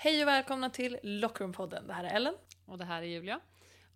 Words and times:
Hej 0.00 0.22
och 0.22 0.28
välkomna 0.28 0.70
till 0.70 0.98
Lockroom-podden. 1.02 1.86
Det 1.86 1.92
här 1.92 2.04
är 2.04 2.16
Ellen. 2.16 2.34
Och 2.66 2.78
det 2.78 2.84
här 2.84 3.02
är 3.02 3.06
Julia. 3.06 3.40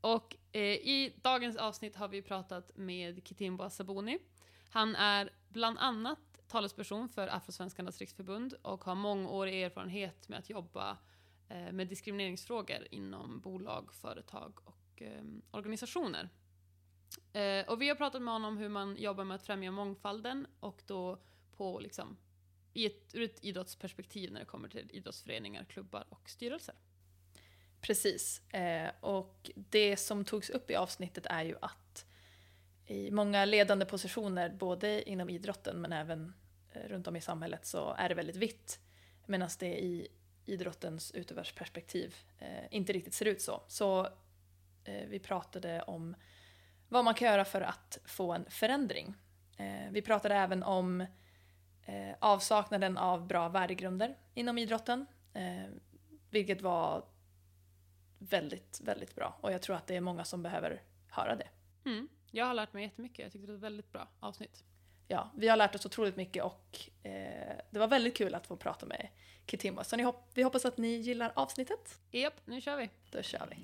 Och 0.00 0.36
eh, 0.52 0.62
i 0.62 1.14
dagens 1.22 1.56
avsnitt 1.56 1.96
har 1.96 2.08
vi 2.08 2.22
pratat 2.22 2.76
med 2.76 3.26
Kitimbo 3.26 3.71
Sabuni. 3.71 4.19
Han 4.71 4.96
är 4.96 5.30
bland 5.49 5.79
annat 5.79 6.19
talesperson 6.49 7.09
för 7.09 7.29
Afrosvenskarnas 7.29 7.99
riksförbund 7.99 8.54
och 8.62 8.85
har 8.85 8.95
mångårig 8.95 9.62
erfarenhet 9.62 10.29
med 10.29 10.38
att 10.38 10.51
jobba 10.51 10.99
eh, 11.49 11.73
med 11.73 11.88
diskrimineringsfrågor 11.88 12.89
inom 12.91 13.41
bolag, 13.41 13.95
företag 13.95 14.59
och 14.64 15.03
eh, 15.03 15.25
organisationer. 15.50 16.29
Eh, 17.32 17.69
och 17.69 17.82
vi 17.82 17.89
har 17.89 17.96
pratat 17.96 18.23
med 18.23 18.34
honom 18.34 18.48
om 18.48 18.59
hur 18.59 18.69
man 18.69 18.96
jobbar 18.96 19.25
med 19.25 19.34
att 19.34 19.43
främja 19.43 19.71
mångfalden 19.71 20.46
och 20.61 20.82
då 20.87 21.19
på 21.57 21.79
liksom 21.80 22.16
i 22.73 22.86
ett, 22.86 23.14
ur 23.14 23.23
ett 23.23 23.45
idrottsperspektiv 23.45 24.32
när 24.32 24.41
det 24.41 24.46
kommer 24.46 24.68
till 24.68 24.91
idrottsföreningar, 24.93 25.64
klubbar 25.64 26.04
och 26.09 26.30
styrelser. 26.30 26.75
Precis. 27.81 28.53
Eh, 28.54 28.90
och 29.00 29.50
det 29.54 29.96
som 29.96 30.25
togs 30.25 30.50
upp 30.50 30.71
i 30.71 30.75
avsnittet 30.75 31.26
är 31.26 31.43
ju 31.43 31.57
att 31.61 32.06
i 32.86 33.11
många 33.11 33.45
ledande 33.45 33.84
positioner, 33.84 34.50
både 34.50 35.11
inom 35.11 35.31
idrotten 35.31 35.81
men 35.81 35.92
även 35.92 36.34
eh, 36.72 36.89
runt 36.89 37.06
om 37.06 37.17
i 37.17 37.20
samhället, 37.20 37.67
så 37.67 37.95
är 37.98 38.08
det 38.08 38.14
väldigt 38.14 38.36
vitt. 38.36 38.81
Medan 39.27 39.48
det 39.59 39.83
i 39.83 40.09
idrottens 40.45 41.12
utövarsperspektiv 41.12 42.17
eh, 42.39 42.64
inte 42.70 42.92
riktigt 42.92 43.14
ser 43.14 43.27
ut 43.27 43.42
så. 43.42 43.62
Så 43.69 44.06
eh, 44.84 45.09
vi 45.09 45.19
pratade 45.19 45.83
om 45.83 46.17
vad 46.89 47.05
man 47.05 47.14
kan 47.14 47.28
göra 47.28 47.45
för 47.45 47.61
att 47.61 47.98
få 48.05 48.33
en 48.33 48.45
förändring. 48.50 49.14
Eh, 49.56 49.91
vi 49.91 50.03
pratade 50.03 50.34
även 50.34 50.62
om 50.62 51.06
eh, 51.86 52.14
avsaknaden 52.19 52.98
av 52.98 53.27
bra 53.27 53.48
värdegrunder 53.48 54.17
inom 54.34 54.59
idrotten, 54.59 55.06
eh, 55.34 55.64
vilket 56.31 56.62
var 56.62 57.05
väldigt, 58.19 58.81
väldigt 58.84 59.14
bra. 59.14 59.39
Och 59.41 59.53
jag 59.53 59.62
tror 59.62 59.77
att 59.77 59.87
det 59.87 59.97
är 59.97 60.01
många 60.01 60.25
som 60.25 60.43
behöver 60.43 60.83
höra 61.09 61.37
det. 61.37 61.48
Mm. 61.84 62.09
Jag 62.31 62.47
har 62.47 62.55
lärt 62.55 62.73
mig 62.73 62.84
jättemycket. 62.84 63.19
Jag 63.19 63.33
tyckte 63.33 63.47
det 63.47 63.53
var 63.53 63.56
ett 63.56 63.62
väldigt 63.62 63.93
bra 63.93 64.09
avsnitt. 64.21 64.65
Ja, 65.09 65.31
vi 65.34 65.48
har 65.48 65.56
lärt 65.56 65.75
oss 65.75 65.87
otroligt 65.87 66.17
mycket 66.17 66.45
och 66.45 66.79
eh, 67.03 67.56
det 67.71 67.79
var 67.79 67.89
väldigt 67.89 68.17
kul 68.17 68.34
att 68.34 68.47
få 68.47 68.56
prata 68.56 68.87
med 68.87 69.09
Kitimbo. 69.47 69.84
Så 69.84 70.03
hop 70.03 70.31
vi 70.34 70.43
hoppas 70.43 70.65
att 70.65 70.78
ni 70.78 70.89
gillar 70.89 71.33
avsnittet. 71.37 72.01
Japp, 72.11 72.41
nu 72.45 72.61
kör 72.61 72.77
vi. 72.77 72.91
Då 73.11 73.23
kör 73.23 73.47
vi. 73.51 73.56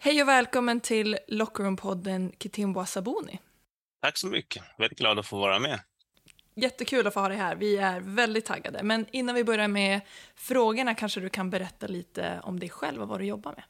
Hej 0.00 0.22
och 0.22 0.28
välkommen 0.28 0.80
till 0.80 1.18
Lockroom-podden 1.28 2.32
Kitimbo 2.38 2.86
Sabuni. 2.86 3.38
Tack 4.02 4.18
så 4.18 4.26
mycket. 4.26 4.62
Väldigt 4.78 4.98
glad 4.98 5.18
att 5.18 5.26
få 5.26 5.38
vara 5.38 5.58
med. 5.58 5.80
Jättekul 6.56 7.06
att 7.06 7.14
få 7.14 7.20
ha 7.20 7.28
dig 7.28 7.38
här. 7.38 7.56
Vi 7.56 7.76
är 7.76 8.00
väldigt 8.00 8.44
taggade. 8.44 8.82
Men 8.82 9.06
innan 9.12 9.34
vi 9.34 9.44
börjar 9.44 9.68
med 9.68 10.00
frågorna 10.34 10.94
kanske 10.94 11.20
du 11.20 11.28
kan 11.28 11.50
berätta 11.50 11.86
lite 11.86 12.40
om 12.42 12.60
dig 12.60 12.68
själv 12.68 13.02
och 13.02 13.08
vad 13.08 13.20
du 13.20 13.26
jobbar 13.26 13.52
med. 13.52 13.64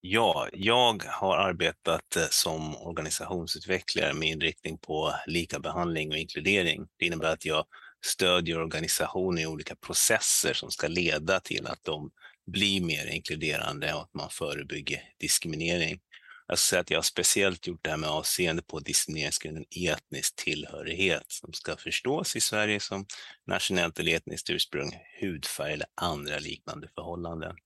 Ja, 0.00 0.48
jag 0.52 1.04
har 1.06 1.36
arbetat 1.36 2.16
eh, 2.16 2.22
som 2.30 2.76
organisationsutvecklare 2.76 4.14
med 4.14 4.28
inriktning 4.28 4.78
på 4.78 5.14
lika 5.26 5.58
behandling 5.58 6.10
och 6.10 6.16
inkludering. 6.16 6.86
Det 6.98 7.06
innebär 7.06 7.32
att 7.32 7.44
jag 7.44 7.64
stödjer 8.06 8.60
organisationer 8.60 9.42
i 9.42 9.46
olika 9.46 9.76
processer 9.76 10.54
som 10.54 10.70
ska 10.70 10.88
leda 10.88 11.40
till 11.40 11.66
att 11.66 11.84
de 11.84 12.10
bli 12.50 12.80
mer 12.80 13.06
inkluderande 13.06 13.94
och 13.94 14.02
att 14.02 14.14
man 14.14 14.30
förebygger 14.30 15.02
diskriminering. 15.20 16.00
Jag 16.46 16.58
ska 16.58 16.70
säga 16.70 16.80
att 16.80 16.90
jag 16.90 16.98
har 16.98 17.02
speciellt 17.02 17.66
gjort 17.66 17.84
det 17.84 17.90
här 17.90 17.96
med 17.96 18.10
avseende 18.10 18.62
på 18.62 18.80
diskrimineringsgrunden 18.80 19.64
etnisk 19.70 20.36
tillhörighet 20.36 21.24
som 21.26 21.52
ska 21.52 21.76
förstås 21.76 22.36
i 22.36 22.40
Sverige 22.40 22.80
som 22.80 23.06
nationellt 23.46 23.98
eller 23.98 24.14
etniskt 24.14 24.50
ursprung, 24.50 24.92
hudfärg 25.20 25.72
eller 25.72 25.86
andra 25.94 26.38
liknande 26.38 26.88
förhållanden. 26.94 27.56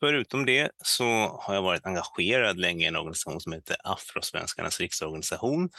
Förutom 0.00 0.46
det 0.46 0.70
så 0.84 1.04
har 1.42 1.54
jag 1.54 1.62
varit 1.62 1.86
engagerad 1.86 2.58
länge 2.58 2.84
i 2.84 2.88
en 2.88 2.96
organisation 2.96 3.40
som 3.40 3.52
heter 3.52 3.76
Afrosvenskarnas 3.84 4.80
riksorganisation 4.80 5.70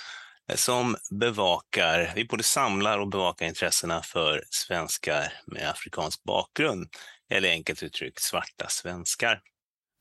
eh, 0.49 0.55
som 0.55 0.95
bevakar, 1.11 2.11
vi 2.15 2.25
både 2.25 2.43
samlar 2.43 2.99
och 2.99 3.09
bevakar 3.09 3.45
intressena 3.45 4.01
för 4.01 4.43
svenskar 4.49 5.33
med 5.47 5.69
afrikansk 5.69 6.23
bakgrund, 6.23 6.89
eller 7.31 7.49
enkelt 7.49 7.83
uttryckt 7.83 8.21
svarta 8.21 8.67
svenskar. 8.69 9.41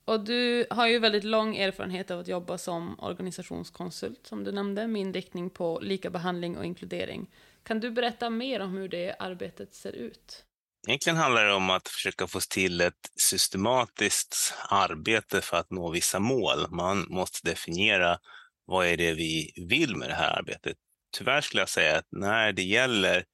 Och 0.05 0.25
du 0.25 0.67
har 0.71 0.87
ju 0.87 0.99
väldigt 0.99 1.25
lång 1.25 1.57
erfarenhet 1.57 2.11
av 2.11 2.21
att 2.21 2.29
jobba 2.29 2.59
som 2.59 3.01
organisationskonsult, 3.01 4.27
som 4.27 4.45
du 4.45 4.53
nämnde, 4.53 4.87
med 4.87 5.03
inriktning 5.03 5.51
på 5.51 5.81
lika 5.83 6.11
behandling 6.11 6.57
och 6.57 6.65
inkludering. 6.65 7.31
Kan 7.63 7.81
du 7.81 7.91
berätta 7.91 8.31
mer 8.31 8.61
om 8.61 8.73
hur 8.73 8.89
det 8.89 9.17
arbetet 9.19 9.75
ser 9.75 9.93
ut? 9.93 10.45
Egentligen 10.89 11.17
handlar 11.17 11.45
det 11.45 11.53
om 11.53 11.71
att 11.71 11.89
försöka 11.89 12.27
få 12.27 12.41
till 12.41 12.81
ett 12.81 13.11
systematiskt 13.17 14.55
arbete 14.69 15.41
för 15.41 15.57
att 15.57 15.71
nå 15.71 15.91
vissa 15.91 16.19
mål. 16.19 16.67
Man 16.71 17.07
måste 17.09 17.51
definiera 17.51 18.19
vad 18.65 18.87
är 18.87 18.97
det 18.97 19.13
vi 19.13 19.53
vill 19.69 19.97
med 19.97 20.09
det 20.09 20.15
här 20.15 20.39
arbetet. 20.39 20.77
Tyvärr 21.17 21.41
skulle 21.41 21.63
jag 21.63 21.69
säga 21.69 21.99
att 21.99 22.07
när 22.11 22.53
det 22.53 22.63
gäller 22.63 23.25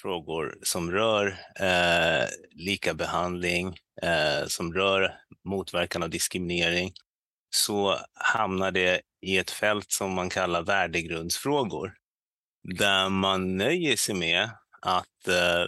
frågor 0.00 0.58
som 0.62 0.90
rör 0.90 1.26
eh, 1.60 2.28
lika 2.50 2.94
behandling, 2.94 3.76
eh, 4.02 4.46
som 4.46 4.74
rör 4.74 5.14
motverkan 5.44 6.02
av 6.02 6.10
diskriminering, 6.10 6.92
så 7.50 7.98
hamnar 8.14 8.70
det 8.70 9.00
i 9.22 9.38
ett 9.38 9.50
fält 9.50 9.90
som 9.90 10.12
man 10.12 10.30
kallar 10.30 10.62
värdegrundsfrågor, 10.62 11.94
där 12.76 13.08
man 13.08 13.56
nöjer 13.56 13.96
sig 13.96 14.14
med 14.14 14.50
att 14.82 15.28
eh, 15.28 15.66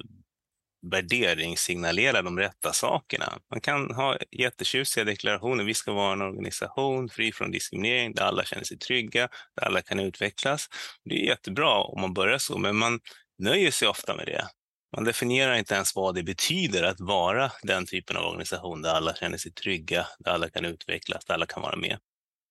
värderingssignalera 0.91 2.23
de 2.23 2.39
rätta 2.39 2.73
sakerna. 2.73 3.39
Man 3.51 3.61
kan 3.61 3.95
ha 3.95 4.17
jättetjusiga 4.31 5.05
deklarationer. 5.05 5.65
Vi 5.65 5.75
ska 5.75 5.93
vara 5.93 6.13
en 6.13 6.23
organisation 6.23 7.09
fri 7.09 7.33
från 7.33 7.51
diskriminering, 7.51 8.15
där 8.15 8.23
alla 8.23 8.45
känner 8.45 8.65
sig 8.65 8.79
trygga, 8.79 9.29
där 9.57 9.67
alla 9.67 9.83
kan 9.83 10.01
utvecklas. 10.01 10.69
Det 11.05 11.15
är 11.15 11.27
jättebra 11.27 11.75
om 11.75 12.01
man 12.01 12.15
börjar 12.15 12.39
så, 12.39 12.59
men 12.59 12.77
man 12.77 13.01
nöjer 13.41 13.71
sig 13.71 13.89
ofta 13.89 14.17
med 14.17 14.27
det. 14.27 14.49
Man 14.97 15.05
definierar 15.05 15.55
inte 15.55 15.75
ens 15.75 15.97
vad 15.97 16.15
det 16.15 16.23
betyder 16.23 16.83
att 16.83 17.01
vara 17.01 17.53
den 17.63 17.87
typen 17.87 18.17
av 18.17 18.25
organisation 18.25 18.83
där 18.83 18.95
alla 18.95 19.15
känner 19.15 19.39
sig 19.39 19.53
trygga, 19.53 20.07
där 20.19 20.33
alla 20.33 20.49
kan 20.49 20.65
utvecklas, 20.65 21.25
där 21.25 21.35
alla 21.35 21.47
kan 21.47 21.63
vara 21.63 21.77
med. 21.77 21.99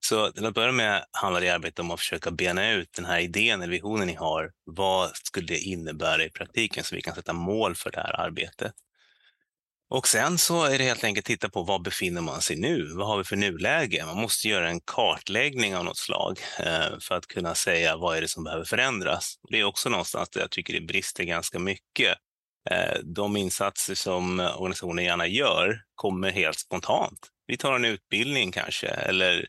Så 0.06 0.32
till 0.32 0.46
att 0.46 0.54
börja 0.54 0.72
med 0.72 1.06
handlar 1.12 1.42
det 1.42 1.50
arbetet 1.50 1.80
om 1.80 1.92
att 1.92 2.00
försöka 2.00 2.32
bena 2.32 2.72
ut 2.72 2.94
den 2.94 3.06
här 3.06 3.20
idén 3.20 3.62
eller 3.62 3.72
visionen 3.74 4.08
ni 4.08 4.14
har. 4.14 4.52
Vad 4.66 5.18
skulle 5.18 5.48
det 5.48 5.60
innebära 5.60 6.24
i 6.24 6.30
praktiken 6.30 6.84
så 6.84 6.96
vi 6.96 7.02
kan 7.02 7.16
sätta 7.16 7.34
mål 7.34 7.76
för 7.76 7.92
det 7.92 8.00
här 8.00 8.20
arbetet? 8.20 8.74
Och 9.90 10.08
sen 10.08 10.38
så 10.38 10.64
är 10.64 10.78
det 10.78 10.84
helt 10.84 11.04
enkelt 11.04 11.24
att 11.24 11.28
titta 11.28 11.50
på 11.50 11.64
var 11.64 11.80
befinner 11.80 12.22
man 12.22 12.42
sig 12.42 12.56
nu? 12.56 12.94
Vad 12.96 13.08
har 13.08 13.18
vi 13.18 13.24
för 13.24 13.36
nuläge? 13.36 14.06
Man 14.06 14.18
måste 14.18 14.48
göra 14.48 14.70
en 14.70 14.82
kartläggning 14.82 15.76
av 15.76 15.86
något 15.86 15.98
slag 15.98 16.40
eh, 16.60 17.00
för 17.02 17.16
att 17.16 17.28
kunna 17.28 17.56
säga 17.56 17.98
vad 17.98 18.18
är 18.18 18.22
det 18.22 18.28
som 18.28 18.44
behöver 18.44 18.66
förändras. 18.66 19.36
Det 19.50 19.60
är 19.60 19.64
också 19.64 19.90
någonstans 19.90 20.30
där 20.30 20.42
jag 20.42 20.52
tycker 20.52 20.74
det 20.74 20.82
brister 20.82 21.24
ganska 21.24 21.60
mycket. 21.60 22.18
Eh, 22.70 23.00
de 23.04 23.38
insatser 23.38 23.96
som 23.96 24.40
organisationen 24.40 25.06
gärna 25.06 25.28
gör 25.28 25.82
kommer 25.96 26.32
helt 26.32 26.60
spontant. 26.60 27.20
Vi 27.48 27.58
tar 27.58 27.76
en 27.76 27.86
utbildning 27.86 28.52
kanske, 28.52 28.88
eller 28.88 29.48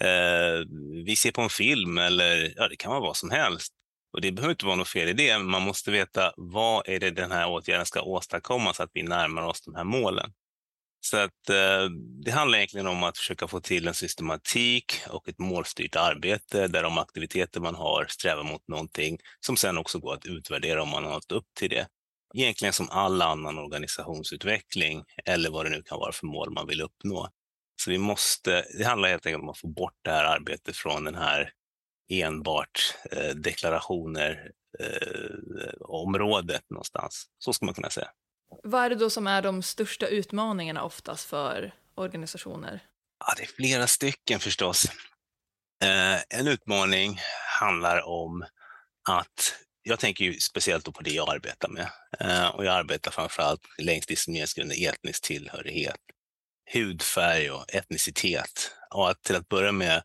eh, 0.00 0.64
vi 1.04 1.16
ser 1.16 1.32
på 1.32 1.40
en 1.40 1.50
film, 1.50 1.98
eller 1.98 2.52
ja, 2.56 2.68
det 2.68 2.76
kan 2.76 2.90
vara 2.90 3.00
vad 3.00 3.16
som 3.16 3.30
helst. 3.30 3.72
Och 4.16 4.22
det 4.22 4.32
behöver 4.32 4.52
inte 4.52 4.66
vara 4.66 4.76
något 4.76 4.88
fel 4.88 5.08
i 5.08 5.12
det, 5.12 5.38
men 5.38 5.46
man 5.46 5.62
måste 5.62 5.90
veta 5.90 6.32
vad 6.36 6.88
är 6.88 7.00
det 7.00 7.10
den 7.10 7.32
här 7.32 7.48
åtgärden 7.48 7.86
ska 7.86 8.02
åstadkomma 8.02 8.74
så 8.74 8.82
att 8.82 8.90
vi 8.92 9.02
närmar 9.02 9.42
oss 9.42 9.60
de 9.60 9.74
här 9.74 9.84
målen. 9.84 10.32
Så 11.00 11.16
att 11.16 11.50
eh, 11.50 11.90
det 12.24 12.30
handlar 12.30 12.58
egentligen 12.58 12.86
om 12.86 13.02
att 13.02 13.18
försöka 13.18 13.48
få 13.48 13.60
till 13.60 13.88
en 13.88 13.94
systematik 13.94 14.92
och 15.08 15.28
ett 15.28 15.38
målstyrt 15.38 15.96
arbete 15.96 16.68
där 16.68 16.82
de 16.82 16.98
aktiviteter 16.98 17.60
man 17.60 17.74
har 17.74 18.06
strävar 18.08 18.42
mot 18.42 18.68
någonting 18.68 19.18
som 19.40 19.56
sen 19.56 19.78
också 19.78 19.98
går 19.98 20.14
att 20.14 20.26
utvärdera 20.26 20.82
om 20.82 20.88
man 20.88 21.04
har 21.04 21.12
nått 21.12 21.32
upp 21.32 21.46
till 21.58 21.70
det. 21.70 21.86
Egentligen 22.34 22.72
som 22.72 22.90
all 22.90 23.22
annan 23.22 23.58
organisationsutveckling 23.58 25.04
eller 25.24 25.50
vad 25.50 25.66
det 25.66 25.70
nu 25.70 25.82
kan 25.82 25.98
vara 25.98 26.12
för 26.12 26.26
mål 26.26 26.50
man 26.50 26.66
vill 26.66 26.80
uppnå. 26.80 27.28
Så 27.82 27.90
vi 27.90 27.98
måste, 27.98 28.64
det 28.78 28.84
handlar 28.84 29.08
helt 29.08 29.26
enkelt 29.26 29.42
om 29.42 29.48
att 29.48 29.58
få 29.58 29.68
bort 29.68 29.98
det 30.04 30.10
här 30.10 30.24
arbetet 30.24 30.76
från 30.76 31.04
den 31.04 31.14
här 31.14 31.52
enbart 32.08 32.94
eh, 33.12 33.34
deklarationer 33.34 34.50
eh, 34.78 35.72
området 35.80 36.62
någonstans. 36.70 37.26
Så 37.38 37.52
ska 37.52 37.66
man 37.66 37.74
kunna 37.74 37.90
säga. 37.90 38.08
Vad 38.62 38.84
är 38.84 38.90
det 38.90 38.96
då 38.96 39.10
som 39.10 39.26
är 39.26 39.42
de 39.42 39.62
största 39.62 40.06
utmaningarna 40.06 40.84
oftast 40.84 41.28
för 41.28 41.74
organisationer? 41.94 42.80
Ja, 43.18 43.34
det 43.36 43.42
är 43.42 43.46
flera 43.46 43.86
stycken 43.86 44.40
förstås. 44.40 44.86
Eh, 45.84 46.38
en 46.38 46.48
utmaning 46.48 47.18
handlar 47.60 48.06
om 48.08 48.44
att 49.08 49.54
jag 49.82 49.98
tänker 49.98 50.24
ju 50.24 50.40
speciellt 50.40 50.94
på 50.94 51.02
det 51.02 51.10
jag 51.10 51.30
arbetar 51.30 51.68
med. 51.68 51.88
Eh, 52.20 52.48
och 52.48 52.64
jag 52.64 52.74
arbetar 52.74 53.10
framförallt 53.10 53.60
längs 53.78 54.06
diskrimineringsgrunden 54.06 54.78
etnisk 54.80 55.24
tillhörighet, 55.24 56.00
hudfärg 56.72 57.50
och 57.50 57.74
etnicitet. 57.74 58.72
Och 58.94 59.10
att 59.10 59.22
till 59.22 59.36
att 59.36 59.48
börja 59.48 59.72
med 59.72 60.02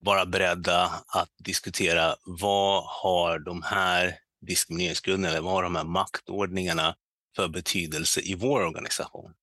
vara 0.00 0.26
beredda 0.26 1.04
att 1.06 1.30
diskutera 1.44 2.16
vad 2.24 2.84
har 2.84 3.38
de 3.38 3.62
här 3.62 4.18
diskrimineringsgrunderna, 4.46 5.28
eller 5.28 5.44
vad 5.44 5.52
har 5.52 5.62
de 5.62 5.76
här 5.76 5.84
maktordningarna 5.84 6.96
för 7.36 7.48
betydelse 7.48 8.20
i 8.20 8.34
vår 8.34 8.60
organisation? 8.60 9.34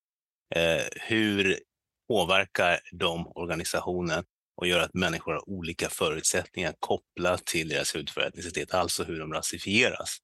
Eh, 0.56 0.84
hur 0.92 1.60
påverkar 2.08 2.80
de 2.92 3.28
organisationen 3.36 4.24
och 4.56 4.68
gör 4.68 4.80
att 4.80 4.94
människor 4.94 5.34
har 5.34 5.50
olika 5.50 5.90
förutsättningar 5.90 6.74
kopplat 6.80 7.46
till 7.46 7.70
deras 7.70 7.96
hudfärg 7.96 8.28
etnicitet, 8.28 8.74
alltså 8.74 9.04
hur 9.04 9.20
de 9.20 9.34
rasifieras. 9.34 10.18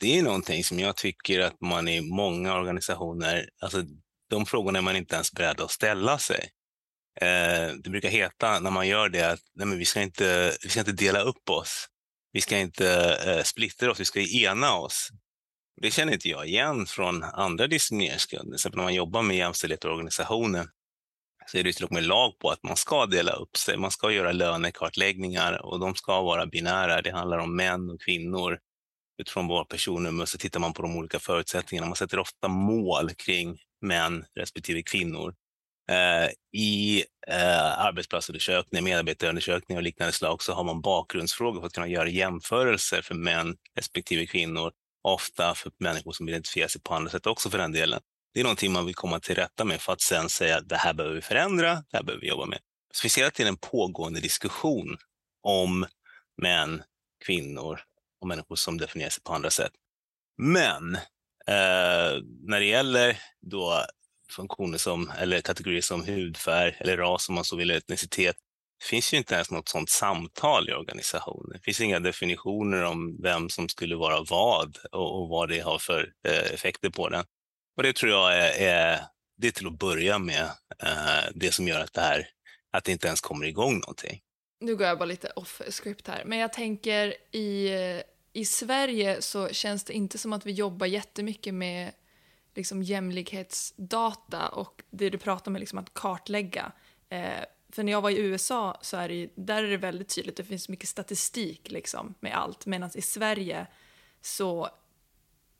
Det 0.00 0.18
är 0.18 0.22
någonting 0.22 0.64
som 0.64 0.78
jag 0.78 0.96
tycker 0.96 1.40
att 1.40 1.60
man 1.60 1.88
i 1.88 2.00
många 2.00 2.54
organisationer, 2.54 3.48
alltså 3.60 3.82
de 4.30 4.46
frågorna 4.46 4.78
är 4.78 4.82
man 4.82 4.96
inte 4.96 5.14
ens 5.14 5.32
beredd 5.32 5.60
att 5.60 5.70
ställa 5.70 6.18
sig. 6.18 6.48
Eh, 7.20 7.74
det 7.82 7.90
brukar 7.90 8.08
heta 8.08 8.60
när 8.60 8.70
man 8.70 8.88
gör 8.88 9.08
det 9.08 9.22
att 9.22 9.40
nej, 9.54 9.66
men 9.66 9.78
vi, 9.78 9.84
ska 9.84 10.02
inte, 10.02 10.56
vi 10.62 10.68
ska 10.68 10.80
inte 10.80 10.92
dela 10.92 11.20
upp 11.20 11.50
oss. 11.50 11.88
Vi 12.32 12.40
ska 12.40 12.58
inte 12.58 13.14
eh, 13.26 13.42
splittra 13.42 13.90
oss, 13.90 14.00
vi 14.00 14.04
ska 14.04 14.20
ena 14.20 14.74
oss. 14.74 15.08
Det 15.82 15.90
känner 15.90 16.12
inte 16.12 16.28
jag 16.28 16.46
igen 16.46 16.86
från 16.86 17.22
andra 17.22 17.66
diskrimineringsgrunder. 17.66 18.76
När 18.76 18.82
man 18.82 18.94
jobbar 18.94 19.22
med 19.22 19.36
jämställdhet 19.36 19.84
i 19.84 19.88
organisationen 19.88 20.68
så 21.46 21.58
är 21.58 21.64
det 21.64 21.72
till 21.72 21.84
och 21.84 21.92
med 21.92 22.04
lag 22.04 22.38
på 22.38 22.50
att 22.50 22.62
man 22.62 22.76
ska 22.76 23.06
dela 23.06 23.32
upp 23.32 23.56
sig. 23.56 23.76
Man 23.76 23.90
ska 23.90 24.10
göra 24.10 24.32
lönekartläggningar 24.32 25.66
och 25.66 25.80
de 25.80 25.94
ska 25.94 26.22
vara 26.22 26.46
binära. 26.46 27.02
Det 27.02 27.10
handlar 27.10 27.38
om 27.38 27.56
män 27.56 27.90
och 27.90 28.00
kvinnor 28.00 28.58
utifrån 29.18 29.46
våra 29.46 29.64
personnummer 29.64 30.24
så 30.24 30.38
tittar 30.38 30.60
man 30.60 30.72
på 30.72 30.82
de 30.82 30.96
olika 30.96 31.18
förutsättningarna. 31.18 31.86
Man 31.86 31.96
sätter 31.96 32.18
ofta 32.18 32.48
mål 32.48 33.10
kring 33.14 33.58
män 33.80 34.24
respektive 34.34 34.82
kvinnor. 34.82 35.34
Eh, 35.90 36.30
I 36.52 37.04
eh, 37.28 37.78
arbetsplatsundersökningar, 37.78 38.82
medarbetarundersökningar 38.82 39.80
och 39.80 39.84
liknande 39.84 40.12
slag 40.12 40.42
så 40.42 40.52
har 40.52 40.64
man 40.64 40.80
bakgrundsfrågor 40.80 41.60
för 41.60 41.66
att 41.66 41.72
kunna 41.72 41.88
göra 41.88 42.08
jämförelser 42.08 43.02
för 43.02 43.14
män 43.14 43.56
respektive 43.76 44.26
kvinnor. 44.26 44.72
Ofta 45.02 45.54
för 45.54 45.72
människor 45.78 46.12
som 46.12 46.28
identifierar 46.28 46.68
sig 46.68 46.80
på 46.80 46.94
andra 46.94 47.10
sätt 47.10 47.26
också 47.26 47.50
för 47.50 47.58
den 47.58 47.72
delen. 47.72 48.00
Det 48.34 48.40
är 48.40 48.44
någonting 48.44 48.72
man 48.72 48.86
vill 48.86 48.94
komma 48.94 49.20
till 49.20 49.34
rätta 49.34 49.64
med 49.64 49.80
för 49.80 49.92
att 49.92 50.00
sen 50.00 50.28
säga 50.28 50.56
att 50.56 50.68
det 50.68 50.76
här 50.76 50.94
behöver 50.94 51.14
vi 51.14 51.22
förändra, 51.22 51.74
det 51.74 51.96
här 51.96 52.02
behöver 52.02 52.20
vi 52.20 52.28
jobba 52.28 52.46
med. 52.46 52.58
Speciellt 52.94 53.40
i 53.40 53.42
en 53.42 53.56
pågående 53.56 54.20
diskussion 54.20 54.96
om 55.42 55.86
män, 56.42 56.82
kvinnor 57.24 57.80
och 58.20 58.28
människor 58.28 58.56
som 58.56 58.78
definierar 58.78 59.10
sig 59.10 59.22
på 59.22 59.32
andra 59.32 59.50
sätt. 59.50 59.72
Men 60.38 60.94
eh, 61.46 62.22
när 62.40 62.60
det 62.60 62.64
gäller 62.64 63.18
då 63.40 63.86
funktioner 64.32 64.78
som, 64.78 65.10
eller 65.18 65.40
kategorier 65.40 65.80
som 65.80 66.04
hudfärg 66.04 66.76
eller 66.80 66.96
ras 66.96 67.28
om 67.28 67.34
man 67.34 67.44
så 67.44 67.56
vill, 67.56 67.70
etnicitet, 67.70 68.36
det 68.78 68.86
finns 68.86 69.14
ju 69.14 69.18
inte 69.18 69.34
ens 69.34 69.50
något 69.50 69.68
sådant 69.68 69.90
samtal 69.90 70.68
i 70.68 70.72
organisationen. 70.72 71.52
Det 71.52 71.64
finns 71.64 71.80
inga 71.80 72.00
definitioner 72.00 72.82
om 72.82 73.22
vem 73.22 73.48
som 73.48 73.68
skulle 73.68 73.96
vara 73.96 74.24
vad 74.30 74.76
och, 74.92 75.20
och 75.20 75.28
vad 75.28 75.48
det 75.48 75.60
har 75.60 75.78
för 75.78 76.12
eh, 76.28 76.52
effekter 76.54 76.90
på 76.90 77.08
den. 77.08 77.24
Och 77.76 77.82
det 77.82 77.96
tror 77.96 78.12
jag 78.12 78.38
är, 78.38 78.68
är 78.68 79.00
det 79.36 79.46
är 79.46 79.52
till 79.52 79.66
att 79.66 79.78
börja 79.78 80.18
med 80.18 80.42
eh, 80.82 81.30
det 81.34 81.52
som 81.52 81.68
gör 81.68 81.80
att 81.80 81.92
det 81.92 82.00
här, 82.00 82.28
att 82.72 82.84
det 82.84 82.92
inte 82.92 83.06
ens 83.06 83.20
kommer 83.20 83.46
igång 83.46 83.74
någonting. 83.74 84.20
Nu 84.60 84.76
går 84.76 84.86
jag 84.86 84.98
bara 84.98 85.04
lite 85.04 85.28
off 85.28 85.62
script 85.68 86.08
här, 86.08 86.24
men 86.24 86.38
jag 86.38 86.52
tänker 86.52 87.14
i, 87.36 87.70
i 88.32 88.44
Sverige 88.44 89.22
så 89.22 89.48
känns 89.48 89.84
det 89.84 89.92
inte 89.92 90.18
som 90.18 90.32
att 90.32 90.46
vi 90.46 90.52
jobbar 90.52 90.86
jättemycket 90.86 91.54
med 91.54 91.92
liksom 92.54 92.82
jämlikhetsdata 92.82 94.48
och 94.48 94.82
det 94.90 95.10
du 95.10 95.18
pratar 95.18 95.50
om 95.50 95.56
är 95.56 95.60
liksom 95.60 95.78
att 95.78 95.94
kartlägga. 95.94 96.72
Eh, 97.08 97.44
för 97.72 97.82
när 97.82 97.92
jag 97.92 98.00
var 98.00 98.10
i 98.10 98.18
USA 98.18 98.78
så 98.82 98.96
är 98.96 99.08
det, 99.08 99.30
där 99.34 99.64
är 99.64 99.70
det 99.70 99.76
väldigt 99.76 100.14
tydligt, 100.14 100.36
det 100.36 100.44
finns 100.44 100.68
mycket 100.68 100.88
statistik 100.88 101.70
liksom 101.70 102.14
med 102.20 102.38
allt, 102.38 102.66
medan 102.66 102.90
i 102.94 103.02
Sverige 103.02 103.66
så 104.20 104.68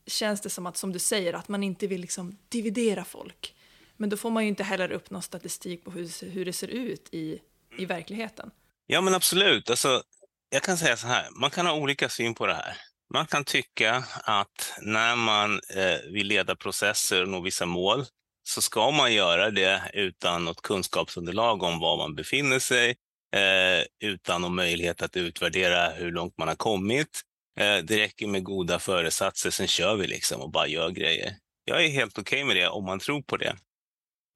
känns 0.06 0.40
det 0.40 0.50
som 0.50 0.66
att, 0.66 0.76
som 0.76 0.92
du 0.92 0.98
säger, 0.98 1.32
att 1.32 1.48
man 1.48 1.62
inte 1.62 1.86
vill 1.86 2.00
liksom 2.00 2.38
dividera 2.48 3.04
folk. 3.04 3.54
Men 3.96 4.10
då 4.10 4.16
får 4.16 4.30
man 4.30 4.42
ju 4.42 4.48
inte 4.48 4.64
heller 4.64 4.92
upp 4.92 5.10
någon 5.10 5.22
statistik 5.22 5.84
på 5.84 5.90
hur, 5.90 6.30
hur 6.30 6.44
det 6.44 6.52
ser 6.52 6.68
ut 6.68 7.08
i, 7.12 7.40
i 7.78 7.84
verkligheten. 7.84 8.50
Ja, 8.86 9.00
men 9.00 9.14
absolut. 9.14 9.70
Alltså, 9.70 10.02
jag 10.50 10.62
kan 10.62 10.78
säga 10.78 10.96
så 10.96 11.06
här, 11.06 11.28
man 11.30 11.50
kan 11.50 11.66
ha 11.66 11.74
olika 11.74 12.08
syn 12.08 12.34
på 12.34 12.46
det 12.46 12.54
här. 12.54 12.76
Man 13.14 13.26
kan 13.26 13.44
tycka 13.44 14.04
att 14.24 14.72
när 14.80 15.16
man 15.16 15.60
eh, 15.74 16.12
vill 16.12 16.26
leda 16.26 16.56
processer 16.56 17.22
och 17.22 17.28
nå 17.28 17.40
vissa 17.40 17.66
mål 17.66 18.04
så 18.48 18.62
ska 18.62 18.90
man 18.90 19.14
göra 19.14 19.50
det 19.50 19.90
utan 19.94 20.44
något 20.44 20.62
kunskapsunderlag 20.62 21.62
om 21.62 21.78
var 21.78 21.96
man 21.96 22.14
befinner 22.14 22.58
sig, 22.58 22.90
eh, 23.36 24.10
utan 24.10 24.40
någon 24.40 24.54
möjlighet 24.54 25.02
att 25.02 25.16
utvärdera 25.16 25.90
hur 25.90 26.12
långt 26.12 26.38
man 26.38 26.48
har 26.48 26.54
kommit 26.54 27.20
eh, 27.60 27.76
det 27.76 27.98
räcker 27.98 28.26
med 28.26 28.44
goda 28.44 28.78
föresatser, 28.78 29.50
sen 29.50 29.68
kör 29.68 29.96
vi 29.96 30.06
liksom 30.06 30.40
och 30.40 30.50
bara 30.50 30.66
gör 30.66 30.90
grejer. 30.90 31.36
Jag 31.64 31.84
är 31.84 31.88
helt 31.88 32.18
okej 32.18 32.44
okay 32.44 32.44
med 32.44 32.56
det 32.56 32.68
om 32.68 32.84
man 32.84 32.98
tror 32.98 33.22
på 33.22 33.36
det. 33.36 33.56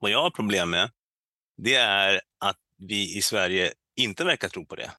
Vad 0.01 0.11
jag 0.11 0.23
har 0.23 0.31
problem 0.31 0.71
med, 0.71 0.91
det 1.63 1.75
är 1.75 2.21
att 2.41 2.59
vi 2.79 3.17
i 3.17 3.23
Sverige 3.23 3.73
inte 3.97 4.25
verkar 4.25 4.49
tro 4.49 4.67
på 4.67 4.75
det. 4.75 4.91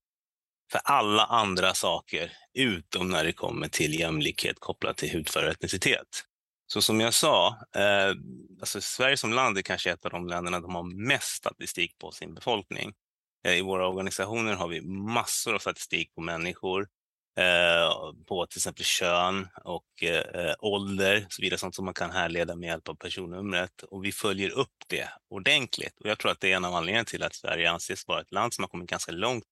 För 0.72 0.81
alla 0.84 1.24
andra 1.24 1.74
saker, 1.74 2.31
utom 2.54 3.10
när 3.10 3.24
det 3.24 3.34
kommer 3.34 3.68
till 3.68 4.00
jämlikhet 4.00 4.60
kopplat 4.60 4.98
till 4.98 5.14
hudfärg 5.14 5.46
och 5.46 5.52
etnicitet. 5.52 6.24
Så 6.68 6.81
som 6.81 7.00
jag 7.00 7.14
sa, 7.14 7.48
eh, 7.75 8.10
alltså 8.60 8.81
Sverige 8.81 9.18
som 9.18 9.34
land 9.34 9.58
är 9.58 9.62
kanske 9.62 9.92
ett 9.92 10.06
av 10.06 10.12
de 10.12 10.28
länderna 10.28 10.62
som 10.62 10.75
har 10.75 11.08
mest 11.08 11.36
statistik 11.36 11.98
på 11.98 12.12
sin 12.12 12.34
befolkning. 12.34 12.94
Eh, 13.46 13.58
I 13.58 13.62
våra 13.62 13.88
organisationer 13.88 14.54
har 14.54 14.68
vi 14.68 14.81
massor 14.81 15.56
av 15.56 15.60
statistik 15.60 16.16
på 16.16 16.22
människor 16.22 16.88
Eh, 17.38 18.14
på 18.28 18.46
till 18.46 18.60
exempel 18.60 18.86
kön 18.86 19.48
och 19.64 20.04
eh, 20.04 20.56
ålder, 20.60 21.25
så 21.30 21.42
vidare, 21.42 21.58
sånt 21.60 21.75
som 21.75 21.86
man 21.86 21.94
kan 21.94 22.12
härleda 22.12 22.56
med 22.56 22.68
hjälp 22.68 22.90
av 22.90 22.96
personnumret. 22.96 23.84
Och 23.84 24.06
vi 24.06 24.12
följer 24.12 24.50
upp 24.50 24.75
det 24.88 25.10
ordentligt. 25.30 26.00
Och 26.00 26.10
jag 26.10 26.19
tror 26.19 26.31
att 26.31 26.40
det 26.40 26.52
är 26.52 26.56
en 26.56 26.66
av 26.66 26.75
anledningarna 26.75 27.06
till 27.06 27.24
att 27.24 27.36
Sverige 27.36 27.72
anses 27.72 28.08
vara 28.08 28.22
ett 28.22 28.31
land 28.31 28.54
som 28.54 28.64
har 28.64 28.69
kommit 28.69 28.90
ganska 28.90 29.12
långt 29.12 29.44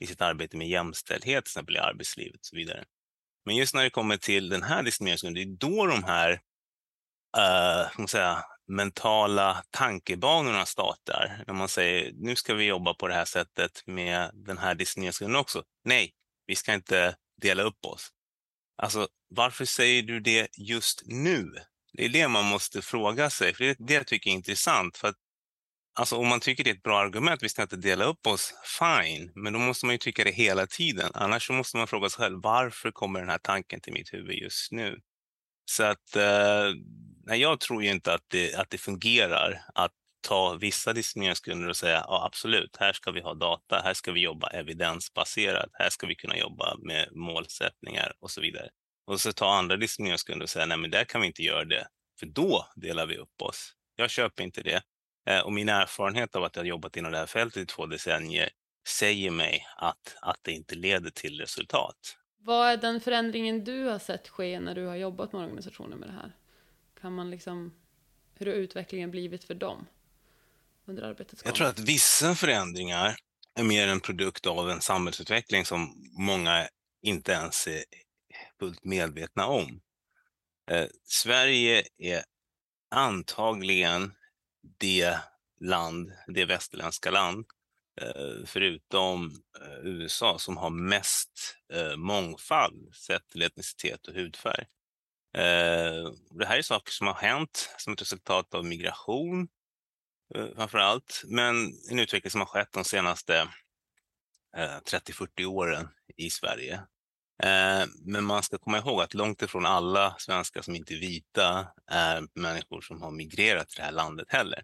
i 0.00 0.06
sitt 0.06 0.20
arbete 0.20 0.56
med 0.56 0.68
jämställdhet, 0.68 1.44
till 1.44 1.50
exempel 1.50 1.76
i 1.76 1.78
arbetslivet 1.78 2.40
och 2.40 2.46
så 2.46 2.56
vidare. 2.56 2.84
Men 3.46 3.56
just 3.56 3.74
när 3.74 3.82
det 3.82 3.90
kommer 3.90 4.16
till 4.16 4.48
den 4.48 4.62
här 4.62 4.82
diskrimineringsgrunden, 4.82 5.58
det 5.58 5.66
är 5.66 5.70
då 5.70 5.86
de 5.86 6.04
här 6.04 6.40
uh, 7.36 8.06
säga, 8.06 8.44
mentala 8.68 9.62
tankebanorna 9.70 10.66
startar. 10.66 11.44
När 11.46 11.54
man 11.54 11.68
säger, 11.68 12.12
nu 12.12 12.36
ska 12.36 12.54
vi 12.54 12.64
jobba 12.64 12.94
på 12.94 13.08
det 13.08 13.14
här 13.14 13.24
sättet 13.24 13.82
med 13.86 14.30
den 14.34 14.58
här 14.58 14.74
diskrimineringsgrunden 14.74 15.40
också. 15.40 15.62
Nej, 15.84 16.12
vi 16.46 16.56
ska 16.56 16.74
inte 16.74 17.16
dela 17.42 17.62
upp 17.62 17.84
oss. 17.84 18.08
Alltså, 18.82 19.08
varför 19.28 19.64
säger 19.64 20.02
du 20.02 20.20
det 20.20 20.48
just 20.58 21.02
nu? 21.06 21.54
Det 21.92 22.04
är 22.04 22.08
det 22.08 22.28
man 22.28 22.44
måste 22.44 22.82
fråga 22.82 23.30
sig, 23.30 23.54
för 23.54 23.64
det 23.64 23.70
är 23.70 23.76
det 23.78 23.94
jag 23.94 24.06
tycker 24.06 24.30
är 24.30 24.34
intressant. 24.34 24.96
För 24.96 25.08
att, 25.08 25.16
alltså, 25.98 26.16
om 26.16 26.28
man 26.28 26.40
tycker 26.40 26.64
det 26.64 26.70
är 26.70 26.74
ett 26.74 26.82
bra 26.82 26.98
argument, 26.98 27.42
vi 27.42 27.48
ska 27.48 27.62
inte 27.62 27.76
dela 27.76 28.04
upp 28.04 28.26
oss, 28.26 28.54
fine, 28.78 29.32
men 29.34 29.52
då 29.52 29.58
måste 29.58 29.86
man 29.86 29.94
ju 29.94 29.98
tycka 29.98 30.24
det 30.24 30.30
hela 30.30 30.66
tiden. 30.66 31.10
Annars 31.14 31.50
måste 31.50 31.76
man 31.76 31.86
fråga 31.86 32.08
sig 32.08 32.24
själv, 32.24 32.40
varför 32.42 32.90
kommer 32.90 33.20
den 33.20 33.28
här 33.28 33.38
tanken 33.38 33.80
till 33.80 33.92
mitt 33.92 34.12
huvud 34.12 34.36
just 34.36 34.72
nu? 34.72 35.00
Så 35.70 35.84
att, 35.84 36.16
eh, 36.16 36.72
nej, 37.26 37.40
jag 37.40 37.60
tror 37.60 37.82
ju 37.82 37.90
inte 37.90 38.14
att 38.14 38.24
det, 38.28 38.54
att 38.54 38.70
det 38.70 38.78
fungerar 38.78 39.60
att 39.74 39.92
ta 40.20 40.54
vissa 40.54 40.92
diskrimineringsgrunder 40.92 41.68
och 41.68 41.76
säga 41.76 42.04
ja, 42.06 42.26
absolut, 42.26 42.76
här 42.80 42.92
ska 42.92 43.10
vi 43.10 43.20
ha 43.20 43.34
data, 43.34 43.80
här 43.84 43.94
ska 43.94 44.12
vi 44.12 44.20
jobba 44.20 44.48
evidensbaserat, 44.48 45.70
här 45.72 45.90
ska 45.90 46.06
vi 46.06 46.14
kunna 46.14 46.36
jobba 46.36 46.76
med 46.82 47.08
målsättningar 47.12 48.12
och 48.20 48.30
så 48.30 48.40
vidare. 48.40 48.68
Och 49.06 49.20
så 49.20 49.32
ta 49.32 49.54
andra 49.54 49.76
diskrimineringsgrunder 49.76 50.44
och 50.44 50.50
säga 50.50 50.66
nej, 50.66 50.78
men 50.78 50.90
där 50.90 51.04
kan 51.04 51.20
vi 51.20 51.26
inte 51.26 51.42
göra 51.42 51.64
det, 51.64 51.86
för 52.20 52.26
då 52.26 52.68
delar 52.76 53.06
vi 53.06 53.16
upp 53.16 53.42
oss. 53.42 53.72
Jag 53.96 54.10
köper 54.10 54.44
inte 54.44 54.62
det. 54.62 54.82
Eh, 55.28 55.40
och 55.40 55.52
min 55.52 55.68
erfarenhet 55.68 56.36
av 56.36 56.44
att 56.44 56.56
jag 56.56 56.66
jobbat 56.66 56.96
inom 56.96 57.12
det 57.12 57.18
här 57.18 57.26
fältet 57.26 57.62
i 57.62 57.66
två 57.66 57.86
decennier 57.86 58.50
säger 58.88 59.30
mig 59.30 59.66
att, 59.76 60.16
att 60.22 60.38
det 60.42 60.52
inte 60.52 60.74
leder 60.74 61.10
till 61.10 61.40
resultat. 61.40 62.16
Vad 62.38 62.68
är 62.68 62.76
den 62.76 63.00
förändringen 63.00 63.64
du 63.64 63.84
har 63.84 63.98
sett 63.98 64.28
ske 64.28 64.60
när 64.60 64.74
du 64.74 64.86
har 64.86 64.96
jobbat 64.96 65.32
med 65.32 65.42
organisationer 65.42 65.96
med 65.96 66.08
det 66.08 66.12
här? 66.12 66.32
Kan 67.00 67.14
man 67.14 67.30
liksom, 67.30 67.74
hur 68.34 68.46
har 68.46 68.54
utvecklingen 68.54 69.10
blivit 69.10 69.44
för 69.44 69.54
dem? 69.54 69.86
under 70.88 71.02
arbetets 71.02 71.42
gång? 71.42 71.48
Jag 71.48 71.54
tror 71.54 71.66
att 71.66 71.78
vissa 71.78 72.34
förändringar 72.34 73.16
är 73.54 73.62
mer 73.62 73.88
en 73.88 74.00
produkt 74.00 74.46
av 74.46 74.70
en 74.70 74.80
samhällsutveckling 74.80 75.64
som 75.64 76.10
många 76.18 76.68
inte 77.02 77.32
ens 77.32 77.66
är 77.66 77.84
fullt 78.58 78.84
medvetna 78.84 79.46
om. 79.46 79.80
Eh, 80.70 80.86
Sverige 81.04 81.84
är 81.98 82.22
antagligen 82.90 84.14
det 84.78 85.18
land, 85.60 86.12
det 86.26 86.44
västerländska 86.44 87.10
land, 87.10 87.46
eh, 88.00 88.46
förutom 88.46 89.42
eh, 89.60 89.86
USA, 89.86 90.38
som 90.38 90.56
har 90.56 90.70
mest 90.70 91.56
eh, 91.72 91.96
mångfald 91.96 92.94
sett 92.94 93.28
till 93.28 93.42
etnicitet 93.42 94.06
och 94.06 94.14
hudfärg. 94.14 94.64
Det 96.30 96.46
här 96.46 96.58
är 96.58 96.62
saker 96.62 96.92
som 96.92 97.06
har 97.06 97.14
hänt 97.14 97.70
som 97.78 97.92
ett 97.92 98.00
resultat 98.00 98.54
av 98.54 98.64
migration 98.64 99.48
framför 100.56 100.78
allt, 100.78 101.22
men 101.26 101.72
en 101.90 101.98
utveckling 101.98 102.30
som 102.30 102.40
har 102.40 102.46
skett 102.46 102.72
de 102.72 102.84
senaste 102.84 103.48
30-40 104.56 105.44
åren 105.44 105.88
i 106.16 106.30
Sverige. 106.30 106.80
Eh, 107.42 107.86
men 108.04 108.24
man 108.24 108.42
ska 108.42 108.58
komma 108.58 108.78
ihåg 108.78 109.00
att 109.00 109.14
långt 109.14 109.42
ifrån 109.42 109.66
alla 109.66 110.14
svenskar 110.18 110.62
som 110.62 110.74
inte 110.74 110.94
är 110.94 110.98
vita 110.98 111.66
är 111.86 112.26
människor 112.34 112.80
som 112.80 113.02
har 113.02 113.10
migrerat 113.10 113.68
till 113.68 113.76
det 113.76 113.84
här 113.84 113.92
landet 113.92 114.26
heller. 114.30 114.62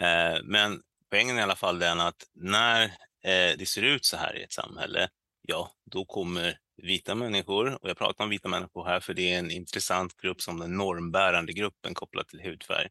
Eh, 0.00 0.38
men 0.44 0.82
poängen 1.10 1.36
är 1.36 1.40
i 1.40 1.42
alla 1.42 1.56
fall 1.56 1.78
den 1.78 2.00
att 2.00 2.24
när 2.34 2.82
eh, 3.24 3.56
det 3.58 3.68
ser 3.68 3.82
ut 3.82 4.04
så 4.04 4.16
här 4.16 4.36
i 4.38 4.42
ett 4.42 4.52
samhälle, 4.52 5.08
ja, 5.42 5.70
då 5.90 6.04
kommer 6.04 6.58
vita 6.82 7.14
människor, 7.14 7.78
och 7.82 7.88
jag 7.88 7.98
pratar 7.98 8.24
om 8.24 8.30
vita 8.30 8.48
människor 8.48 8.84
här 8.84 9.00
för 9.00 9.14
det 9.14 9.32
är 9.32 9.38
en 9.38 9.50
intressant 9.50 10.16
grupp 10.16 10.40
som 10.40 10.58
den 10.58 10.76
normbärande 10.76 11.52
gruppen 11.52 11.94
kopplat 11.94 12.28
till 12.28 12.40
hudfärg, 12.40 12.88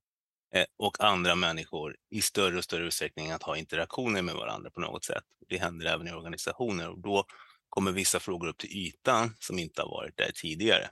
och 0.77 1.03
andra 1.03 1.35
människor 1.35 1.95
i 2.09 2.21
större 2.21 2.57
och 2.57 2.63
större 2.63 2.87
utsträckning 2.87 3.31
att 3.31 3.43
ha 3.43 3.57
interaktioner 3.57 4.21
med 4.21 4.35
varandra 4.35 4.69
på 4.69 4.79
något 4.79 5.03
sätt. 5.03 5.23
Det 5.49 5.57
händer 5.57 5.85
även 5.85 6.07
i 6.07 6.11
organisationer 6.11 6.89
och 6.89 6.99
då 6.99 7.25
kommer 7.69 7.91
vissa 7.91 8.19
frågor 8.19 8.47
upp 8.47 8.57
till 8.57 8.77
ytan 8.77 9.35
som 9.39 9.59
inte 9.59 9.81
har 9.81 9.89
varit 9.89 10.17
där 10.17 10.31
tidigare. 10.35 10.89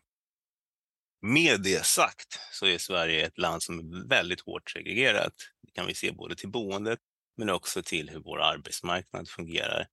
Med 1.22 1.62
det 1.62 1.86
sagt 1.86 2.40
så 2.52 2.66
är 2.66 2.78
Sverige 2.78 3.26
ett 3.26 3.38
land 3.38 3.64
som 3.64 3.80
är 3.80 4.08
väldigt 4.10 4.42
hårt 4.42 4.72
segregerat. 4.72 5.34
Det 5.62 5.72
kan 5.72 5.88
vi 5.88 5.94
se 5.94 6.12
både 6.12 6.36
till 6.36 6.50
boendet 6.50 7.00
men 7.38 7.50
också 7.50 7.84
till 7.84 8.10
hur 8.10 8.20
vår 8.20 8.42
arbetsmarknad 8.42 9.30
fungerar. 9.30 9.88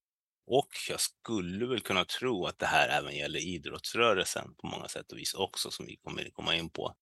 Och 0.47 0.69
jag 0.89 1.01
skulle 1.01 1.67
väl 1.67 1.81
kunna 1.81 2.05
tro 2.05 2.47
att 2.47 2.59
det 2.59 2.67
här 2.67 2.89
även 2.89 3.17
gäller 3.17 3.39
idrottsrörelsen 3.39 4.55
på 4.55 4.67
många 4.67 4.89
sätt 4.89 5.13
och 5.13 5.19
vis 5.19 5.35
också, 5.35 5.71
som 5.71 5.87
vi 5.87 5.97
kommer 5.97 6.27
att 6.27 6.35
komma 6.35 6.57
in 6.57 6.71
på. 6.71 6.95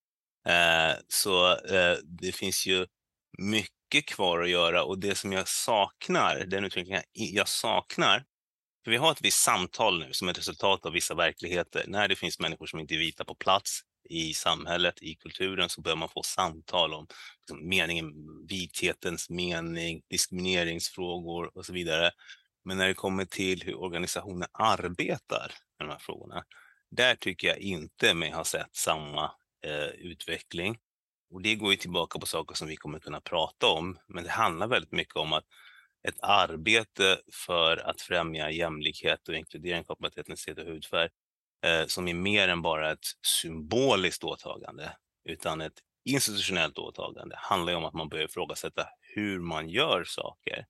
Eh, 0.47 0.97
så 1.09 1.57
eh, 1.57 1.99
det 2.05 2.33
finns 2.33 2.67
ju 2.67 2.87
mycket 3.39 4.07
kvar 4.07 4.41
att 4.41 4.51
göra 4.51 4.85
och 4.85 4.99
det 4.99 5.15
som 5.15 5.33
jag 5.33 5.49
saknar, 5.49 6.45
den 6.45 6.65
utvecklingen 6.65 7.03
jag 7.13 7.49
saknar, 7.49 8.25
för 8.85 8.91
vi 8.91 8.97
har 8.97 9.13
ett 9.13 9.25
visst 9.25 9.43
samtal 9.43 9.99
nu 9.99 10.13
som 10.13 10.29
ett 10.29 10.39
resultat 10.39 10.87
av 10.87 10.93
vissa 10.93 11.15
verkligheter. 11.15 11.85
När 11.89 12.09
det 12.09 12.17
finns 12.17 12.39
människor 12.39 12.67
som 12.67 12.81
inte 12.81 12.95
är 12.95 12.99
vita 12.99 13.25
på 13.25 13.35
plats 13.35 13.81
i 14.09 14.35
samhället, 14.35 15.03
i 15.03 15.15
kulturen, 15.15 15.69
så 15.69 15.81
bör 15.81 15.97
man 15.97 16.09
få 16.09 16.23
samtal 16.23 16.95
om 16.95 17.07
liksom, 17.41 17.69
meningen, 17.69 18.13
vithetens 18.49 19.31
mening, 19.31 20.03
diskrimineringsfrågor 20.11 21.59
och 21.59 21.67
så 21.67 21.73
vidare. 21.73 22.11
Men 22.65 22.79
när 22.79 22.89
det 22.89 22.95
kommer 22.95 23.25
till 23.25 23.63
hur 23.63 23.75
organisationer 23.75 24.49
arbetar 24.53 25.53
med 25.79 25.89
de 25.89 25.93
här 25.93 25.99
frågorna, 25.99 26.45
där 26.91 27.15
tycker 27.15 27.49
jag 27.49 27.59
inte 27.59 28.15
mig 28.15 28.31
ha 28.31 28.45
sett 28.45 28.77
samma 28.77 29.25
eh, 29.67 29.87
utveckling. 29.87 30.79
Och 31.31 31.43
det 31.43 31.55
går 31.55 31.71
ju 31.71 31.77
tillbaka 31.77 32.19
på 32.19 32.27
saker 32.27 32.55
som 32.55 32.69
vi 32.69 32.77
kommer 32.77 32.99
kunna 32.99 33.21
prata 33.21 33.67
om, 33.67 33.99
men 34.07 34.25
det 34.25 34.31
handlar 34.31 34.67
väldigt 34.67 34.93
mycket 34.93 35.17
om 35.17 35.33
att 35.33 35.45
ett 36.09 36.19
arbete 36.23 37.21
för 37.47 37.77
att 37.77 38.01
främja 38.01 38.51
jämlikhet 38.51 39.29
och 39.29 39.35
inkludering 39.35 39.85
kopplat 39.85 40.13
till 40.13 40.21
etnicitet 40.21 40.59
och 40.59 40.73
hudfärg 40.73 41.09
eh, 41.67 41.87
som 41.87 42.09
är 42.09 42.15
mer 42.15 42.49
än 42.49 42.63
bara 42.63 42.93
ett 42.93 43.07
symboliskt 43.27 44.25
åtagande, 44.25 44.97
utan 45.29 45.61
ett 45.61 45.79
institutionellt 46.05 46.79
åtagande 46.79 47.37
handlar 47.39 47.75
om 47.75 47.85
att 47.85 47.95
man 47.95 48.09
börjar 48.09 48.25
ifrågasätta 48.25 48.89
hur 49.01 49.41
man 49.41 49.69
gör 49.69 50.05
saker. 50.05 50.67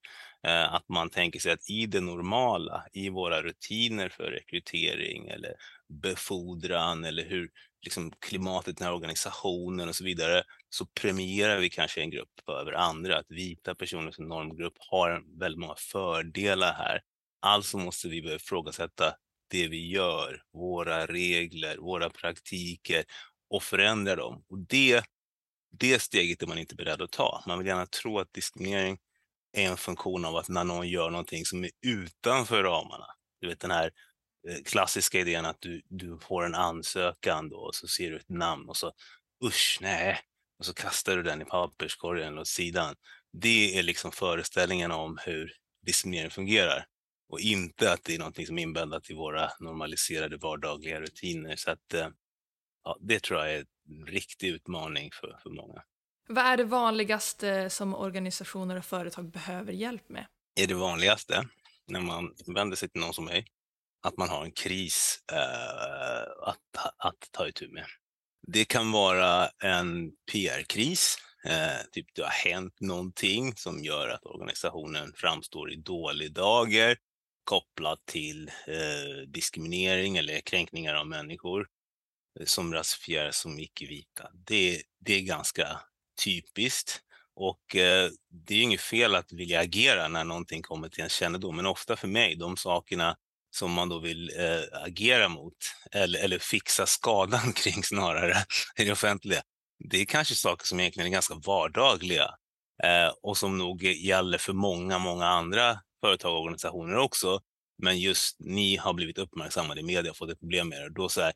Eh, 0.47 0.73
att 0.73 0.89
man 0.89 1.09
tänker 1.09 1.39
sig 1.39 1.51
att 1.51 1.69
i 1.69 1.85
det 1.85 2.01
normala, 2.01 2.85
i 2.93 3.09
våra 3.09 3.41
rutiner 3.41 4.09
för 4.09 4.23
rekrytering 4.23 5.27
eller 5.27 5.53
befordran 6.01 7.05
eller 7.05 7.25
hur 7.25 7.49
liksom, 7.83 8.11
klimatet 8.19 8.69
i 8.69 8.73
den 8.73 8.87
här 8.87 8.93
organisationen 8.93 9.89
och 9.89 9.95
så 9.95 10.03
vidare, 10.03 10.43
så 10.69 10.85
premierar 10.85 11.59
vi 11.59 11.69
kanske 11.69 12.01
en 12.01 12.09
grupp 12.09 12.49
över 12.49 12.71
andra. 12.71 13.17
Att 13.17 13.31
vita 13.31 13.75
personer 13.75 14.11
som 14.11 14.27
normgrupp 14.27 14.73
har 14.77 15.39
väldigt 15.39 15.59
många 15.59 15.75
fördelar 15.75 16.73
här. 16.73 17.01
Alltså 17.39 17.77
måste 17.77 18.07
vi 18.07 18.21
börja 18.21 18.35
ifrågasätta 18.35 19.15
det 19.49 19.67
vi 19.67 19.89
gör, 19.89 20.43
våra 20.53 21.05
regler, 21.05 21.77
våra 21.77 22.09
praktiker 22.09 23.03
och 23.49 23.63
förändra 23.63 24.15
dem. 24.15 24.43
Och 24.49 24.59
det, 24.59 25.03
det 25.79 25.99
steget 26.01 26.41
är 26.41 26.47
man 26.47 26.57
inte 26.57 26.75
beredd 26.75 27.01
att 27.01 27.11
ta. 27.11 27.43
Man 27.47 27.57
vill 27.57 27.67
gärna 27.67 27.85
tro 27.85 28.19
att 28.19 28.33
diskriminering 28.33 28.97
är 29.53 29.69
en 29.69 29.77
funktion 29.77 30.25
av 30.25 30.35
att 30.35 30.49
när 30.49 30.63
någon 30.63 30.87
gör 30.87 31.09
någonting 31.09 31.45
som 31.45 31.63
är 31.63 31.71
utanför 31.81 32.63
ramarna. 32.63 33.05
Du 33.41 33.47
vet 33.47 33.59
den 33.59 33.71
här 33.71 33.91
klassiska 34.65 35.19
idén 35.19 35.45
att 35.45 35.61
du, 35.61 35.81
du 35.89 36.19
får 36.19 36.45
en 36.45 36.55
ansökan 36.55 37.49
då 37.49 37.57
och 37.57 37.75
så 37.75 37.87
ser 37.87 38.09
du 38.09 38.17
ett 38.17 38.29
namn 38.29 38.69
och 38.69 38.77
så 38.77 38.91
usch, 39.45 39.77
nej, 39.81 40.19
och 40.59 40.65
så 40.65 40.73
kastar 40.73 41.15
du 41.15 41.23
den 41.23 41.41
i 41.41 41.45
papperskorgen 41.45 42.37
åt 42.37 42.47
sidan. 42.47 42.95
Det 43.33 43.79
är 43.79 43.83
liksom 43.83 44.11
föreställningen 44.11 44.91
om 44.91 45.17
hur 45.25 45.51
diskriminering 45.85 46.31
fungerar 46.31 46.85
och 47.29 47.39
inte 47.39 47.91
att 47.91 48.03
det 48.03 48.15
är 48.15 48.19
någonting 48.19 48.47
som 48.47 48.57
är 48.57 48.63
inbäddat 48.63 49.09
i 49.09 49.13
våra 49.13 49.49
normaliserade 49.59 50.37
vardagliga 50.37 51.01
rutiner. 51.01 51.55
Så 51.55 51.71
att, 51.71 51.93
eh, 51.93 52.07
ja, 52.83 52.97
det 53.01 53.23
tror 53.23 53.39
jag 53.39 53.53
är 53.53 53.65
en 53.89 54.05
riktig 54.05 54.47
utmaning 54.47 55.09
för, 55.13 55.39
för 55.43 55.49
många. 55.49 55.83
Vad 56.27 56.45
är 56.45 56.57
det 56.57 56.63
vanligaste 56.63 57.69
som 57.69 57.95
organisationer 57.95 58.77
och 58.77 58.85
företag 58.85 59.31
behöver 59.31 59.73
hjälp 59.73 60.09
med? 60.09 60.25
Är 60.55 60.67
det 60.67 60.73
vanligaste 60.73 61.47
när 61.87 62.01
man 62.01 62.35
vänder 62.55 62.75
sig 62.75 62.89
till 62.89 63.01
någon 63.01 63.13
som 63.13 63.25
mig 63.25 63.45
att 64.03 64.17
man 64.17 64.29
har 64.29 64.43
en 64.43 64.51
kris 64.51 65.19
eh, 65.31 66.47
att, 66.49 66.93
att 66.97 67.29
ta 67.31 67.47
itu 67.47 67.67
med. 67.67 67.85
Det 68.47 68.65
kan 68.65 68.91
vara 68.91 69.47
en 69.47 70.11
PR-kris, 70.31 71.17
eh, 71.45 71.85
typ 71.91 72.07
det 72.15 72.23
har 72.23 72.51
hänt 72.51 72.79
någonting 72.79 73.55
som 73.55 73.83
gör 73.83 74.09
att 74.09 74.25
organisationen 74.25 75.13
framstår 75.15 75.71
i 75.71 75.75
dålig 75.75 76.33
dager 76.33 76.97
kopplat 77.43 78.05
till 78.05 78.47
eh, 78.67 79.27
diskriminering 79.27 80.17
eller 80.17 80.41
kränkningar 80.41 80.95
av 80.95 81.07
människor 81.07 81.67
eh, 82.39 82.45
som 82.45 82.73
rasifieras 82.73 83.37
som 83.37 83.59
icke-vita. 83.59 84.29
Det, 84.33 84.81
det 84.99 85.13
är 85.13 85.21
ganska 85.21 85.79
typiskt. 86.23 87.01
Och 87.35 87.75
eh, 87.75 88.09
det 88.29 88.55
är 88.55 88.61
inget 88.61 88.81
fel 88.81 89.15
att 89.15 89.31
vilja 89.31 89.59
agera 89.59 90.07
när 90.07 90.23
någonting 90.23 90.61
kommer 90.61 90.89
till 90.89 91.03
en 91.03 91.09
kännedom, 91.09 91.55
men 91.55 91.65
ofta 91.65 91.95
för 91.95 92.07
mig, 92.07 92.35
de 92.35 92.57
sakerna 92.57 93.17
som 93.55 93.71
man 93.71 93.89
då 93.89 93.99
vill 93.99 94.31
eh, 94.39 94.81
agera 94.83 95.29
mot 95.29 95.53
eller, 95.91 96.19
eller 96.19 96.39
fixa 96.39 96.85
skadan 96.85 97.53
kring 97.55 97.83
snarare 97.83 98.35
i 98.77 98.83
det 98.83 98.91
offentliga, 98.91 99.41
det 99.89 100.01
är 100.01 100.05
kanske 100.05 100.35
saker 100.35 100.67
som 100.67 100.79
egentligen 100.79 101.07
är 101.07 101.11
ganska 101.11 101.35
vardagliga 101.35 102.29
eh, 102.83 103.13
och 103.21 103.37
som 103.37 103.57
nog 103.57 103.83
gäller 103.83 104.37
för 104.37 104.53
många, 104.53 104.99
många 104.99 105.27
andra 105.27 105.79
företag 106.01 106.33
och 106.33 106.41
organisationer 106.41 106.97
också. 106.97 107.41
Men 107.83 107.99
just 107.99 108.39
ni 108.39 108.75
har 108.75 108.93
blivit 108.93 109.17
uppmärksammade 109.17 109.79
i 109.79 109.83
media 109.83 110.11
och 110.11 110.17
fått 110.17 110.29
ett 110.29 110.39
problem 110.39 110.69
med 110.69 110.81
det. 110.81 110.89
Då 110.89 111.09
så 111.09 111.21
här, 111.21 111.33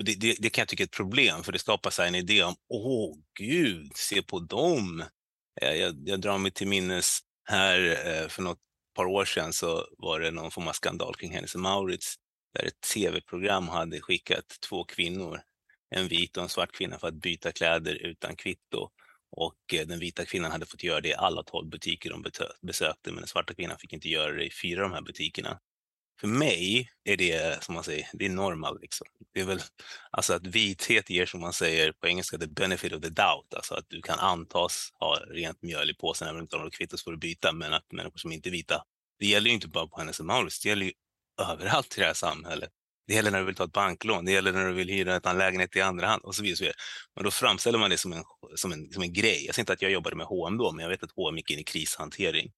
det, 0.00 0.14
det, 0.14 0.36
det, 0.38 0.50
kan 0.50 0.62
jag 0.62 0.68
tycka 0.68 0.82
är 0.82 0.86
ett 0.86 0.90
problem, 0.90 1.42
för 1.42 1.52
det 1.52 1.58
skapar 1.58 1.90
sig 1.90 2.08
en 2.08 2.14
idé 2.14 2.42
om, 2.42 2.54
åh 2.68 3.16
gud, 3.38 3.92
se 3.94 4.22
på 4.22 4.38
dem. 4.38 5.04
Eh, 5.60 5.74
jag, 5.74 5.96
jag 6.04 6.20
drar 6.20 6.38
mig 6.38 6.50
till 6.52 6.68
minnes 6.68 7.18
här 7.44 8.06
eh, 8.06 8.28
för 8.28 8.42
något 8.42 8.58
par 8.94 9.04
år 9.06 9.24
sedan 9.24 9.52
så 9.52 9.86
var 9.98 10.20
det 10.20 10.30
någon 10.30 10.50
form 10.50 10.68
av 10.68 10.72
skandal 10.72 11.14
kring 11.14 11.32
Hennes 11.32 11.54
Maurits 11.54 12.14
där 12.54 12.64
ett 12.64 12.80
tv-program 12.94 13.68
hade 13.68 14.00
skickat 14.00 14.44
två 14.68 14.84
kvinnor, 14.84 15.40
en 15.90 16.08
vit 16.08 16.36
och 16.36 16.42
en 16.42 16.48
svart 16.48 16.72
kvinna, 16.72 16.98
för 16.98 17.08
att 17.08 17.14
byta 17.14 17.52
kläder 17.52 17.94
utan 17.94 18.36
kvitto. 18.36 18.90
Och 19.32 19.74
eh, 19.74 19.86
den 19.86 19.98
vita 19.98 20.24
kvinnan 20.24 20.50
hade 20.50 20.66
fått 20.66 20.82
göra 20.82 21.00
det 21.00 21.08
i 21.08 21.14
alla 21.14 21.42
tolv 21.42 21.68
butiker 21.68 22.10
de 22.10 22.24
besökte, 22.62 23.10
men 23.10 23.16
den 23.16 23.26
svarta 23.26 23.54
kvinnan 23.54 23.78
fick 23.78 23.92
inte 23.92 24.08
göra 24.08 24.32
det 24.32 24.46
i 24.46 24.50
fyra 24.62 24.84
av 24.84 24.90
de 24.90 24.94
här 24.94 25.02
butikerna 25.02 25.60
för 26.20 26.28
mig 26.28 26.90
är 27.04 27.16
det, 27.16 27.64
som 27.64 27.74
man 27.74 27.84
säger, 27.84 28.08
det 28.12 28.26
är 28.26 28.30
normal. 28.30 28.78
Liksom. 28.80 29.06
Det 29.34 29.40
är 29.40 29.44
väl, 29.44 29.60
alltså 30.10 30.34
att 30.34 30.46
vithet 30.46 31.10
ger, 31.10 31.26
som 31.26 31.40
man 31.40 31.52
säger 31.52 31.92
på 31.92 32.08
engelska, 32.08 32.38
the 32.38 32.46
benefit 32.46 32.92
of 32.92 33.02
the 33.02 33.08
doubt. 33.08 33.54
Alltså 33.54 33.74
att 33.74 33.84
du 33.88 34.02
kan 34.02 34.18
antas 34.18 34.90
ha 35.00 35.16
rent 35.16 35.62
mjöl 35.62 35.90
i 35.90 35.94
påsen, 35.94 36.28
även 36.28 36.36
om 36.36 36.40
du 36.40 36.42
inte 36.42 36.56
har 36.56 36.64
något 36.64 36.74
kvitto 36.74 36.96
så 36.96 37.04
får 37.04 37.10
du 37.10 37.18
byta. 37.18 37.52
Men 37.52 37.72
att 37.72 37.92
människor 37.92 38.18
som 38.18 38.32
inte 38.32 38.48
är 38.48 38.50
vita, 38.50 38.82
det 39.18 39.26
gäller 39.26 39.48
ju 39.48 39.54
inte 39.54 39.68
bara 39.68 39.86
på 39.86 39.98
Hennes 39.98 40.20
och 40.20 40.26
Maurits, 40.26 40.60
det 40.60 40.68
gäller 40.68 40.86
ju 40.86 40.92
överallt 41.50 41.98
i 41.98 42.00
det 42.00 42.06
här 42.06 42.14
samhället. 42.14 42.70
Det 43.06 43.14
gäller 43.14 43.30
när 43.30 43.38
du 43.38 43.44
vill 43.44 43.54
ta 43.54 43.64
ett 43.64 43.72
banklån, 43.72 44.24
det 44.24 44.32
gäller 44.32 44.52
när 44.52 44.66
du 44.66 44.72
vill 44.72 44.88
hyra 44.88 45.20
en 45.24 45.38
lägenhet 45.38 45.76
i 45.76 45.80
andra 45.80 46.06
hand 46.06 46.22
och 46.22 46.34
så 46.34 46.42
vidare. 46.42 46.52
Och 46.52 46.58
så 46.58 46.64
vidare. 46.64 46.76
Men 47.14 47.24
då 47.24 47.30
framställer 47.30 47.78
man 47.78 47.90
det 47.90 47.98
som 47.98 48.12
en, 48.12 48.24
som, 48.56 48.72
en, 48.72 48.92
som 48.92 49.02
en 49.02 49.12
grej. 49.12 49.46
Jag 49.46 49.54
säger 49.54 49.62
inte 49.62 49.72
att 49.72 49.82
jag 49.82 49.90
jobbade 49.90 50.16
med 50.16 50.26
H&M 50.26 50.58
då, 50.58 50.72
men 50.72 50.82
jag 50.82 50.90
vet 50.90 51.02
att 51.02 51.12
H&M 51.16 51.36
gick 51.36 51.50
in 51.50 51.58
i 51.58 51.64
krishantering 51.64 52.52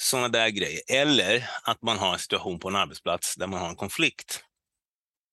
sådana 0.00 0.28
där 0.28 0.48
grejer. 0.48 0.80
Eller 0.88 1.50
att 1.62 1.82
man 1.82 1.98
har 1.98 2.12
en 2.12 2.18
situation 2.18 2.58
på 2.58 2.68
en 2.68 2.76
arbetsplats 2.76 3.36
där 3.36 3.46
man 3.46 3.60
har 3.60 3.68
en 3.68 3.76
konflikt 3.76 4.44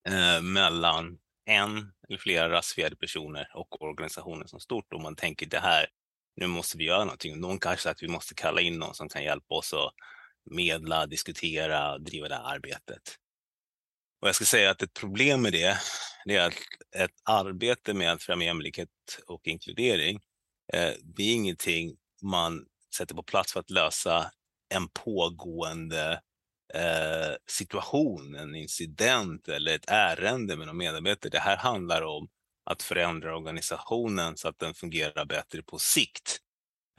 eh, 0.09 0.41
mellan 0.41 1.17
en 1.45 1.91
eller 2.09 2.17
flera 2.19 2.49
rasifierade 2.49 2.95
personer 2.95 3.51
och 3.53 3.81
organisationen 3.81 4.47
som 4.47 4.59
stort 4.59 4.93
och 4.93 5.01
man 5.01 5.15
tänker 5.15 5.45
det 5.45 5.59
här, 5.59 5.85
nu 6.35 6.47
måste 6.47 6.77
vi 6.77 6.83
göra 6.83 7.03
någonting. 7.03 7.39
Någon 7.39 7.59
kanske 7.59 7.83
sagt 7.83 7.97
att 7.97 8.03
vi 8.03 8.07
måste 8.07 8.35
kalla 8.35 8.61
in 8.61 8.79
någon 8.79 8.95
som 8.95 9.09
kan 9.09 9.23
hjälpa 9.23 9.55
oss 9.55 9.73
att 9.73 9.93
medla, 10.51 11.05
diskutera, 11.05 11.97
driva 11.97 12.27
det 12.27 12.35
här 12.35 12.55
arbetet. 12.55 13.17
Och 14.21 14.27
jag 14.27 14.35
ska 14.35 14.45
säga 14.45 14.71
att 14.71 14.81
ett 14.81 14.93
problem 14.93 15.41
med 15.41 15.51
det, 15.51 15.77
det 16.25 16.35
är 16.35 16.47
att 16.47 16.53
ett 16.95 17.21
arbete 17.23 17.93
med 17.93 18.11
att 18.11 18.23
främja 18.23 18.47
jämlikhet 18.47 18.89
och 19.27 19.47
inkludering, 19.47 20.19
eh, 20.73 20.93
det 21.01 21.23
är 21.23 21.33
ingenting 21.33 21.97
man 22.21 22.65
sätter 22.97 23.15
på 23.15 23.23
plats 23.23 23.53
för 23.53 23.59
att 23.59 23.69
lösa 23.69 24.31
en 24.69 24.87
pågående 24.87 26.21
eh, 26.73 27.35
situation, 27.47 28.35
en 28.35 28.55
incident 28.55 29.47
eller 29.47 29.75
ett 29.75 29.89
ärende 29.89 30.57
med 30.57 30.67
någon 30.67 30.77
medarbetare. 30.77 31.29
Det 31.29 31.39
här 31.39 31.57
handlar 31.57 32.01
om 32.01 32.27
att 32.65 32.83
förändra 32.83 33.37
organisationen 33.37 34.37
så 34.37 34.47
att 34.47 34.59
den 34.59 34.73
fungerar 34.73 35.25
bättre 35.25 35.61
på 35.61 35.79
sikt. 35.79 36.39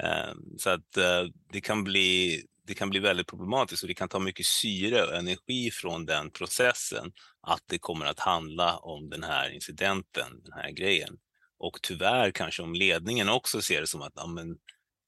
Eh, 0.03 0.35
så 0.59 0.71
att 0.71 0.97
eh, 0.97 1.25
det 1.53 1.61
kan 1.61 1.85
bli 1.85 2.43
det 2.69 2.75
kan 2.75 2.91
bli 2.91 3.01
väldigt 3.01 3.27
problematiskt 3.27 3.83
och 3.83 3.89
det 3.89 3.95
kan 3.95 4.09
ta 4.09 4.19
mycket 4.19 4.47
syre 4.47 5.05
och 5.05 5.15
energi 5.15 5.71
från 5.71 6.07
den 6.07 6.31
processen 6.31 7.13
att 7.41 7.63
det 7.67 7.79
kommer 7.79 8.07
att 8.07 8.21
handla 8.21 8.77
om 8.77 9.11
den 9.11 9.23
här 9.23 9.51
incidenten, 9.51 10.43
den 10.45 10.53
här 10.53 10.71
grejen. 10.71 11.19
Och 11.59 11.79
tyvärr 11.83 12.31
kanske 12.31 12.63
om 12.63 12.75
ledningen 12.75 13.29
också 13.29 13.61
ser 13.61 13.81
det 13.81 13.87
som 13.87 14.03
att 14.03 14.13
ja, 14.17 14.27
men, 14.27 14.57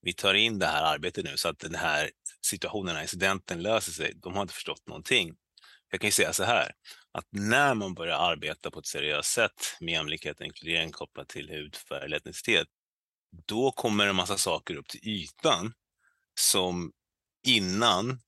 vi 0.02 0.12
tar 0.12 0.34
in 0.34 0.58
det 0.58 0.66
här 0.66 0.82
arbetet 0.94 1.24
nu 1.24 1.36
så 1.36 1.48
att 1.48 1.58
den 1.58 1.74
här 1.74 2.10
situationen, 2.46 2.86
den 2.86 2.96
här 2.96 3.02
incidenten 3.02 3.62
löser 3.62 3.92
sig. 3.92 4.12
De 4.16 4.34
har 4.34 4.42
inte 4.42 4.54
förstått 4.54 4.86
någonting. 4.86 5.34
Jag 5.90 6.00
kan 6.00 6.08
ju 6.08 6.12
säga 6.12 6.32
så 6.32 6.44
här, 6.44 6.72
att 7.12 7.26
när 7.30 7.74
man 7.74 7.94
börjar 7.94 8.30
arbeta 8.30 8.70
på 8.70 8.78
ett 8.78 8.86
seriöst 8.86 9.32
sätt 9.32 9.76
med 9.80 9.92
jämlikhet 9.92 10.40
och 10.40 10.46
inkludering 10.46 10.92
kopplat 10.92 11.28
till 11.28 11.50
hudfärg 11.50 12.04
eller 12.04 12.16
etnicitet, 12.16 12.68
då 13.46 13.70
kommer 13.72 14.06
en 14.06 14.16
massa 14.16 14.36
saker 14.36 14.76
upp 14.76 14.88
till 14.88 15.08
ytan 15.08 15.72
som 16.40 16.92
innan 17.46 18.20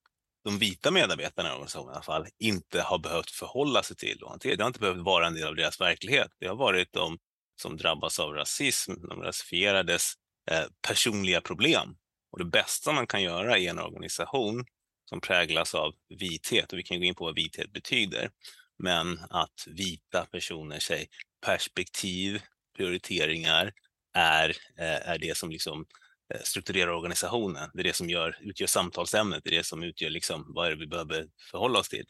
de 0.45 0.59
vita 0.59 0.91
medarbetarna 0.91 1.49
i 1.49 1.53
organisationen 1.53 1.93
i 1.93 1.95
alla 1.95 2.03
fall 2.03 2.27
inte 2.39 2.83
har 2.83 2.99
behövt 2.99 3.31
förhålla 3.31 3.83
sig 3.83 3.97
till 3.97 4.23
och 4.23 4.31
hantera. 4.31 4.57
Det 4.57 4.63
har 4.63 4.69
inte 4.69 4.81
behövt 4.81 4.99
vara 4.99 5.27
en 5.27 5.35
del 5.35 5.49
av 5.49 5.55
deras 5.55 5.81
verklighet. 5.81 6.31
Det 6.41 6.47
har 6.47 6.57
varit 6.57 6.93
de 6.93 7.19
som 7.63 7.77
drabbas 7.77 8.19
av 8.19 8.33
rasism, 8.33 8.93
de 9.09 9.23
rasifierades 9.23 10.13
Eh, 10.51 10.65
personliga 10.89 11.41
problem. 11.41 11.97
Och 12.33 12.39
det 12.39 12.45
bästa 12.45 12.93
man 12.93 13.07
kan 13.07 13.23
göra 13.23 13.59
i 13.59 13.67
en 13.67 13.79
organisation 13.79 14.65
som 15.09 15.21
präglas 15.21 15.75
av 15.75 15.95
vithet, 16.19 16.73
och 16.73 16.79
vi 16.79 16.83
kan 16.83 16.99
gå 16.99 17.05
in 17.05 17.15
på 17.15 17.25
vad 17.25 17.35
vithet 17.35 17.73
betyder, 17.73 18.31
men 18.79 19.19
att 19.31 19.65
vita 19.67 20.27
personer 20.27 20.79
säger 20.79 21.07
perspektiv, 21.47 22.43
prioriteringar 22.77 23.73
är, 24.15 24.49
eh, 24.79 25.09
är 25.09 25.19
det 25.19 25.37
som 25.37 25.51
liksom 25.51 25.87
eh, 26.35 26.41
strukturerar 26.41 26.93
organisationen. 26.93 27.71
Det 27.75 27.81
är 27.81 27.85
det 27.85 27.97
som 27.97 28.11
gör, 28.11 28.39
utgör 28.41 28.67
samtalsämnet, 28.67 29.41
det 29.45 29.51
är 29.51 29.57
det 29.57 29.67
som 29.67 29.83
utgör 29.83 30.11
liksom, 30.11 30.45
vad 30.55 30.67
är 30.67 30.71
det 30.71 30.77
vi 30.77 30.87
behöver 30.87 31.27
förhålla 31.51 31.79
oss 31.79 31.89
till. 31.89 32.05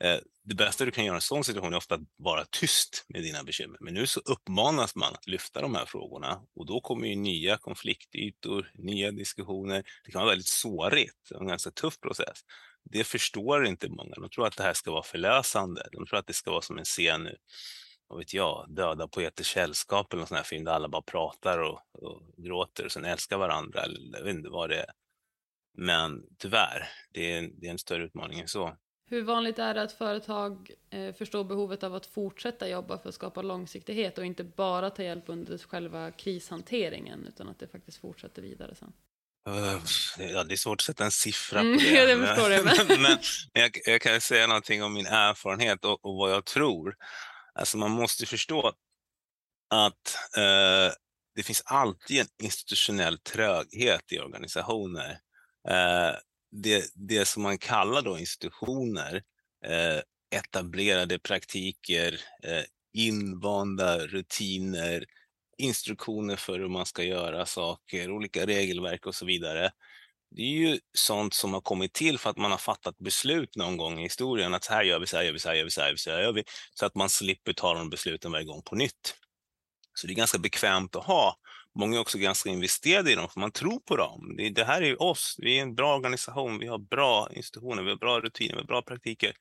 Eh, 0.00 0.18
det 0.44 0.54
bästa 0.54 0.84
du 0.84 0.90
kan 0.90 1.04
göra 1.04 1.14
i 1.14 1.16
en 1.16 1.20
sån 1.20 1.44
situation 1.44 1.72
är 1.72 1.76
ofta 1.76 1.94
att 1.94 2.00
vara 2.16 2.44
tyst 2.50 3.04
med 3.08 3.22
dina 3.22 3.44
bekymmer. 3.44 3.78
Men 3.80 3.94
nu 3.94 4.06
så 4.06 4.20
uppmanas 4.20 4.94
man 4.94 5.14
att 5.14 5.26
lyfta 5.26 5.60
de 5.60 5.74
här 5.74 5.86
frågorna 5.86 6.42
och 6.54 6.66
då 6.66 6.80
kommer 6.80 7.08
ju 7.08 7.16
nya 7.16 7.56
konfliktytor, 7.56 8.70
nya 8.74 9.10
diskussioner. 9.10 9.84
Det 10.04 10.12
kan 10.12 10.20
vara 10.20 10.30
väldigt 10.30 10.48
sårigt, 10.48 11.30
en 11.40 11.46
ganska 11.46 11.70
tuff 11.70 12.00
process. 12.00 12.40
Det 12.84 13.04
förstår 13.04 13.66
inte 13.66 13.88
många. 13.88 14.14
De 14.14 14.30
tror 14.30 14.46
att 14.46 14.56
det 14.56 14.62
här 14.62 14.74
ska 14.74 14.90
vara 14.90 15.02
förlösande. 15.02 15.88
De 15.92 16.06
tror 16.06 16.18
att 16.18 16.26
det 16.26 16.32
ska 16.32 16.50
vara 16.50 16.62
som 16.62 16.78
en 16.78 16.84
scen 16.84 17.28
vad 18.08 18.18
vet 18.18 18.34
jag, 18.34 18.66
Döda 18.68 19.08
poeters 19.08 19.52
sällskap 19.52 20.12
eller 20.12 20.20
någon 20.20 20.28
sån 20.28 20.36
här 20.36 20.44
film 20.44 20.64
där 20.64 20.72
alla 20.72 20.88
bara 20.88 21.02
pratar 21.02 21.58
och, 21.58 21.80
och 21.92 22.22
gråter 22.36 22.84
och 22.84 22.92
sen 22.92 23.04
älskar 23.04 23.38
varandra. 23.38 23.82
Eller, 23.82 24.18
jag 24.18 24.24
vet 24.24 24.34
inte 24.34 24.48
vad 24.48 24.70
det 24.70 24.80
är. 24.80 24.90
Men 25.74 26.22
tyvärr, 26.38 26.88
det 27.10 27.32
är, 27.32 27.50
det 27.52 27.66
är 27.66 27.70
en 27.70 27.78
större 27.78 28.04
utmaning 28.04 28.40
än 28.40 28.48
så. 28.48 28.76
Hur 29.10 29.22
vanligt 29.22 29.58
är 29.58 29.74
det 29.74 29.82
att 29.82 29.92
företag 29.92 30.70
eh, 30.90 31.14
förstår 31.14 31.44
behovet 31.44 31.82
av 31.82 31.94
att 31.94 32.06
fortsätta 32.06 32.68
jobba 32.68 32.98
för 32.98 33.08
att 33.08 33.14
skapa 33.14 33.42
långsiktighet 33.42 34.18
och 34.18 34.24
inte 34.24 34.44
bara 34.44 34.90
ta 34.90 35.02
hjälp 35.02 35.24
under 35.26 35.58
själva 35.58 36.10
krishanteringen 36.10 37.26
utan 37.26 37.48
att 37.48 37.58
det 37.58 37.68
faktiskt 37.68 37.98
fortsätter 37.98 38.42
vidare 38.42 38.74
sen? 38.74 38.92
Uh, 39.48 39.80
ja, 40.18 40.44
det 40.44 40.54
är 40.54 40.56
svårt 40.56 40.80
att 40.80 40.84
sätta 40.84 41.04
en 41.04 41.10
siffra 41.10 41.60
på 41.60 41.66
mm, 41.66 41.78
det. 41.78 42.06
det 42.16 42.26
förstår 42.26 42.50
jag. 42.50 42.64
men, 42.88 42.98
men 42.98 43.62
jag, 43.62 43.78
jag, 43.84 44.00
kan 44.00 44.20
säga 44.20 44.46
någonting 44.46 44.82
om 44.82 44.92
min 44.92 45.06
erfarenhet 45.06 45.84
och, 45.84 46.04
och 46.04 46.16
vad 46.16 46.32
jag 46.32 46.44
tror. 46.44 46.96
Alltså 47.54 47.78
man 47.78 47.90
måste 47.90 48.26
förstå 48.26 48.72
att 49.70 50.16
eh, 50.36 50.92
det 51.34 51.42
finns 51.42 51.62
alltid 51.64 52.20
en 52.20 52.26
institutionell 52.42 53.18
tröghet 53.18 54.12
i 54.12 54.18
organisationer. 54.18 55.18
Eh, 55.68 56.14
det, 56.50 56.90
det 56.94 57.24
som 57.24 57.42
man 57.42 57.58
kallar 57.58 58.02
då 58.02 58.18
institutioner, 58.18 59.22
eh, 59.66 60.00
etablerade 60.38 61.18
praktiker, 61.18 62.20
eh, 62.42 62.64
invanda 62.92 63.98
rutiner, 63.98 65.04
instruktioner 65.58 66.36
för 66.36 66.58
hur 66.58 66.68
man 66.68 66.86
ska 66.86 67.02
göra 67.02 67.46
saker, 67.46 68.10
olika 68.10 68.46
regelverk 68.46 69.06
och 69.06 69.14
så 69.14 69.26
vidare 69.26 69.70
det 70.30 70.42
är 70.42 70.46
ju 70.46 70.78
sånt 70.92 71.34
som 71.34 71.54
har 71.54 71.60
kommit 71.60 71.92
till 71.92 72.18
för 72.18 72.30
att 72.30 72.36
man 72.36 72.50
har 72.50 72.58
fattat 72.58 72.98
beslut 72.98 73.56
någon 73.56 73.76
gång 73.76 73.98
i 73.98 74.02
historien 74.02 74.54
att 74.54 74.64
så 74.64 74.72
här 74.72 74.82
gör 74.82 74.98
vi, 74.98 75.06
så 75.06 75.16
här 75.16 75.24
gör 75.24 75.32
vi, 75.32 75.38
så 75.38 75.48
här 75.48 75.56
gör 75.56 75.64
vi, 75.64 75.70
så 75.70 75.80
här 75.80 75.88
gör 75.88 75.92
vi, 75.92 75.98
så 75.98 76.10
här 76.10 76.20
gör 76.20 76.32
vi, 76.32 76.44
så 76.74 76.86
att 76.86 76.94
man 76.94 77.08
slipper 77.08 77.52
ta 77.52 77.74
de 77.74 77.90
besluten 77.90 78.32
varje 78.32 78.44
gång 78.44 78.62
på 78.62 78.76
nytt. 78.76 79.14
Så 79.94 80.06
det 80.06 80.12
är 80.12 80.14
ganska 80.14 80.38
bekvämt 80.38 80.96
att 80.96 81.04
ha. 81.04 81.36
Många 81.78 81.96
är 81.96 82.00
också 82.00 82.18
ganska 82.18 82.50
investerade 82.50 83.12
i 83.12 83.14
dem, 83.14 83.28
för 83.28 83.40
man 83.40 83.52
tror 83.52 83.80
på 83.80 83.96
dem. 83.96 84.34
Det, 84.36 84.50
det 84.50 84.64
här 84.64 84.82
är 84.82 85.02
oss, 85.02 85.36
vi 85.38 85.58
är 85.58 85.62
en 85.62 85.74
bra 85.74 85.96
organisation, 85.96 86.58
vi 86.58 86.66
har 86.66 86.78
bra 86.78 87.28
institutioner, 87.32 87.82
vi 87.82 87.90
har 87.90 87.96
bra 87.96 88.20
rutiner, 88.20 88.54
vi 88.54 88.60
har 88.60 88.66
bra 88.66 88.82
praktiker. 88.82 89.32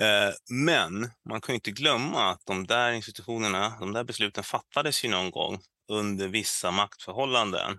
Eh, 0.00 0.34
men 0.50 1.10
man 1.28 1.40
kan 1.40 1.54
inte 1.54 1.70
glömma 1.70 2.30
att 2.30 2.46
de 2.46 2.66
där 2.66 2.92
institutionerna, 2.92 3.76
de 3.80 3.92
där 3.92 4.04
besluten 4.04 4.44
fattades 4.44 5.04
ju 5.04 5.08
någon 5.08 5.30
gång 5.30 5.58
under 5.88 6.28
vissa 6.28 6.70
maktförhållanden 6.70 7.70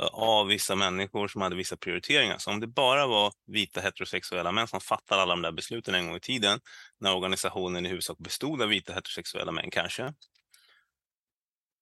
eh, 0.00 0.06
av 0.06 0.46
vissa 0.46 0.74
människor 0.74 1.28
som 1.28 1.40
hade 1.40 1.56
vissa 1.56 1.76
prioriteringar. 1.76 2.38
Så 2.38 2.50
om 2.50 2.60
det 2.60 2.66
bara 2.66 3.06
var 3.06 3.32
vita 3.46 3.80
heterosexuella 3.80 4.52
män 4.52 4.68
som 4.68 4.80
fattade 4.80 5.22
alla 5.22 5.32
de 5.34 5.42
där 5.42 5.52
besluten 5.52 5.94
en 5.94 6.06
gång 6.06 6.16
i 6.16 6.20
tiden, 6.20 6.60
när 7.00 7.16
organisationen 7.16 7.86
i 7.86 7.88
huvudsak 7.88 8.18
bestod 8.18 8.62
av 8.62 8.68
vita 8.68 8.92
heterosexuella 8.92 9.52
män 9.52 9.70
kanske, 9.70 10.12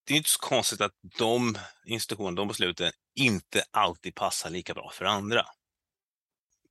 det 0.07 0.14
är 0.14 0.16
inte 0.16 0.31
så 0.31 0.40
konstigt 0.40 0.81
att 0.81 0.92
de 1.19 1.59
institutionerna, 1.87 2.37
de 2.37 2.49
besluten, 2.49 2.92
inte 3.14 3.64
alltid 3.71 4.14
passar 4.14 4.51
lika 4.51 4.75
bra 4.75 4.90
för 4.95 5.05
andra. 5.05 5.47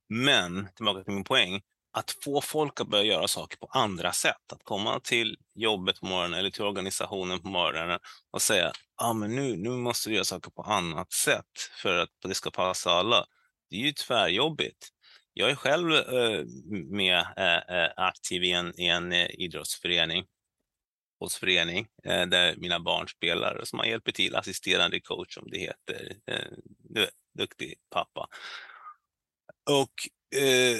Men, 0.08 0.68
tillbaka 0.76 1.04
till 1.04 1.14
min 1.14 1.24
poäng, 1.24 1.62
att 1.92 2.16
få 2.24 2.40
folk 2.40 2.80
att 2.80 2.88
börja 2.88 3.04
göra 3.04 3.28
saker 3.28 3.56
på 3.56 3.66
andra 3.66 4.12
sätt. 4.12 4.52
Att 4.52 4.64
komma 4.64 5.00
till 5.00 5.36
jobbet 5.54 6.00
på 6.00 6.06
morgonen 6.06 6.38
eller 6.38 6.50
till 6.50 6.62
organisationen 6.62 7.42
på 7.42 7.48
morgonen 7.48 7.98
och 8.30 8.42
säga 8.42 8.72
ah, 8.96 9.12
men 9.12 9.36
nu, 9.36 9.56
nu 9.56 9.70
måste 9.70 10.08
vi 10.08 10.14
göra 10.14 10.24
saker 10.24 10.50
på 10.50 10.62
annat 10.62 11.12
sätt 11.12 11.70
för 11.82 11.98
att 11.98 12.10
det 12.22 12.34
ska 12.34 12.50
passa 12.50 12.90
alla. 12.90 13.26
Det 13.70 13.76
är 13.76 13.80
ju 13.80 13.92
tvärjobbigt. 13.92 14.88
Jag 15.32 15.50
är 15.50 15.54
själv 15.54 15.92
eh, 15.92 16.44
med 16.90 17.26
eh, 17.36 17.76
eh, 17.76 17.90
aktiv 17.96 18.44
i 18.44 18.52
en, 18.52 18.80
i 18.80 18.86
en 18.86 19.12
eh, 19.12 19.26
idrottsförening, 19.30 20.24
fotbollsförening, 21.26 21.86
eh, 22.04 22.26
där 22.26 22.56
mina 22.56 22.80
barn 22.80 23.08
spelar 23.08 23.58
så 23.60 23.66
som 23.66 23.76
man 23.76 23.88
hjälper 23.88 24.12
till, 24.12 24.36
assisterande 24.36 25.00
coach 25.00 25.34
som 25.34 25.50
det 25.50 25.58
heter. 25.58 26.16
Eh, 26.26 27.08
duktig 27.38 27.74
pappa. 27.90 28.28
Och 29.70 29.92
eh, 30.40 30.78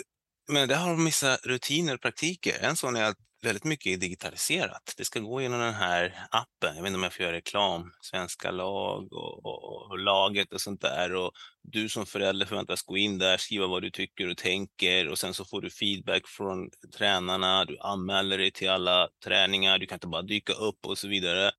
men 0.49 0.69
där 0.69 0.77
har 0.77 0.91
de 0.91 1.05
vissa 1.05 1.37
rutiner 1.37 1.95
och 1.95 2.01
praktiker. 2.01 2.59
En 2.61 2.77
sån 2.77 2.97
är 2.97 3.05
att 3.05 3.19
väldigt 3.43 3.65
mycket 3.65 3.93
är 3.93 3.97
digitaliserat. 3.97 4.95
Det 4.97 5.05
ska 5.05 5.21
gå 5.21 5.41
genom 5.41 5.61
den 5.61 5.75
här 5.75 6.27
appen. 6.31 6.77
Jag 6.77 6.83
vet 6.83 6.87
inte 6.87 6.97
om 6.97 7.03
jag 7.03 7.13
får 7.13 7.25
göra 7.25 7.37
reklam. 7.37 7.93
Svenska 8.01 8.51
lag 8.51 9.13
och, 9.13 9.47
och, 9.47 9.91
och, 9.91 9.99
laget 9.99 10.53
och 10.53 10.61
sånt 10.61 10.81
där. 10.81 11.15
Och 11.15 11.33
du 11.63 11.89
som 11.89 12.07
förälder 12.07 12.47
förväntas 12.47 12.83
gå 12.83 12.97
in 12.97 13.19
där, 13.19 13.37
skriva 13.37 13.67
vad 13.67 13.83
du 13.83 13.91
tycker 13.91 14.31
och 14.31 14.37
tänker 14.37 15.09
och 15.09 15.19
sen 15.19 15.35
så 15.35 15.45
får 15.45 15.61
du 15.61 15.71
feedback 15.71 16.29
från 16.29 16.71
tränarna. 16.97 17.65
Du 17.65 17.79
anmäler 17.79 18.39
dig 18.39 18.51
till 18.51 18.71
alla 18.71 19.09
träningar. 19.25 19.79
Du 19.79 19.87
kan 19.87 19.97
inte 19.97 20.07
bara 20.07 20.23
dyka 20.23 20.53
upp 20.53 20.87
och 20.87 20.99
så 20.99 21.09
vidare. 21.09 21.51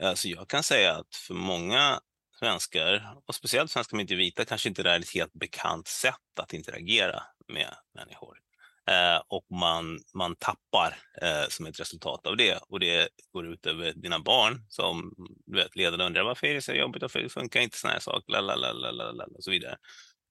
Alltså 0.00 0.28
jag 0.28 0.48
kan 0.48 0.62
säga 0.62 0.96
att 0.96 1.14
för 1.14 1.34
många 1.34 2.00
svenskar, 2.38 3.16
och 3.26 3.34
speciellt 3.34 3.70
svenskar 3.70 3.90
som 3.90 4.00
inte 4.00 4.14
är 4.14 4.18
vita, 4.18 4.44
kanske 4.44 4.68
inte 4.68 4.82
det 4.82 4.90
är 4.90 5.00
ett 5.00 5.14
helt 5.14 5.32
bekant 5.32 5.88
sätt 5.88 6.38
att 6.40 6.52
interagera 6.52 7.22
med 7.48 7.74
människor. 7.94 8.45
Eh, 8.90 9.22
och 9.28 9.46
man, 9.50 10.00
man 10.14 10.36
tappar 10.36 10.98
eh, 11.22 11.48
som 11.48 11.66
ett 11.66 11.80
resultat 11.80 12.26
av 12.26 12.36
det 12.36 12.58
och 12.68 12.80
det 12.80 13.08
går 13.32 13.46
ut 13.46 13.66
över 13.66 13.92
dina 13.92 14.18
barn 14.18 14.64
som 14.68 15.14
du 15.46 15.56
vet, 15.56 15.76
ledarna 15.76 16.06
undrar 16.06 16.24
varför 16.24 16.46
är 16.46 16.54
det 16.54 16.62
så 16.62 16.72
jobbigt, 16.72 17.02
varför 17.02 17.28
funkar 17.28 17.60
inte 17.60 17.78
sådana 17.78 17.92
här 17.92 18.00
saker, 18.00 18.32
lalalala, 18.32 19.24
och 19.24 19.44
så 19.44 19.50
vidare. 19.50 19.76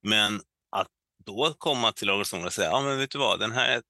Men 0.03 0.41
att 0.69 0.87
då 1.25 1.53
komma 1.57 1.91
till 1.91 2.09
organisationen 2.09 2.45
och 2.45 2.53
säga, 2.53 2.69
ja 2.69 2.81
men 2.81 2.97
vet 2.97 3.11
du 3.11 3.17
vad, 3.17 3.39
den 3.39 3.51
här 3.51 3.81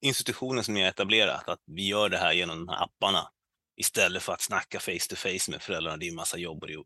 institutionen 0.00 0.64
som 0.64 0.74
ni 0.74 0.80
har 0.80 0.88
etablerat, 0.88 1.48
att 1.48 1.60
vi 1.66 1.88
gör 1.88 2.08
det 2.08 2.18
här 2.18 2.32
genom 2.32 2.66
de 2.66 2.72
här 2.72 2.84
apparna 2.84 3.30
istället 3.76 4.22
för 4.22 4.32
att 4.32 4.42
snacka 4.42 4.80
face 4.80 5.08
to 5.08 5.16
face 5.16 5.50
med 5.50 5.62
föräldrarna, 5.62 5.96
det 5.96 6.06
är 6.06 6.08
en 6.08 6.14
massa 6.14 6.38
jobb 6.38 6.62
och 6.62 6.68
det 6.68 6.84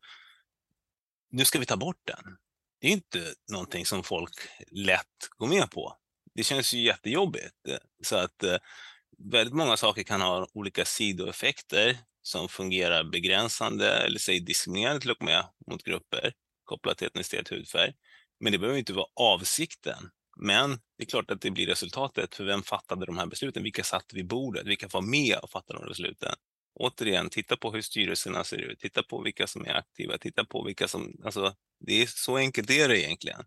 nu 1.31 1.45
ska 1.45 1.59
vi 1.59 1.67
ta 1.67 1.77
bort 1.77 2.01
den. 2.05 2.37
Det 2.81 2.87
är 2.87 2.93
inte 2.93 3.35
någonting 3.53 3.87
som 3.87 4.05
folk 4.05 4.35
lätt 4.71 5.29
går 5.37 5.47
med 5.47 5.71
på. 5.71 5.97
Det 6.35 6.45
känns 6.45 6.75
ju 6.75 6.81
jättejobbigt. 6.81 7.55
Så 8.05 8.17
att 8.17 8.43
eh, 8.43 8.57
väldigt 9.19 9.55
många 9.55 9.77
saker 9.77 10.03
kan 10.03 10.21
ha 10.21 10.47
olika 10.55 10.85
sidoeffekter 10.85 11.99
som 12.23 12.49
fungerar 12.49 13.05
begränsande 13.05 13.89
eller 13.89 14.19
säg 14.19 14.41
diskriminerande 14.41 15.01
till 15.01 15.11
och 15.11 15.23
med 15.23 15.45
mot 15.71 15.83
grupper 15.83 16.33
kopplat 16.65 16.99
till 16.99 17.07
etnicitet 17.07 17.49
hudfärg. 17.49 17.93
Men 18.41 18.53
det 18.53 18.59
behöver 18.59 18.79
inte 18.79 18.93
vara 18.93 19.07
avsikten. 19.15 20.11
Men 20.37 20.71
det 20.71 21.05
är 21.05 21.07
klart 21.07 21.31
att 21.31 21.41
det 21.41 21.51
blir 21.51 21.67
resultatet, 21.67 22.35
för 22.35 22.45
vem 22.45 22.63
fattade 22.63 23.07
de 23.07 23.19
här 23.19 23.27
besluten? 23.27 23.63
Vilka 23.63 23.85
satt 23.85 24.13
vid 24.13 24.27
bordet? 24.27 24.67
Vilka 24.67 24.89
var 24.89 25.03
med 25.03 25.39
och 25.43 25.51
fattade 25.51 25.79
de 25.79 25.89
besluten? 25.89 26.35
Återigen, 26.75 27.31
titta 27.31 27.57
på 27.57 27.73
hur 27.73 27.81
styrelserna 27.83 28.45
ser 28.45 28.59
ut, 28.59 28.79
titta 28.79 29.03
på 29.03 29.23
vilka 29.23 29.47
som 29.47 29.65
är 29.65 29.75
aktiva, 29.75 30.19
titta 30.19 30.45
på 30.45 30.65
vilka 30.65 30.89
som... 30.89 31.21
Alltså, 31.25 31.55
det 31.81 32.03
är, 32.03 32.07
så 32.07 32.37
enkelt 32.37 32.71
är 32.71 32.89
det 32.89 33.01
egentligen. 33.01 33.45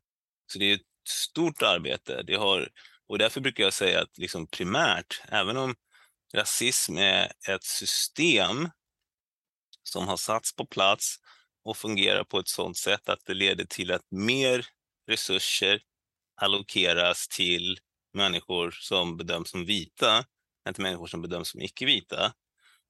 Så 0.47 0.59
det 0.59 0.65
är 0.65 0.75
ett 0.75 0.81
stort 1.07 1.61
arbete. 1.61 2.23
Det 2.23 2.35
har, 2.35 2.69
och 3.07 3.17
därför 3.17 3.41
brukar 3.41 3.63
jag 3.63 3.73
säga 3.73 4.01
att 4.01 4.17
liksom 4.17 4.47
primärt, 4.47 5.21
även 5.27 5.57
om 5.57 5.75
rasism 6.33 6.97
är 6.97 7.31
ett 7.49 7.63
system 7.63 8.69
som 9.83 10.07
har 10.07 10.17
satts 10.17 10.55
på 10.55 10.65
plats 10.65 11.15
och 11.63 11.77
fungerar 11.77 12.23
på 12.23 12.39
ett 12.39 12.47
sådant 12.47 12.77
sätt 12.77 13.09
att 13.09 13.25
det 13.25 13.33
leder 13.33 13.65
till 13.65 13.91
att 13.91 14.11
mer 14.11 14.65
resurser 15.07 15.81
allokeras 16.41 17.27
till 17.27 17.79
människor 18.13 18.71
som 18.71 19.17
bedöms 19.17 19.49
som 19.49 19.65
vita 19.65 20.25
än 20.67 20.73
till 20.73 20.83
människor 20.83 21.07
som 21.07 21.21
bedöms 21.21 21.49
som 21.49 21.61
icke-vita, 21.61 22.33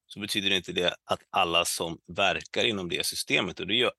så 0.06 0.20
betyder 0.20 0.50
inte 0.50 0.72
det 0.72 0.96
att 1.04 1.20
alla 1.30 1.64
som 1.64 1.98
verkar 2.16 2.64
inom 2.64 2.88
det 2.88 3.06
systemet, 3.06 3.60
och 3.60 3.66
det 3.66 3.74
gör 3.74 3.92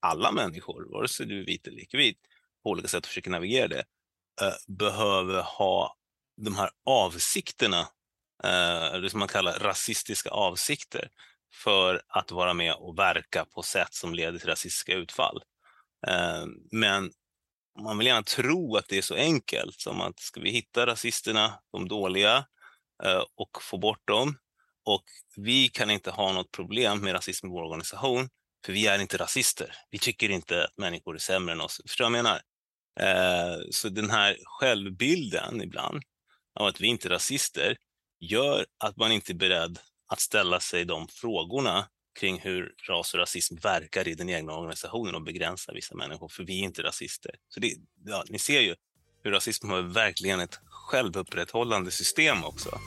alla 0.00 0.32
människor, 0.32 0.92
vare 0.92 1.08
sig 1.08 1.26
du 1.26 1.40
är 1.40 1.44
vit 1.44 1.66
eller 1.66 1.80
icke-vit, 1.80 2.18
på 2.64 2.70
olika 2.70 2.88
sätt 2.88 3.04
och 3.04 3.08
försöker 3.08 3.30
navigera 3.30 3.68
det, 3.68 3.84
eh, 4.42 4.54
behöver 4.68 5.42
ha 5.42 5.96
de 6.36 6.56
här 6.56 6.70
avsikterna, 6.86 7.80
eh, 8.44 9.00
det 9.00 9.10
som 9.10 9.18
man 9.18 9.28
kallar 9.28 9.58
rasistiska 9.58 10.30
avsikter, 10.30 11.08
för 11.62 12.02
att 12.08 12.30
vara 12.30 12.54
med 12.54 12.74
och 12.74 12.98
verka 12.98 13.44
på 13.44 13.62
sätt 13.62 13.94
som 13.94 14.14
leder 14.14 14.38
till 14.38 14.48
rasistiska 14.48 14.94
utfall. 14.94 15.42
Eh, 16.06 16.44
men 16.72 17.12
man 17.80 17.98
vill 17.98 18.06
gärna 18.06 18.22
tro 18.22 18.76
att 18.76 18.88
det 18.88 18.98
är 18.98 19.02
så 19.02 19.14
enkelt 19.14 19.80
som 19.80 20.00
att 20.00 20.20
ska 20.20 20.40
vi 20.40 20.50
hitta 20.50 20.86
rasisterna, 20.86 21.58
de 21.72 21.88
dåliga, 21.88 22.46
eh, 23.04 23.22
och 23.36 23.62
få 23.62 23.78
bort 23.78 24.08
dem, 24.08 24.38
och 24.84 25.04
vi 25.36 25.68
kan 25.68 25.90
inte 25.90 26.10
ha 26.10 26.32
något 26.32 26.50
problem 26.52 27.00
med 27.00 27.14
rasism 27.14 27.46
i 27.46 27.50
vår 27.50 27.62
organisation, 27.62 28.28
för 28.66 28.72
vi 28.72 28.86
är 28.86 28.98
inte 28.98 29.16
rasister. 29.16 29.76
Vi 29.90 29.98
tycker 29.98 30.30
inte 30.30 30.64
att 30.64 30.78
människor 30.78 31.14
är 31.14 31.18
sämre 31.18 31.52
än 31.52 31.60
oss. 31.60 31.80
Förstår 31.86 32.04
du 32.04 32.10
vad 32.10 32.18
jag 32.18 32.24
menar? 32.24 32.40
Eh, 33.00 33.56
så 33.70 33.88
den 33.88 34.10
här 34.10 34.36
självbilden 34.44 35.62
ibland 35.62 36.02
av 36.60 36.66
att 36.66 36.80
vi 36.80 36.86
inte 36.86 37.08
är 37.08 37.10
rasister 37.10 37.76
gör 38.20 38.66
att 38.84 38.96
man 38.96 39.12
inte 39.12 39.32
är 39.32 39.34
beredd 39.34 39.78
att 40.08 40.20
ställa 40.20 40.60
sig 40.60 40.84
de 40.84 41.08
frågorna 41.08 41.86
kring 42.20 42.40
hur 42.40 42.74
ras 42.88 43.14
och 43.14 43.20
rasism 43.20 43.56
verkar 43.56 44.08
i 44.08 44.14
den 44.14 44.28
egna 44.28 44.52
organisationen 44.52 45.14
och 45.14 45.22
begränsar 45.22 45.74
vissa 45.74 45.94
människor, 45.94 46.28
för 46.28 46.44
vi 46.44 46.60
är 46.60 46.64
inte 46.64 46.82
rasister. 46.82 47.34
Så 47.48 47.60
det, 47.60 47.76
ja, 48.04 48.24
ni 48.28 48.38
ser 48.38 48.60
ju 48.60 48.74
hur 49.22 49.30
rasism 49.30 49.70
har 49.70 49.82
verkligen 49.82 50.40
ett 50.40 50.60
självupprätthållande 50.64 51.90
system 51.90 52.44
också. 52.44 52.78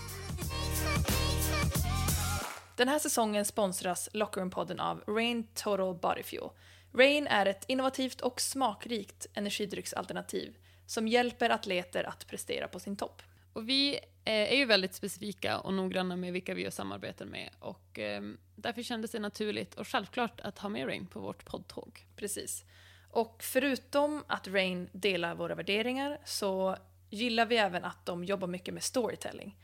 Den 2.77 2.87
här 2.87 2.99
säsongen 2.99 3.45
sponsras 3.45 4.09
Lockerroom-podden 4.13 4.79
av 4.79 5.03
Rain 5.07 5.47
Total 5.53 5.95
Body 5.95 6.23
Fuel. 6.23 6.49
Rain 6.97 7.27
är 7.27 7.45
ett 7.45 7.65
innovativt 7.67 8.21
och 8.21 8.41
smakrikt 8.41 9.27
energidrycksalternativ 9.33 10.57
som 10.85 11.07
hjälper 11.07 11.49
atleter 11.49 12.03
att 12.03 12.27
prestera 12.27 12.67
på 12.67 12.79
sin 12.79 12.95
topp. 12.95 13.21
Och 13.53 13.69
vi 13.69 13.93
eh, 14.25 14.51
är 14.51 14.55
ju 14.55 14.65
väldigt 14.65 14.93
specifika 14.93 15.59
och 15.59 15.73
noggranna 15.73 16.15
med 16.15 16.33
vilka 16.33 16.53
vi 16.53 16.61
gör 16.61 16.69
samarbeten 16.69 17.29
med 17.29 17.49
och 17.59 17.99
eh, 17.99 18.21
därför 18.55 18.83
kändes 18.83 19.11
det 19.11 19.19
naturligt 19.19 19.75
och 19.75 19.87
självklart 19.87 20.41
att 20.41 20.59
ha 20.59 20.69
med 20.69 20.87
Rain 20.87 21.07
på 21.07 21.19
vårt 21.19 21.45
poddtåg. 21.45 22.05
Precis. 22.15 22.65
Och 23.11 23.43
förutom 23.43 24.23
att 24.27 24.47
Rain 24.47 24.89
delar 24.91 25.35
våra 25.35 25.55
värderingar 25.55 26.19
så 26.25 26.77
gillar 27.09 27.45
vi 27.45 27.57
även 27.57 27.85
att 27.85 28.05
de 28.05 28.23
jobbar 28.23 28.47
mycket 28.47 28.73
med 28.73 28.83
storytelling. 28.83 29.57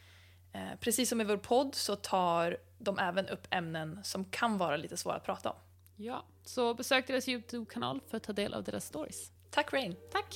Eh, 0.53 0.79
precis 0.79 1.09
som 1.09 1.21
i 1.21 1.23
vår 1.23 1.37
podd 1.37 1.75
så 1.75 1.95
tar 1.95 2.57
de 2.77 2.99
även 2.99 3.27
upp 3.27 3.47
ämnen 3.49 3.99
som 4.03 4.25
kan 4.25 4.57
vara 4.57 4.77
lite 4.77 4.97
svåra 4.97 5.15
att 5.15 5.25
prata 5.25 5.49
om. 5.49 5.57
Ja, 5.95 6.25
så 6.43 6.73
besök 6.73 7.07
deras 7.07 7.27
YouTube-kanal 7.27 8.01
för 8.07 8.17
att 8.17 8.23
ta 8.23 8.33
del 8.33 8.53
av 8.53 8.63
deras 8.63 8.85
stories. 8.85 9.31
Tack 9.49 9.73
Rain! 9.73 9.95
Tack! 10.11 10.35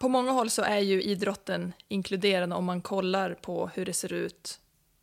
På 0.00 0.08
många 0.08 0.30
håll 0.30 0.50
så 0.50 0.62
är 0.62 0.78
ju 0.78 1.02
idrotten 1.02 1.72
inkluderande 1.88 2.56
om 2.56 2.64
man 2.64 2.82
kollar 2.82 3.34
på 3.34 3.70
hur 3.74 3.86
det 3.86 3.92
ser 3.92 4.12
ut 4.12 4.60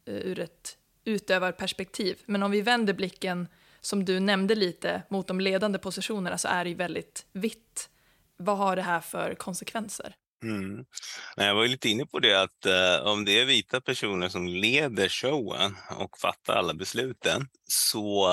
uh, 0.10 0.15
ur 0.15 0.39
ett 0.39 0.78
utövarperspektiv. 1.04 2.22
Men 2.26 2.44
om 2.44 2.52
vi 2.52 2.62
vänder 2.62 2.94
blicken, 2.94 3.48
som 3.82 4.06
du 4.06 4.20
nämnde 4.20 4.56
lite, 4.56 5.02
mot 5.10 5.28
de 5.28 5.39
ledande 5.39 5.80
positionerna 5.80 6.38
så 6.38 6.48
är 6.48 6.63
det 6.63 6.70
ju 6.70 6.76
väldigt 6.76 7.26
vitt 7.32 7.89
vad 8.38 8.58
har 8.58 8.76
det 8.76 8.82
här 8.82 9.00
för 9.00 9.36
konsekvenser? 9.36 10.15
Mm. 10.43 10.86
Jag 11.36 11.56
var 11.56 11.63
ju 11.63 11.69
lite 11.69 11.89
inne 11.89 12.06
på 12.06 12.19
det 12.19 12.41
att 12.41 12.65
eh, 12.65 13.08
om 13.08 13.25
det 13.25 13.39
är 13.39 13.45
vita 13.45 13.82
personer 13.82 14.30
som 14.30 14.47
leder 14.47 15.10
showen 15.10 15.75
och 15.97 16.17
fattar 16.17 16.56
alla 16.56 16.73
besluten 16.73 17.47
så, 17.67 18.30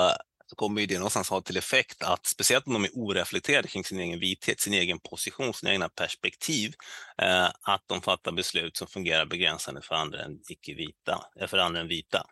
kommer 0.55 0.81
ju 0.81 0.87
det 0.87 0.97
någonstans 0.97 1.29
ha 1.29 1.41
till 1.41 1.57
effekt 1.57 2.03
att 2.03 2.25
speciellt 2.25 2.67
om 2.67 2.73
de 2.73 2.83
är 2.83 2.89
oreflekterade 2.93 3.67
kring 3.67 3.83
sin 3.83 3.99
egen 3.99 4.19
vithet, 4.19 4.59
sin 4.59 4.73
egen 4.73 4.99
position, 4.99 5.53
sina 5.53 5.71
egna 5.71 5.89
perspektiv, 5.89 6.73
eh, 7.21 7.45
att 7.45 7.83
de 7.87 8.01
fattar 8.01 8.31
beslut 8.31 8.77
som 8.77 8.87
fungerar 8.87 9.25
begränsande 9.25 9.81
för 9.81 9.95
andra 9.95 10.23
än 10.23 10.39
icke-vita, 10.49 11.25
eh, 11.39 11.47
för 11.47 11.57
andra 11.57 11.81
än 11.81 11.87
vita. 11.87 12.23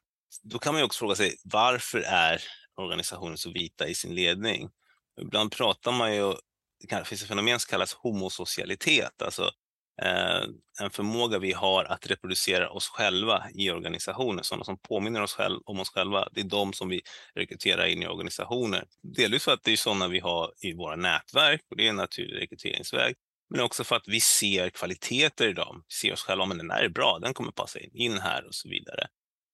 Då 0.43 0.59
kan 0.59 0.73
man 0.73 0.81
ju 0.81 0.85
också 0.85 0.99
fråga 0.99 1.15
sig 1.15 1.35
varför 1.43 1.99
är 1.99 2.41
organisationen 2.77 3.37
så 3.37 3.51
vita 3.51 3.87
i 3.87 3.95
sin 3.95 4.15
ledning? 4.15 4.69
Ibland 5.21 5.51
pratar 5.51 5.91
man 5.91 6.15
ju 6.15 6.33
det 6.89 7.05
finns 7.05 7.21
ett 7.21 7.27
fenomen 7.27 7.59
som 7.59 7.69
kallas 7.69 7.93
homosocialitet, 7.93 9.21
alltså 9.21 9.51
Eh, 10.01 10.43
en 10.81 10.89
förmåga 10.91 11.39
vi 11.39 11.51
har 11.51 11.85
att 11.85 12.07
reproducera 12.07 12.69
oss 12.69 12.87
själva 12.87 13.43
i 13.53 13.71
organisationer, 13.71 14.43
sådana 14.43 14.63
som 14.63 14.77
påminner 14.77 15.21
oss 15.21 15.33
själv, 15.33 15.59
om 15.65 15.79
oss 15.79 15.89
själva, 15.89 16.27
det 16.31 16.41
är 16.41 16.45
de 16.45 16.73
som 16.73 16.89
vi 16.89 17.01
rekryterar 17.35 17.85
in 17.85 18.03
i 18.03 18.07
organisationer. 18.07 18.85
Delvis 19.17 19.43
för 19.43 19.53
att 19.53 19.63
det 19.63 19.71
är 19.71 19.77
sådana 19.77 20.07
vi 20.07 20.19
har 20.19 20.51
i 20.61 20.73
våra 20.73 20.95
nätverk 20.95 21.61
och 21.69 21.77
det 21.77 21.85
är 21.85 21.89
en 21.89 21.95
naturlig 21.95 22.41
rekryteringsväg, 22.41 23.15
men 23.49 23.61
också 23.61 23.83
för 23.83 23.95
att 23.95 24.07
vi 24.07 24.19
ser 24.19 24.69
kvaliteter 24.69 25.47
i 25.47 25.53
dem. 25.53 25.83
Vi 25.87 25.93
ser 25.93 26.13
oss 26.13 26.21
själva, 26.21 26.45
men 26.45 26.57
den 26.57 26.71
här 26.71 26.83
är 26.83 26.89
bra, 26.89 27.19
den 27.19 27.33
kommer 27.33 27.51
passa 27.51 27.79
in, 27.79 27.91
in 27.93 28.17
här 28.17 28.47
och 28.47 28.55
så 28.55 28.69
vidare. 28.69 29.07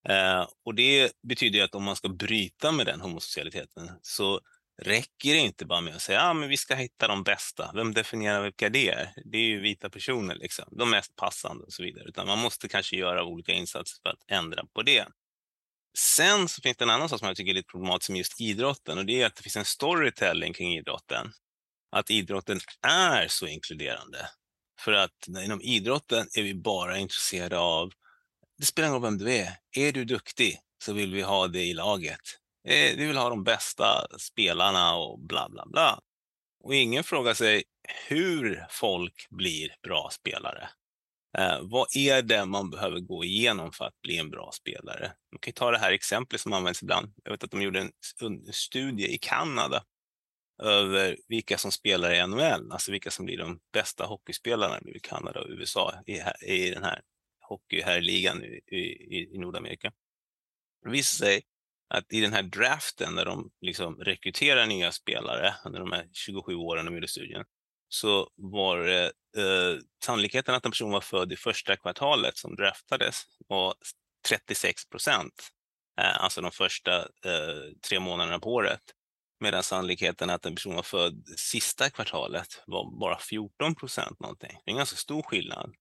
Eh, 0.10 0.48
och 0.66 0.76
det 0.76 1.12
betyder 1.28 1.64
att 1.64 1.76
om 1.76 1.84
man 1.84 1.96
ska 1.96 2.10
bryta 2.10 2.72
med 2.72 2.86
den 2.86 3.02
homosocialiteten 3.02 3.92
så 4.02 4.40
räcker 4.82 5.34
det 5.34 5.40
inte 5.40 5.66
bara 5.66 5.82
med 5.82 5.96
att 5.96 6.02
säga 6.02 6.22
att 6.22 6.36
ah, 6.36 6.40
vi 6.40 6.58
ska 6.58 6.76
hitta 6.76 7.08
de 7.08 7.24
bästa. 7.24 7.72
Vem 7.76 7.94
definierar 7.94 8.44
vilka 8.44 8.70
det 8.70 8.90
är? 8.90 9.14
Det 9.26 9.38
är 9.38 9.42
ju 9.42 9.60
vita 9.60 9.90
personer, 9.90 10.36
liksom. 10.36 10.66
de 10.72 10.90
mest 10.90 11.16
passande 11.16 11.64
och 11.64 11.74
så 11.74 11.84
vidare. 11.84 12.06
Utan 12.08 12.28
man 12.28 12.40
måste 12.40 12.68
kanske 12.68 12.96
göra 12.96 13.24
olika 13.24 13.52
insatser 13.52 13.98
för 14.04 14.10
att 14.10 14.24
ändra 14.28 14.66
på 14.66 14.82
det. 14.82 15.08
Sen 15.98 16.48
så 16.48 16.62
finns 16.62 16.78
det 16.78 16.84
en 16.84 16.90
annan 16.90 17.10
sak 17.10 17.20
som 17.20 17.28
jag 17.28 17.38
tycker 17.38 17.52
är 17.52 17.56
lite 17.56 17.72
problematisk 17.72 18.10
med 18.10 18.18
just 18.18 18.42
idrotten 18.42 18.98
och 18.98 19.06
det 19.06 19.22
är 19.22 19.26
att 19.26 19.36
det 19.36 19.44
finns 19.44 19.58
en 19.58 19.66
storytelling 19.66 20.54
kring 20.54 20.74
idrotten. 20.78 21.32
Att 21.92 22.10
idrotten 22.10 22.60
är 22.88 23.28
så 23.28 23.48
inkluderande. 23.48 24.30
För 24.80 24.92
att 24.92 25.28
inom 25.28 25.62
idrotten 25.62 26.28
är 26.38 26.44
vi 26.44 26.56
bara 26.56 26.98
intresserade 26.98 27.58
av, 27.58 27.92
det 28.58 28.66
spelar 28.66 28.88
ingen 28.88 29.02
roll 29.02 29.12
vem 29.12 29.18
du 29.18 29.34
är, 29.34 29.58
är 29.78 29.92
du 29.92 30.06
duktig 30.06 30.60
så 30.84 30.94
vill 30.94 31.14
vi 31.14 31.22
ha 31.22 31.48
det 31.48 31.64
i 31.64 31.74
laget. 31.74 32.41
Eh, 32.64 32.98
vi 32.98 33.06
vill 33.06 33.18
ha 33.18 33.30
de 33.30 33.44
bästa 33.44 34.08
spelarna 34.18 34.96
och 34.96 35.20
bla 35.20 35.50
bla 35.50 35.66
bla. 35.66 36.00
Och 36.64 36.76
ingen 36.76 37.04
frågar 37.04 37.34
sig 37.34 37.64
hur 38.08 38.66
folk 38.70 39.28
blir 39.30 39.76
bra 39.84 40.10
spelare. 40.12 40.70
Eh, 41.38 41.60
vad 41.62 41.88
är 41.96 42.22
det 42.22 42.46
man 42.46 42.70
behöver 42.70 43.00
gå 43.00 43.24
igenom 43.24 43.72
för 43.72 43.86
att 43.86 44.02
bli 44.02 44.18
en 44.18 44.30
bra 44.30 44.52
spelare? 44.54 45.14
Man 45.32 45.40
kan 45.40 45.54
ta 45.54 45.72
det 45.72 45.78
här 45.78 45.92
exemplet 45.92 46.42
som 46.42 46.54
används 46.54 46.84
ibland. 46.84 47.14
Jag 47.24 47.32
vet 47.32 47.44
att 47.44 47.52
de 47.52 47.62
gjorde 47.62 47.80
en, 47.80 47.92
en 48.22 48.54
studie 48.54 49.08
i 49.08 49.18
Kanada 49.18 49.84
över 50.64 51.18
vilka 51.28 51.58
som 51.58 51.72
spelar 51.72 52.14
i 52.14 52.28
NHL, 52.28 52.72
alltså 52.72 52.92
vilka 52.92 53.12
som 53.12 53.26
blir 53.26 53.38
de 53.38 53.60
bästa 53.74 54.06
hockeyspelarna 54.06 54.80
i 54.80 55.00
Kanada 55.00 55.42
och 55.42 55.50
USA 55.50 55.94
i, 56.06 56.22
i 56.54 56.70
den 56.70 56.84
här 56.84 57.02
hockeyherrligan 57.40 58.44
i, 58.44 58.62
i, 58.68 59.30
i 59.36 59.38
Nordamerika. 59.38 59.92
Det 60.84 60.90
visar 60.90 61.26
sig 61.26 61.42
att 61.94 62.14
i 62.14 62.22
den 62.22 62.34
här 62.34 62.44
draften 62.44 63.16
när 63.16 63.26
de 63.26 63.52
liksom 63.62 63.96
rekryterar 63.96 64.66
nya 64.66 64.92
spelare 64.92 65.56
under 65.66 65.80
de 65.80 65.92
här 65.92 66.08
27 66.14 66.56
åren 66.56 66.86
de 66.86 66.94
gjorde 66.94 67.08
studien, 67.08 67.46
så 67.90 68.30
var 68.36 68.78
det 68.78 69.06
eh, 69.38 69.80
sannolikheten 70.04 70.56
att 70.56 70.66
en 70.66 70.72
person 70.72 70.92
var 70.92 71.02
född 71.02 71.32
i 71.34 71.36
första 71.36 71.78
kvartalet 71.78 72.38
som 72.38 72.56
draftades 72.56 73.24
var 73.48 73.74
36 74.28 74.90
procent. 74.90 75.50
eh, 76.02 76.24
alltså 76.24 76.42
de 76.42 76.52
första 76.52 77.00
eh, 77.00 77.72
tre 77.90 78.00
månaderna 78.00 78.40
på 78.40 78.54
året. 78.54 78.82
Medan 79.40 79.64
sannolikheten 79.64 80.30
att 80.30 80.46
en 80.46 80.56
person 80.56 80.76
var 80.76 80.84
född 80.84 81.28
sista 81.38 81.90
kvartalet 81.90 82.64
var 82.68 83.00
bara 83.00 83.20
14 83.20 83.76
procent 83.76 84.20
någonting. 84.20 84.58
Det 84.66 84.70
är 84.70 84.74
en 84.74 84.78
ganska 84.78 84.98
stor 84.98 85.22
skillnad. 85.22 85.74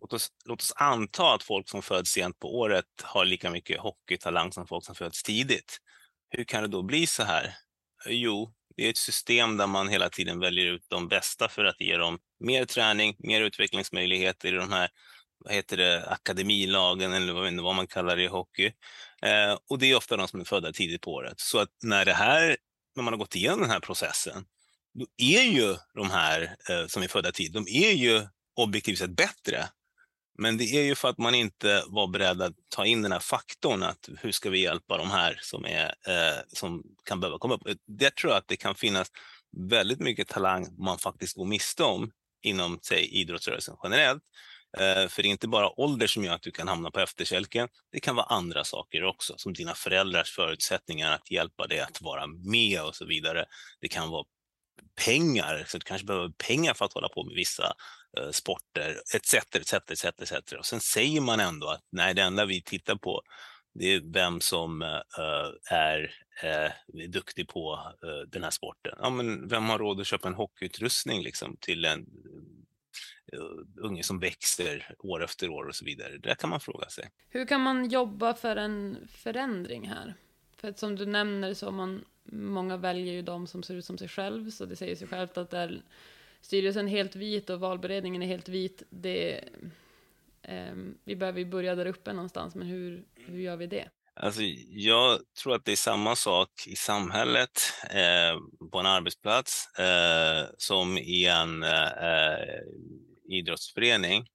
Låt 0.00 0.12
oss, 0.12 0.28
låt 0.44 0.60
oss 0.60 0.72
anta 0.76 1.34
att 1.34 1.42
folk 1.42 1.68
som 1.68 1.82
föds 1.82 2.10
sent 2.10 2.38
på 2.38 2.58
året 2.58 2.84
har 3.02 3.24
lika 3.24 3.50
mycket 3.50 3.80
hockeytalang 3.80 4.52
som 4.52 4.66
folk 4.66 4.84
som 4.84 4.94
föds 4.94 5.22
tidigt. 5.22 5.78
Hur 6.30 6.44
kan 6.44 6.62
det 6.62 6.68
då 6.68 6.82
bli 6.82 7.06
så 7.06 7.22
här? 7.22 7.54
Jo, 8.08 8.54
det 8.76 8.86
är 8.86 8.90
ett 8.90 8.96
system 8.96 9.56
där 9.56 9.66
man 9.66 9.88
hela 9.88 10.08
tiden 10.08 10.40
väljer 10.40 10.66
ut 10.66 10.86
de 10.88 11.08
bästa 11.08 11.48
för 11.48 11.64
att 11.64 11.80
ge 11.80 11.96
dem 11.96 12.18
mer 12.40 12.64
träning, 12.64 13.16
mer 13.18 13.42
utvecklingsmöjligheter 13.42 14.48
i 14.48 14.56
de 14.56 14.72
här 14.72 14.90
vad 15.44 15.54
heter 15.54 15.76
det, 15.76 16.06
akademilagen 16.06 17.12
eller 17.12 17.62
vad 17.62 17.74
man 17.74 17.86
kallar 17.86 18.16
det 18.16 18.22
i 18.22 18.26
hockey. 18.26 18.72
Eh, 19.22 19.58
och 19.68 19.78
det 19.78 19.90
är 19.90 19.96
ofta 19.96 20.16
de 20.16 20.28
som 20.28 20.40
är 20.40 20.44
födda 20.44 20.72
tidigt 20.72 21.00
på 21.00 21.12
året. 21.12 21.40
Så 21.40 21.58
att 21.58 21.68
när 21.82 22.04
det 22.04 22.12
här, 22.12 22.56
när 22.96 23.02
man 23.02 23.12
har 23.12 23.18
gått 23.18 23.36
igenom 23.36 23.60
den 23.60 23.70
här 23.70 23.80
processen, 23.80 24.44
då 24.94 25.06
är 25.16 25.42
ju 25.42 25.76
de 25.94 26.10
här 26.10 26.56
eh, 26.70 26.86
som 26.86 27.02
är 27.02 27.08
födda 27.08 27.32
tidigt, 27.32 27.54
de 27.54 27.68
är 27.68 27.92
ju 27.92 28.26
objektivt 28.56 28.98
sett 28.98 29.16
bättre 29.16 29.68
men 30.40 30.56
det 30.56 30.64
är 30.64 30.82
ju 30.82 30.94
för 30.94 31.08
att 31.08 31.18
man 31.18 31.34
inte 31.34 31.84
var 31.86 32.06
beredd 32.06 32.42
att 32.42 32.54
ta 32.68 32.86
in 32.86 33.02
den 33.02 33.12
här 33.12 33.20
faktorn 33.20 33.82
att 33.82 34.08
hur 34.18 34.32
ska 34.32 34.50
vi 34.50 34.62
hjälpa 34.62 34.96
de 34.96 35.10
här 35.10 35.38
som, 35.42 35.64
är, 35.64 35.86
eh, 35.86 36.40
som 36.48 36.82
kan 37.04 37.20
behöva 37.20 37.38
komma 37.38 37.54
upp. 37.54 37.62
Det 37.86 38.14
tror 38.14 38.32
jag 38.32 38.38
att 38.38 38.48
det 38.48 38.56
kan 38.56 38.74
finnas 38.74 39.08
väldigt 39.70 40.00
mycket 40.00 40.28
talang 40.28 40.76
man 40.78 40.98
faktiskt 40.98 41.36
går 41.36 41.44
miste 41.44 41.82
om 41.82 42.10
inom 42.42 42.78
säg, 42.82 43.04
idrottsrörelsen 43.04 43.76
generellt. 43.82 44.22
Eh, 44.78 45.08
för 45.08 45.22
det 45.22 45.28
är 45.28 45.30
inte 45.30 45.48
bara 45.48 45.80
ålder 45.80 46.06
som 46.06 46.24
gör 46.24 46.34
att 46.34 46.42
du 46.42 46.50
kan 46.50 46.68
hamna 46.68 46.90
på 46.90 47.00
efterkälken. 47.00 47.68
Det 47.92 48.00
kan 48.00 48.16
vara 48.16 48.26
andra 48.26 48.64
saker 48.64 49.04
också, 49.04 49.34
som 49.36 49.52
dina 49.52 49.74
föräldrars 49.74 50.30
förutsättningar 50.30 51.12
att 51.12 51.30
hjälpa 51.30 51.66
dig 51.66 51.80
att 51.80 52.02
vara 52.02 52.26
med 52.26 52.82
och 52.82 52.94
så 52.94 53.06
vidare. 53.06 53.44
Det 53.80 53.88
kan 53.88 54.10
vara 54.10 54.24
pengar, 55.04 55.64
så 55.68 55.78
du 55.78 55.84
kanske 55.84 56.06
behöver 56.06 56.28
pengar 56.28 56.74
för 56.74 56.84
att 56.84 56.92
hålla 56.92 57.08
på 57.08 57.24
med 57.24 57.34
vissa 57.34 57.72
Eh, 58.18 58.30
sporter 58.30 59.00
etc. 59.14 59.34
etc, 59.34 59.74
etc, 59.90 60.04
etc. 60.04 60.52
Och 60.58 60.66
sen 60.66 60.80
säger 60.80 61.20
man 61.20 61.40
ändå 61.40 61.68
att 61.68 61.84
nej, 61.90 62.14
det 62.14 62.22
enda 62.22 62.46
vi 62.46 62.62
tittar 62.62 62.96
på 62.96 63.22
det 63.74 63.94
är 63.94 64.12
vem 64.12 64.40
som 64.40 64.82
uh, 64.82 65.52
är 65.70 66.14
uh, 66.44 67.08
duktig 67.08 67.48
på 67.48 67.94
uh, 68.04 68.28
den 68.28 68.42
här 68.42 68.50
sporten. 68.50 68.94
Ja, 68.98 69.10
men 69.10 69.48
vem 69.48 69.64
har 69.64 69.78
råd 69.78 70.00
att 70.00 70.06
köpa 70.06 70.28
en 70.28 70.34
hockeyutrustning 70.34 71.22
liksom, 71.22 71.56
till 71.60 71.84
en 71.84 72.06
unge 73.80 74.02
som 74.02 74.18
växer 74.18 74.94
år 74.98 75.24
efter 75.24 75.48
år 75.48 75.64
och 75.64 75.74
så 75.74 75.84
vidare. 75.84 76.18
Det 76.18 76.34
kan 76.34 76.50
man 76.50 76.60
fråga 76.60 76.88
sig. 76.88 77.10
Hur 77.28 77.46
kan 77.46 77.60
man 77.60 77.88
jobba 77.88 78.34
för 78.34 78.56
en 78.56 79.08
förändring 79.12 79.88
här? 79.88 80.14
För 80.56 80.68
att 80.68 80.78
som 80.78 80.96
du 80.96 81.06
nämner 81.06 81.54
så 81.54 81.70
man, 81.70 82.04
många 82.32 82.76
väljer 82.76 83.12
ju 83.12 83.22
de 83.22 83.46
som 83.46 83.62
ser 83.62 83.74
ut 83.74 83.84
som 83.84 83.98
sig 83.98 84.08
själv, 84.08 84.50
så 84.50 84.66
det 84.66 84.76
säger 84.76 84.96
sig 84.96 85.08
självt 85.08 85.38
att 85.38 85.50
det 85.50 85.58
är 85.58 85.82
styrelsen 86.40 86.86
helt 86.88 87.16
vit 87.16 87.50
och 87.50 87.60
valberedningen 87.60 88.22
är 88.22 88.26
helt 88.26 88.48
vit, 88.48 88.82
det, 88.90 89.44
eh, 90.42 90.74
vi 91.04 91.16
behöver 91.16 91.38
ju 91.38 91.44
börja 91.44 91.74
där 91.74 91.86
uppe 91.86 92.12
någonstans, 92.12 92.54
men 92.54 92.66
hur, 92.66 93.04
hur 93.16 93.40
gör 93.40 93.56
vi 93.56 93.66
det? 93.66 93.88
Alltså, 94.14 94.42
jag 94.68 95.20
tror 95.42 95.54
att 95.54 95.64
det 95.64 95.72
är 95.72 95.76
samma 95.76 96.16
sak 96.16 96.50
i 96.66 96.76
samhället, 96.76 97.50
eh, 97.90 98.68
på 98.72 98.78
en 98.78 98.86
arbetsplats, 98.86 99.78
eh, 99.78 100.46
som 100.58 100.98
i 100.98 101.26
en 101.26 101.62
eh, 101.62 102.60
idrottsförening. 103.28 104.26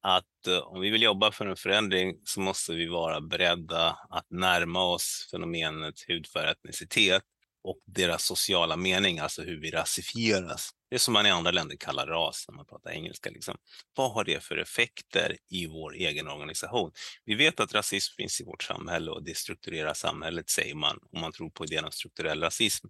Att 0.00 0.46
eh, 0.46 0.58
om 0.58 0.80
vi 0.80 0.90
vill 0.90 1.02
jobba 1.02 1.32
för 1.32 1.46
en 1.46 1.56
förändring 1.56 2.16
så 2.24 2.40
måste 2.40 2.72
vi 2.72 2.86
vara 2.86 3.20
beredda 3.20 3.98
att 4.10 4.26
närma 4.30 4.84
oss 4.84 5.28
fenomenet 5.30 5.94
hudfärg, 6.08 6.50
etnicitet 6.50 7.22
och 7.68 7.78
deras 7.86 8.24
sociala 8.24 8.76
mening, 8.76 9.18
alltså 9.18 9.42
hur 9.42 9.60
vi 9.60 9.70
rasifieras. 9.70 10.70
Det 10.90 10.98
som 10.98 11.14
man 11.14 11.26
i 11.26 11.30
andra 11.30 11.50
länder 11.50 11.76
kallar 11.76 12.06
ras 12.06 12.44
när 12.48 12.54
man 12.54 12.66
pratar 12.66 12.90
engelska. 12.90 13.30
Liksom. 13.30 13.56
Vad 13.96 14.12
har 14.12 14.24
det 14.24 14.44
för 14.44 14.56
effekter 14.56 15.36
i 15.50 15.66
vår 15.66 15.94
egen 15.94 16.28
organisation? 16.28 16.92
Vi 17.24 17.34
vet 17.34 17.60
att 17.60 17.74
rasism 17.74 18.14
finns 18.16 18.40
i 18.40 18.44
vårt 18.44 18.62
samhälle 18.62 19.10
och 19.10 19.22
det 19.22 19.36
strukturerar 19.36 19.94
samhället, 19.94 20.50
säger 20.50 20.74
man, 20.74 20.98
om 21.12 21.20
man 21.20 21.32
tror 21.32 21.50
på 21.50 21.64
idén 21.64 21.84
om 21.84 21.90
strukturell 21.90 22.40
rasism. 22.40 22.86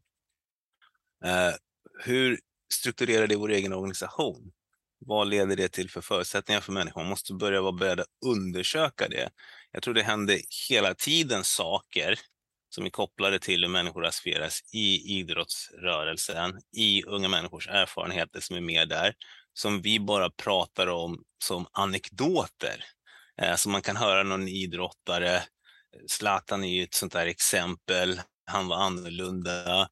Eh, 1.25 1.53
hur 2.05 2.41
strukturerar 2.73 3.27
det 3.27 3.37
vår 3.37 3.51
egen 3.51 3.73
organisation? 3.73 4.53
Vad 4.99 5.29
leder 5.29 5.57
det 5.57 5.69
till 5.69 5.91
för 5.91 6.01
förutsättningar 6.01 6.61
för 6.61 6.73
människor? 6.73 7.01
Man 7.01 7.11
måste 7.11 7.35
börja 7.35 7.61
vara 7.61 7.73
beredd 7.73 8.01
att 8.01 8.07
undersöka 8.27 9.09
det. 9.09 9.31
Jag 9.73 9.83
tror 9.83 9.95
det 9.95 10.03
händer 10.03 10.41
hela 10.69 10.95
tiden 10.95 11.45
saker 11.45 12.19
som 12.69 12.87
är 12.87 12.91
kopplade 12.91 13.39
till 13.39 13.63
hur 13.65 13.69
människor 13.71 14.03
rasifieras 14.03 14.61
i 14.73 15.19
idrottsrörelsen, 15.19 16.61
i 16.77 17.05
unga 17.05 17.29
människors 17.29 17.69
erfarenheter 17.69 18.41
som 18.41 18.57
är 18.57 18.61
med 18.61 18.89
där, 18.89 19.15
som 19.53 19.83
vi 19.83 20.01
bara 20.01 20.31
pratar 20.31 20.87
om 20.87 21.23
som 21.45 21.67
anekdoter. 21.73 22.85
Eh, 23.43 23.55
som 23.55 23.73
man 23.73 23.83
kan 23.83 23.97
höra 23.97 24.23
någon 24.23 24.49
idrottare, 24.49 25.37
eh, 25.37 25.43
Zlatan 26.09 26.65
är 26.65 26.69
ju 26.69 26.83
ett 26.83 26.95
sånt 26.95 27.13
där 27.13 27.27
exempel, 27.27 28.21
han 28.47 28.69
var 28.69 28.77
annorlunda, 28.77 29.89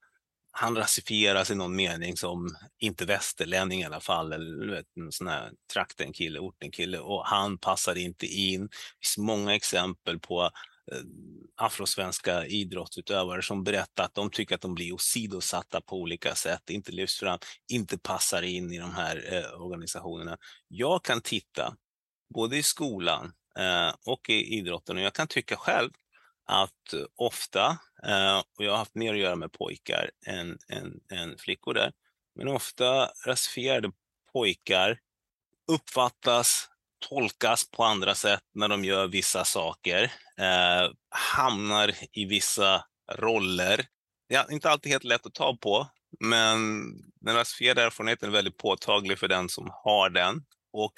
han 0.58 0.76
rasifieras 0.76 1.50
i 1.50 1.54
någon 1.54 1.76
mening 1.76 2.16
som 2.16 2.56
inte 2.78 3.04
västerlänning 3.04 3.80
i 3.80 3.84
alla 3.84 4.00
fall, 4.00 4.32
eller 4.32 4.74
vet, 4.74 4.86
en 4.96 5.12
sån 5.12 5.26
här 5.26 5.52
traktenkille, 5.72 6.38
ortenkille, 6.38 6.98
och 6.98 7.26
han 7.26 7.58
passar 7.58 7.98
inte 7.98 8.26
in. 8.26 8.62
Det 8.62 9.06
finns 9.06 9.18
många 9.18 9.54
exempel 9.54 10.20
på 10.20 10.50
Eh, 10.92 10.98
afrosvenska 11.56 12.46
idrottsutövare 12.46 13.42
som 13.42 13.64
berättar 13.64 14.04
att 14.04 14.14
de 14.14 14.30
tycker 14.30 14.54
att 14.54 14.60
de 14.60 14.74
blir 14.74 14.92
åsidosatta 14.92 15.80
på 15.80 15.96
olika 15.96 16.34
sätt, 16.34 16.70
inte 16.70 16.92
lyfts 16.92 17.18
fram, 17.18 17.38
inte 17.72 17.98
passar 17.98 18.42
in 18.42 18.72
i 18.72 18.78
de 18.78 18.94
här 18.94 19.34
eh, 19.34 19.62
organisationerna. 19.62 20.38
Jag 20.68 21.04
kan 21.04 21.20
titta 21.20 21.76
både 22.34 22.56
i 22.56 22.62
skolan 22.62 23.32
eh, 23.58 23.94
och 24.06 24.30
i 24.30 24.58
idrotten 24.58 24.96
och 24.96 25.02
jag 25.02 25.14
kan 25.14 25.28
tycka 25.28 25.56
själv 25.56 25.90
att 26.44 26.94
ofta, 27.16 27.78
eh, 28.06 28.38
och 28.38 28.64
jag 28.64 28.70
har 28.70 28.78
haft 28.78 28.94
mer 28.94 29.14
att 29.14 29.20
göra 29.20 29.36
med 29.36 29.52
pojkar 29.52 30.10
än, 30.26 30.58
än, 30.68 31.00
än 31.12 31.38
flickor 31.38 31.74
där, 31.74 31.92
men 32.34 32.48
ofta 32.48 33.10
rasifierade 33.26 33.92
pojkar 34.32 34.98
uppfattas 35.72 36.68
tolkas 37.08 37.70
på 37.70 37.84
andra 37.84 38.14
sätt 38.14 38.40
när 38.54 38.68
de 38.68 38.84
gör 38.84 39.06
vissa 39.06 39.44
saker, 39.44 40.12
eh, 40.38 40.90
hamnar 41.10 41.92
i 42.12 42.24
vissa 42.24 42.84
roller. 43.12 43.86
Det 44.28 44.34
är 44.34 44.52
inte 44.52 44.70
alltid 44.70 44.92
helt 44.92 45.04
lätt 45.04 45.26
att 45.26 45.34
ta 45.34 45.56
på, 45.56 45.88
men 46.20 46.58
den 47.20 47.34
rasifierade 47.34 47.82
erfarenheten 47.82 48.28
är 48.28 48.32
väldigt 48.32 48.56
påtaglig 48.56 49.18
för 49.18 49.28
den 49.28 49.48
som 49.48 49.70
har 49.84 50.10
den. 50.10 50.44
Och 50.72 50.92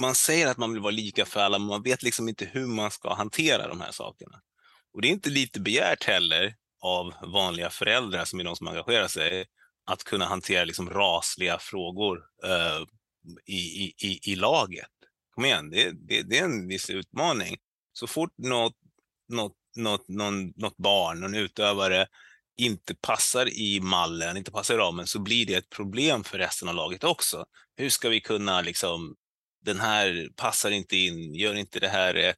man 0.00 0.14
säger 0.14 0.46
att 0.46 0.56
man 0.56 0.72
vill 0.72 0.82
vara 0.82 0.90
lika 0.90 1.26
för 1.26 1.40
alla, 1.40 1.58
men 1.58 1.68
man 1.68 1.82
vet 1.82 2.02
liksom 2.02 2.28
inte 2.28 2.44
hur 2.44 2.66
man 2.66 2.90
ska 2.90 3.14
hantera 3.14 3.68
de 3.68 3.80
här 3.80 3.92
sakerna. 3.92 4.40
Och 4.94 5.02
det 5.02 5.08
är 5.08 5.12
inte 5.12 5.30
lite 5.30 5.60
begärt 5.60 6.04
heller 6.04 6.54
av 6.80 7.14
vanliga 7.22 7.70
föräldrar 7.70 8.24
som 8.24 8.40
är 8.40 8.44
de 8.44 8.56
som 8.56 8.68
engagerar 8.68 9.08
sig, 9.08 9.46
att 9.86 10.04
kunna 10.04 10.24
hantera 10.24 10.64
liksom 10.64 10.90
rasliga 10.90 11.58
frågor 11.58 12.18
eh, 12.44 12.86
i, 13.46 13.56
i, 13.56 14.20
i, 14.22 14.36
laget. 14.36 14.88
Kom 15.34 15.44
igen, 15.44 15.70
det, 15.70 15.90
det, 16.08 16.22
det 16.22 16.38
är 16.38 16.44
en 16.44 16.68
viss 16.68 16.90
utmaning. 16.90 17.56
Så 17.92 18.06
fort 18.06 18.34
något, 18.38 18.76
något, 19.28 19.56
något, 19.76 20.08
någon, 20.08 20.52
något 20.56 20.76
barn, 20.76 21.20
någon 21.20 21.34
utövare 21.34 22.06
inte 22.58 22.94
passar 22.94 23.48
i 23.48 23.80
mallen, 23.80 24.36
inte 24.36 24.50
passar 24.50 24.74
i 24.74 24.76
ramen, 24.76 25.06
så 25.06 25.18
blir 25.18 25.46
det 25.46 25.54
ett 25.54 25.70
problem 25.70 26.24
för 26.24 26.38
resten 26.38 26.68
av 26.68 26.74
laget 26.74 27.04
också. 27.04 27.44
Hur 27.76 27.90
ska 27.90 28.08
vi 28.08 28.20
kunna 28.20 28.60
liksom, 28.60 29.16
den 29.64 29.80
här 29.80 30.28
passar 30.36 30.70
inte 30.70 30.96
in, 30.96 31.34
gör 31.34 31.54
inte 31.54 31.80
det 31.80 31.88
här 31.88 32.14
rätt. 32.14 32.36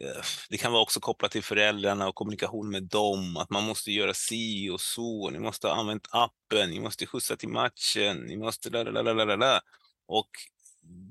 Eh, 0.00 0.22
det 0.48 0.58
kan 0.58 0.72
vara 0.72 0.82
också 0.82 1.00
kopplat 1.00 1.32
till 1.32 1.42
föräldrarna 1.42 2.08
och 2.08 2.14
kommunikation 2.14 2.70
med 2.70 2.82
dem, 2.82 3.36
att 3.36 3.50
man 3.50 3.64
måste 3.64 3.92
göra 3.92 4.14
si 4.14 4.70
och 4.70 4.80
så, 4.80 5.30
ni 5.30 5.38
måste 5.38 5.68
ha 5.68 5.74
använt 5.74 6.08
appen, 6.10 6.70
ni 6.70 6.80
måste 6.80 7.06
skjutsa 7.06 7.36
till 7.36 7.48
matchen, 7.48 8.16
ni 8.16 8.36
måste... 8.36 8.70
Lalalala. 8.70 9.60
Och 10.06 10.30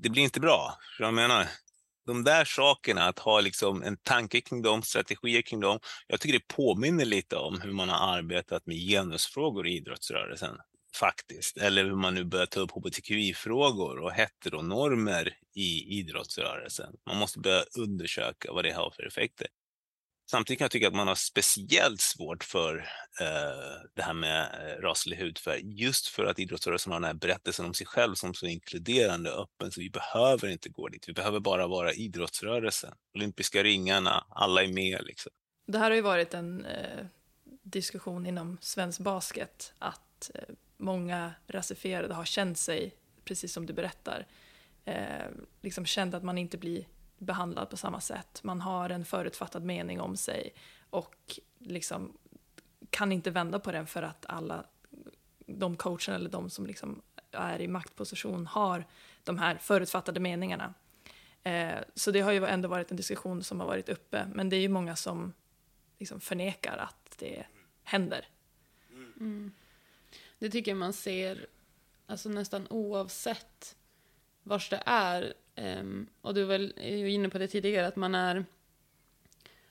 det 0.02 0.08
blir 0.08 0.22
inte 0.22 0.40
bra. 0.40 0.78
Jag 0.98 1.14
menar, 1.14 1.48
de 2.06 2.24
där 2.24 2.44
sakerna, 2.44 3.04
att 3.04 3.18
ha 3.18 3.40
liksom 3.40 3.82
en 3.82 3.96
tanke 3.96 4.40
kring 4.40 4.62
dem, 4.62 4.82
strategier 4.82 5.42
kring 5.42 5.60
dem. 5.60 5.78
Jag 6.06 6.20
tycker 6.20 6.38
det 6.38 6.48
påminner 6.48 7.04
lite 7.04 7.36
om 7.36 7.60
hur 7.60 7.72
man 7.72 7.88
har 7.88 8.16
arbetat 8.16 8.66
med 8.66 8.76
genusfrågor 8.76 9.66
i 9.66 9.76
idrottsrörelsen 9.76 10.56
faktiskt. 10.96 11.56
Eller 11.56 11.84
hur 11.84 11.96
man 11.96 12.14
nu 12.14 12.24
börjar 12.24 12.46
ta 12.46 12.60
upp 12.60 12.70
hbtqi-frågor 12.70 13.98
och 13.98 14.12
heteronormer 14.12 15.34
i 15.54 15.98
idrottsrörelsen. 15.98 16.96
Man 17.06 17.16
måste 17.16 17.38
börja 17.38 17.62
undersöka 17.78 18.52
vad 18.52 18.64
det 18.64 18.72
har 18.72 18.90
för 18.90 19.06
effekter. 19.06 19.46
Samtidigt 20.32 20.58
kan 20.58 20.64
jag 20.64 20.70
tycka 20.70 20.88
att 20.88 20.94
man 20.94 21.08
har 21.08 21.14
speciellt 21.14 22.00
svårt 22.00 22.44
för 22.44 22.76
eh, 23.20 23.88
det 23.94 24.02
här 24.02 24.14
med 24.14 24.42
eh, 24.42 24.82
raslig 24.82 25.16
hudfärg, 25.16 25.80
just 25.82 26.06
för 26.06 26.24
att 26.24 26.38
idrottsrörelsen 26.38 26.92
har 26.92 27.00
den 27.00 27.06
här 27.06 27.14
berättelsen 27.14 27.66
om 27.66 27.74
sig 27.74 27.86
själv 27.86 28.14
som 28.14 28.34
så 28.34 28.46
inkluderande 28.46 29.32
och 29.32 29.42
öppen, 29.42 29.72
så 29.72 29.80
vi 29.80 29.90
behöver 29.90 30.48
inte 30.48 30.68
gå 30.68 30.88
dit. 30.88 31.08
Vi 31.08 31.12
behöver 31.12 31.40
bara 31.40 31.66
vara 31.66 31.92
idrottsrörelsen. 31.92 32.94
Olympiska 33.14 33.62
ringarna, 33.62 34.26
alla 34.28 34.62
är 34.62 34.68
med. 34.68 35.04
Liksom. 35.04 35.32
Det 35.66 35.78
här 35.78 35.90
har 35.90 35.96
ju 35.96 36.02
varit 36.02 36.34
en 36.34 36.64
eh, 36.64 37.06
diskussion 37.62 38.26
inom 38.26 38.58
svensk 38.60 39.00
basket, 39.00 39.72
att 39.78 40.30
eh, 40.34 40.54
många 40.76 41.34
rasifierade 41.46 42.14
har 42.14 42.24
känt 42.24 42.58
sig, 42.58 42.94
precis 43.24 43.52
som 43.52 43.66
du 43.66 43.72
berättar, 43.72 44.26
eh, 44.84 45.26
liksom 45.62 45.86
känt 45.86 46.14
att 46.14 46.22
man 46.22 46.38
inte 46.38 46.58
blir 46.58 46.86
behandlad 47.22 47.70
på 47.70 47.76
samma 47.76 48.00
sätt. 48.00 48.40
Man 48.42 48.60
har 48.60 48.90
en 48.90 49.04
förutfattad 49.04 49.64
mening 49.64 50.00
om 50.00 50.16
sig 50.16 50.54
och 50.90 51.38
liksom 51.58 52.12
kan 52.90 53.12
inte 53.12 53.30
vända 53.30 53.58
på 53.58 53.72
den 53.72 53.86
för 53.86 54.02
att 54.02 54.26
alla 54.28 54.64
de 55.46 55.76
coacherna 55.76 56.14
eller 56.14 56.30
de 56.30 56.50
som 56.50 56.66
liksom 56.66 57.02
är 57.30 57.60
i 57.60 57.68
maktposition 57.68 58.46
har 58.46 58.84
de 59.24 59.38
här 59.38 59.56
förutfattade 59.56 60.20
meningarna. 60.20 60.74
Eh, 61.42 61.78
så 61.94 62.10
det 62.10 62.20
har 62.20 62.32
ju 62.32 62.44
ändå 62.44 62.68
varit 62.68 62.90
en 62.90 62.96
diskussion 62.96 63.44
som 63.44 63.60
har 63.60 63.66
varit 63.66 63.88
uppe, 63.88 64.26
men 64.34 64.48
det 64.48 64.56
är 64.56 64.60
ju 64.60 64.68
många 64.68 64.96
som 64.96 65.32
liksom 65.98 66.20
förnekar 66.20 66.76
att 66.76 67.14
det 67.18 67.44
händer. 67.82 68.28
Mm. 69.20 69.52
Det 70.38 70.50
tycker 70.50 70.70
jag 70.70 70.78
man 70.78 70.92
ser 70.92 71.46
alltså 72.06 72.28
nästan 72.28 72.66
oavsett 72.70 73.76
vars 74.42 74.70
det 74.70 74.82
är. 74.86 75.34
Um, 75.56 76.06
och 76.20 76.34
du 76.34 76.44
var 76.44 76.58
ju 76.82 77.10
inne 77.10 77.28
på 77.28 77.38
det 77.38 77.48
tidigare, 77.48 77.86
att 77.86 77.96
man 77.96 78.14
är, 78.14 78.44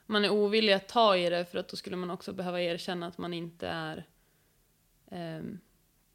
man 0.05 0.25
är 0.25 0.29
ovillig 0.29 0.73
att 0.73 0.87
ta 0.87 1.17
i 1.17 1.29
det 1.29 1.45
för 1.45 1.57
att 1.57 1.67
då 1.67 1.77
skulle 1.77 1.95
man 1.95 2.09
också 2.11 2.33
behöva 2.33 2.61
erkänna 2.61 3.07
att 3.07 3.17
man 3.17 3.33
inte 3.33 3.67
är 3.67 4.05
um, 5.11 5.59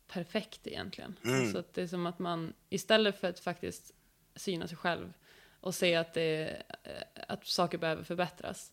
perfekt 0.09 0.66
egentligen. 0.66 1.19
Mm. 1.25 1.53
Så 1.53 1.59
att 1.59 1.75
det 1.75 1.83
är 1.83 1.87
som 1.87 2.07
att 2.07 2.19
man 2.19 2.53
istället 2.69 3.21
för 3.21 3.29
att 3.29 3.40
faktiskt 3.40 3.92
syna 4.35 4.69
sig 4.69 4.77
själv 4.77 5.12
och 5.61 5.75
se 5.75 5.95
att, 5.95 6.14
det, 6.14 6.62
att 7.29 7.47
saker 7.47 7.79
behöver 7.79 8.03
förbättras 8.03 8.73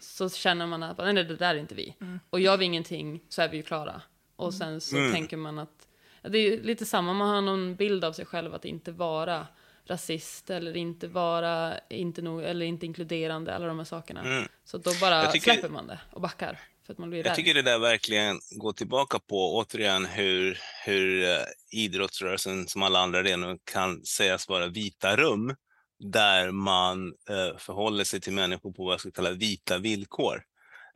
så 0.00 0.30
känner 0.30 0.66
man 0.66 0.82
att 0.82 0.98
nej, 0.98 1.14
det 1.14 1.36
där 1.36 1.54
är 1.54 1.58
inte 1.58 1.74
vi. 1.74 1.94
Mm. 2.00 2.20
Och 2.30 2.40
gör 2.40 2.56
vi 2.56 2.64
ingenting 2.64 3.24
så 3.28 3.42
är 3.42 3.48
vi 3.48 3.56
ju 3.56 3.62
klara. 3.62 4.02
Och 4.36 4.54
sen 4.54 4.80
så 4.80 4.96
mm. 4.96 5.12
tänker 5.12 5.36
man 5.36 5.58
att 5.58 5.87
det 6.22 6.38
är 6.38 6.62
lite 6.62 6.86
samma, 6.86 7.12
man 7.12 7.28
har 7.28 7.40
någon 7.40 7.74
bild 7.74 8.04
av 8.04 8.12
sig 8.12 8.24
själv 8.24 8.54
att 8.54 8.64
inte 8.64 8.92
vara 8.92 9.46
rasist 9.88 10.50
eller 10.50 10.76
inte 10.76 11.08
vara 11.08 11.78
inte 11.90 12.22
nog, 12.22 12.42
eller 12.42 12.66
inte 12.66 12.86
inkluderande, 12.86 13.54
alla 13.54 13.66
de 13.66 13.78
här 13.78 13.84
sakerna. 13.84 14.20
Mm. 14.20 14.48
Så 14.64 14.78
då 14.78 14.90
bara 15.00 15.32
tycker, 15.32 15.52
släpper 15.52 15.68
man 15.68 15.86
det 15.86 16.00
och 16.10 16.20
backar. 16.20 16.60
För 16.86 16.92
att 16.92 16.98
man 16.98 17.10
blir 17.10 17.18
jag 17.18 17.26
rädd. 17.26 17.36
tycker 17.36 17.54
det 17.54 17.62
där 17.62 17.78
verkligen 17.78 18.40
går 18.50 18.72
tillbaka 18.72 19.18
på 19.18 19.56
återigen 19.56 20.06
hur, 20.06 20.58
hur 20.84 21.22
uh, 21.22 21.44
idrottsrörelsen 21.70 22.68
som 22.68 22.82
alla 22.82 22.98
andra 22.98 23.18
arenor 23.18 23.58
kan 23.64 24.04
sägas 24.04 24.48
vara 24.48 24.66
vita 24.66 25.16
rum 25.16 25.54
där 25.98 26.50
man 26.50 27.06
uh, 27.06 27.58
förhåller 27.58 28.04
sig 28.04 28.20
till 28.20 28.32
människor 28.32 28.72
på 28.72 28.84
vad 28.84 28.92
jag 28.92 29.00
skulle 29.00 29.12
kalla 29.12 29.30
vita 29.30 29.78
villkor. 29.78 30.34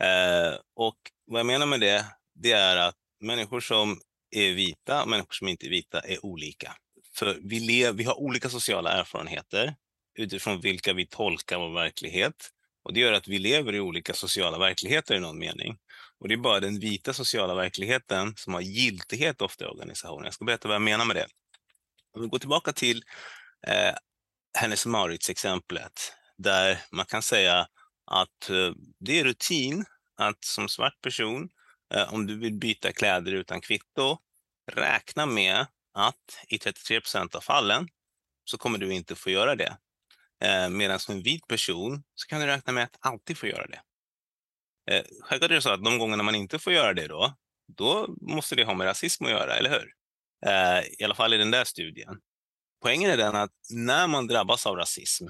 Uh, 0.02 0.58
och 0.76 0.96
vad 1.26 1.38
jag 1.38 1.46
menar 1.46 1.66
med 1.66 1.80
det, 1.80 2.04
det 2.34 2.52
är 2.52 2.76
att 2.76 2.96
människor 3.20 3.60
som 3.60 4.00
är 4.32 4.54
vita 4.54 5.02
och 5.02 5.08
människor 5.08 5.32
som 5.32 5.48
inte 5.48 5.66
är 5.66 5.70
vita 5.70 6.00
är 6.00 6.26
olika. 6.26 6.76
För 7.14 7.38
vi, 7.42 7.60
lever, 7.60 7.92
vi 7.92 8.04
har 8.04 8.20
olika 8.20 8.48
sociala 8.48 8.92
erfarenheter 8.92 9.74
utifrån 10.18 10.60
vilka 10.60 10.92
vi 10.92 11.06
tolkar 11.06 11.58
vår 11.58 11.74
verklighet. 11.74 12.50
Och 12.84 12.92
Det 12.92 13.00
gör 13.00 13.12
att 13.12 13.28
vi 13.28 13.38
lever 13.38 13.74
i 13.74 13.80
olika 13.80 14.14
sociala 14.14 14.58
verkligheter 14.58 15.14
i 15.14 15.20
någon 15.20 15.38
mening. 15.38 15.78
Och 16.18 16.28
Det 16.28 16.34
är 16.34 16.38
bara 16.38 16.60
den 16.60 16.78
vita 16.78 17.12
sociala 17.12 17.54
verkligheten 17.54 18.34
som 18.36 18.54
har 18.54 18.60
giltighet 18.60 19.42
ofta 19.42 19.64
i 19.64 19.68
organisationen. 19.68 20.24
Jag 20.24 20.34
ska 20.34 20.44
berätta 20.44 20.68
vad 20.68 20.74
jag 20.74 20.82
menar 20.82 21.04
med 21.04 21.16
det. 21.16 21.26
Om 22.14 22.22
vi 22.22 22.28
går 22.28 22.38
tillbaka 22.38 22.72
till 22.72 23.02
eh, 23.66 23.94
Hennes 24.58 24.86
Mauritz-exemplet, 24.86 26.12
där 26.38 26.78
man 26.90 27.06
kan 27.06 27.22
säga 27.22 27.66
att 28.06 28.50
eh, 28.50 28.72
det 29.00 29.20
är 29.20 29.24
rutin 29.24 29.84
att 30.16 30.44
som 30.44 30.68
svart 30.68 31.00
person 31.02 31.48
Eh, 31.48 31.61
Eh, 31.94 32.14
om 32.14 32.26
du 32.26 32.38
vill 32.38 32.54
byta 32.54 32.92
kläder 32.92 33.32
utan 33.32 33.60
kvitto, 33.60 34.18
räkna 34.72 35.26
med 35.26 35.66
att 35.94 36.38
i 36.48 36.58
33 36.58 37.00
procent 37.00 37.34
av 37.34 37.40
fallen 37.40 37.88
så 38.44 38.58
kommer 38.58 38.78
du 38.78 38.92
inte 38.92 39.14
få 39.14 39.30
göra 39.30 39.56
det. 39.56 39.76
Eh, 40.44 40.68
medan 40.68 40.98
som 40.98 41.14
en 41.14 41.22
vit 41.22 41.46
person 41.46 42.02
så 42.14 42.26
kan 42.26 42.40
du 42.40 42.46
räkna 42.46 42.72
med 42.72 42.84
att 42.84 42.96
alltid 43.00 43.38
få 43.38 43.46
göra 43.46 43.66
det. 43.66 43.80
Eh, 44.90 45.04
självklart 45.20 45.50
är 45.50 45.54
det 45.54 45.62
så 45.62 45.70
att 45.70 45.84
de 45.84 45.98
gångerna 45.98 46.22
man 46.22 46.34
inte 46.34 46.58
får 46.58 46.72
göra 46.72 46.94
det 46.94 47.06
då, 47.06 47.34
då 47.76 48.14
måste 48.20 48.54
det 48.54 48.64
ha 48.64 48.74
med 48.74 48.86
rasism 48.86 49.24
att 49.24 49.30
göra, 49.30 49.56
eller 49.56 49.70
hur? 49.70 49.92
I 50.98 51.04
alla 51.04 51.14
fall 51.14 51.34
i 51.34 51.38
den 51.38 51.50
där 51.50 51.64
studien. 51.64 52.20
Poängen 52.82 53.10
är 53.10 53.16
den 53.16 53.36
att 53.36 53.50
när 53.70 54.06
man 54.06 54.26
drabbas 54.26 54.66
av 54.66 54.76
rasism, 54.76 55.26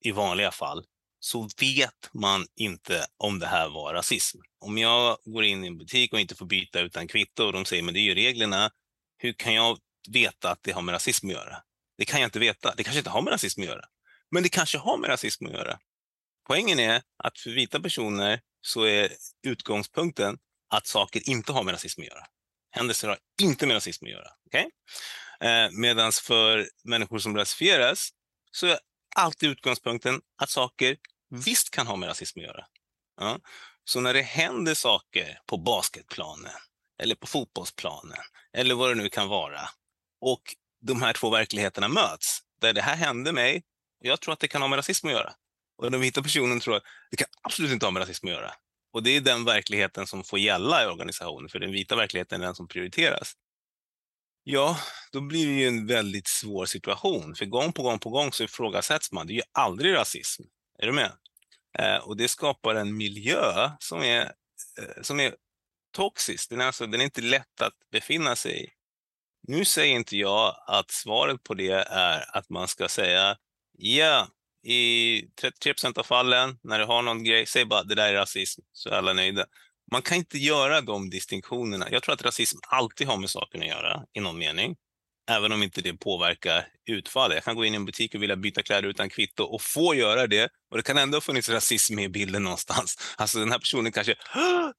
i 0.00 0.12
vanliga 0.12 0.50
fall, 0.50 0.84
så 1.20 1.48
vet 1.60 2.10
man 2.12 2.46
inte 2.56 3.06
om 3.16 3.38
det 3.38 3.46
här 3.46 3.68
var 3.68 3.94
rasism. 3.94 4.38
Om 4.60 4.78
jag 4.78 5.18
går 5.24 5.44
in 5.44 5.64
i 5.64 5.66
en 5.66 5.78
butik 5.78 6.12
och 6.12 6.20
inte 6.20 6.34
får 6.34 6.46
byta 6.46 6.80
utan 6.80 7.08
kvitto 7.08 7.44
och 7.44 7.52
de 7.52 7.64
säger 7.64 7.82
men 7.82 7.94
det 7.94 8.00
är 8.00 8.02
ju 8.02 8.14
reglerna, 8.14 8.70
hur 9.18 9.32
kan 9.32 9.54
jag 9.54 9.78
veta 10.10 10.50
att 10.50 10.62
det 10.62 10.72
har 10.72 10.82
med 10.82 10.92
rasism 10.92 11.26
att 11.26 11.32
göra? 11.32 11.62
Det 11.98 12.04
kan 12.04 12.20
jag 12.20 12.26
inte 12.26 12.38
veta. 12.38 12.74
Det 12.76 12.84
kanske 12.84 12.98
inte 12.98 13.10
har 13.10 13.22
med 13.22 13.32
rasism 13.32 13.60
att 13.60 13.66
göra. 13.66 13.84
Men 14.30 14.42
det 14.42 14.48
kanske 14.48 14.78
har 14.78 14.98
med 14.98 15.10
rasism 15.10 15.46
att 15.46 15.52
göra. 15.52 15.78
Poängen 16.46 16.78
är 16.78 17.02
att 17.24 17.38
för 17.38 17.50
vita 17.50 17.80
personer 17.80 18.40
så 18.60 18.82
är 18.84 19.12
utgångspunkten 19.46 20.38
att 20.70 20.86
saker 20.86 21.28
inte 21.28 21.52
har 21.52 21.62
med 21.62 21.72
rasism 21.72 22.00
att 22.00 22.06
göra. 22.06 22.26
Händelser 22.70 23.08
har 23.08 23.18
inte 23.42 23.66
med 23.66 23.74
rasism 23.74 24.04
att 24.04 24.10
göra. 24.10 24.28
Okay? 24.46 24.64
Eh, 25.40 25.70
Medan 25.70 26.12
för 26.12 26.68
människor 26.84 27.18
som 27.18 27.36
rasifieras 27.36 28.08
så 28.52 28.76
alltid 29.18 29.50
utgångspunkten 29.50 30.20
att 30.42 30.50
saker 30.50 30.96
visst 31.30 31.70
kan 31.70 31.86
ha 31.86 31.96
med 31.96 32.08
rasism 32.08 32.38
att 32.38 32.44
göra. 32.44 32.66
Ja. 33.20 33.38
Så 33.84 34.00
när 34.00 34.14
det 34.14 34.22
händer 34.22 34.74
saker 34.74 35.40
på 35.46 35.56
basketplanen 35.56 36.52
eller 37.02 37.14
på 37.14 37.26
fotbollsplanen 37.26 38.18
eller 38.52 38.74
vad 38.74 38.90
det 38.90 38.94
nu 38.94 39.08
kan 39.08 39.28
vara 39.28 39.68
och 40.20 40.42
de 40.80 41.02
här 41.02 41.12
två 41.12 41.30
verkligheterna 41.30 41.88
möts, 41.88 42.40
där 42.60 42.72
det 42.72 42.82
här 42.82 42.96
hände 42.96 43.32
mig, 43.32 43.62
och 44.00 44.06
jag 44.06 44.20
tror 44.20 44.32
att 44.32 44.40
det 44.40 44.48
kan 44.48 44.62
ha 44.62 44.68
med 44.68 44.76
rasism 44.76 45.06
att 45.06 45.12
göra. 45.12 45.32
Och 45.78 45.90
den 45.90 46.00
vita 46.00 46.22
personen 46.22 46.60
tror 46.60 46.76
att 46.76 46.82
det 47.10 47.16
kan 47.16 47.28
absolut 47.42 47.72
inte 47.72 47.86
ha 47.86 47.90
med 47.90 48.00
rasism 48.00 48.26
att 48.26 48.32
göra. 48.32 48.54
Och 48.92 49.02
det 49.02 49.10
är 49.10 49.20
den 49.20 49.44
verkligheten 49.44 50.06
som 50.06 50.24
får 50.24 50.38
gälla 50.38 50.84
i 50.84 50.86
organisationen, 50.86 51.48
för 51.48 51.58
den 51.58 51.72
vita 51.72 51.96
verkligheten 51.96 52.40
är 52.40 52.46
den 52.46 52.54
som 52.54 52.68
prioriteras. 52.68 53.32
Ja, 54.44 54.78
då 55.12 55.20
blir 55.20 55.46
det 55.46 55.52
ju 55.52 55.68
en 55.68 55.86
väldigt 55.86 56.28
svår 56.28 56.66
situation, 56.66 57.34
för 57.34 57.46
gång 57.46 57.72
på 57.72 57.82
gång 57.82 57.98
på 57.98 58.10
gång 58.10 58.32
så 58.32 58.44
ifrågasätts 58.44 59.12
man. 59.12 59.26
Det 59.26 59.32
är 59.32 59.34
ju 59.34 59.42
aldrig 59.52 59.94
rasism. 59.94 60.42
Är 60.78 60.86
du 60.86 60.92
med? 60.92 61.12
Eh, 61.78 61.96
och 61.96 62.16
det 62.16 62.28
skapar 62.28 62.74
en 62.74 62.96
miljö 62.96 63.70
som 63.78 64.02
är, 64.02 64.22
eh, 64.22 65.02
som 65.02 65.20
är 65.20 65.34
toxisk. 65.96 66.50
Den 66.50 66.60
är, 66.60 66.66
alltså, 66.66 66.86
den 66.86 67.00
är 67.00 67.04
inte 67.04 67.20
lätt 67.20 67.60
att 67.60 67.72
befinna 67.92 68.36
sig 68.36 68.64
i. 68.64 68.68
Nu 69.48 69.64
säger 69.64 69.94
inte 69.94 70.16
jag 70.16 70.56
att 70.66 70.90
svaret 70.90 71.42
på 71.42 71.54
det 71.54 71.70
är 71.90 72.36
att 72.36 72.48
man 72.48 72.68
ska 72.68 72.88
säga 72.88 73.36
ja, 73.78 74.28
i 74.62 75.22
33 75.40 75.72
procent 75.72 75.98
av 75.98 76.02
fallen, 76.02 76.58
när 76.62 76.78
du 76.78 76.84
har 76.84 77.02
någon 77.02 77.24
grej, 77.24 77.46
säg 77.46 77.64
bara 77.64 77.82
det 77.82 77.94
där 77.94 78.08
är 78.08 78.14
rasism, 78.14 78.62
så 78.72 78.88
är 78.88 78.92
alla 78.94 79.12
nöjda. 79.12 79.44
Man 79.92 80.02
kan 80.02 80.16
inte 80.16 80.38
göra 80.38 80.80
de 80.80 81.10
distinktionerna. 81.10 81.88
Jag 81.90 82.02
tror 82.02 82.14
att 82.14 82.22
rasism 82.22 82.58
alltid 82.68 83.06
har 83.06 83.16
med 83.16 83.30
saken 83.30 83.62
att 83.62 83.68
göra, 83.68 84.04
i 84.12 84.20
någon 84.20 84.38
mening. 84.38 84.76
Även 85.30 85.52
om 85.52 85.62
inte 85.62 85.80
det 85.80 85.92
påverkar 85.92 86.66
utfallet. 86.86 87.34
Jag 87.34 87.44
kan 87.44 87.56
gå 87.56 87.64
in 87.64 87.72
i 87.74 87.76
en 87.76 87.84
butik 87.84 88.14
och 88.14 88.22
vilja 88.22 88.36
byta 88.36 88.62
kläder 88.62 88.88
utan 88.88 89.10
kvitto 89.10 89.44
och 89.44 89.62
få 89.62 89.94
göra 89.94 90.26
det. 90.26 90.48
Och 90.70 90.76
det 90.76 90.82
kan 90.82 90.98
ändå 90.98 91.16
ha 91.16 91.20
funnits 91.20 91.48
rasism 91.48 91.94
med 91.94 92.04
i 92.04 92.08
bilden 92.08 92.42
någonstans. 92.42 92.96
Alltså 93.16 93.38
den 93.38 93.52
här 93.52 93.58
personen 93.58 93.92
kanske 93.92 94.14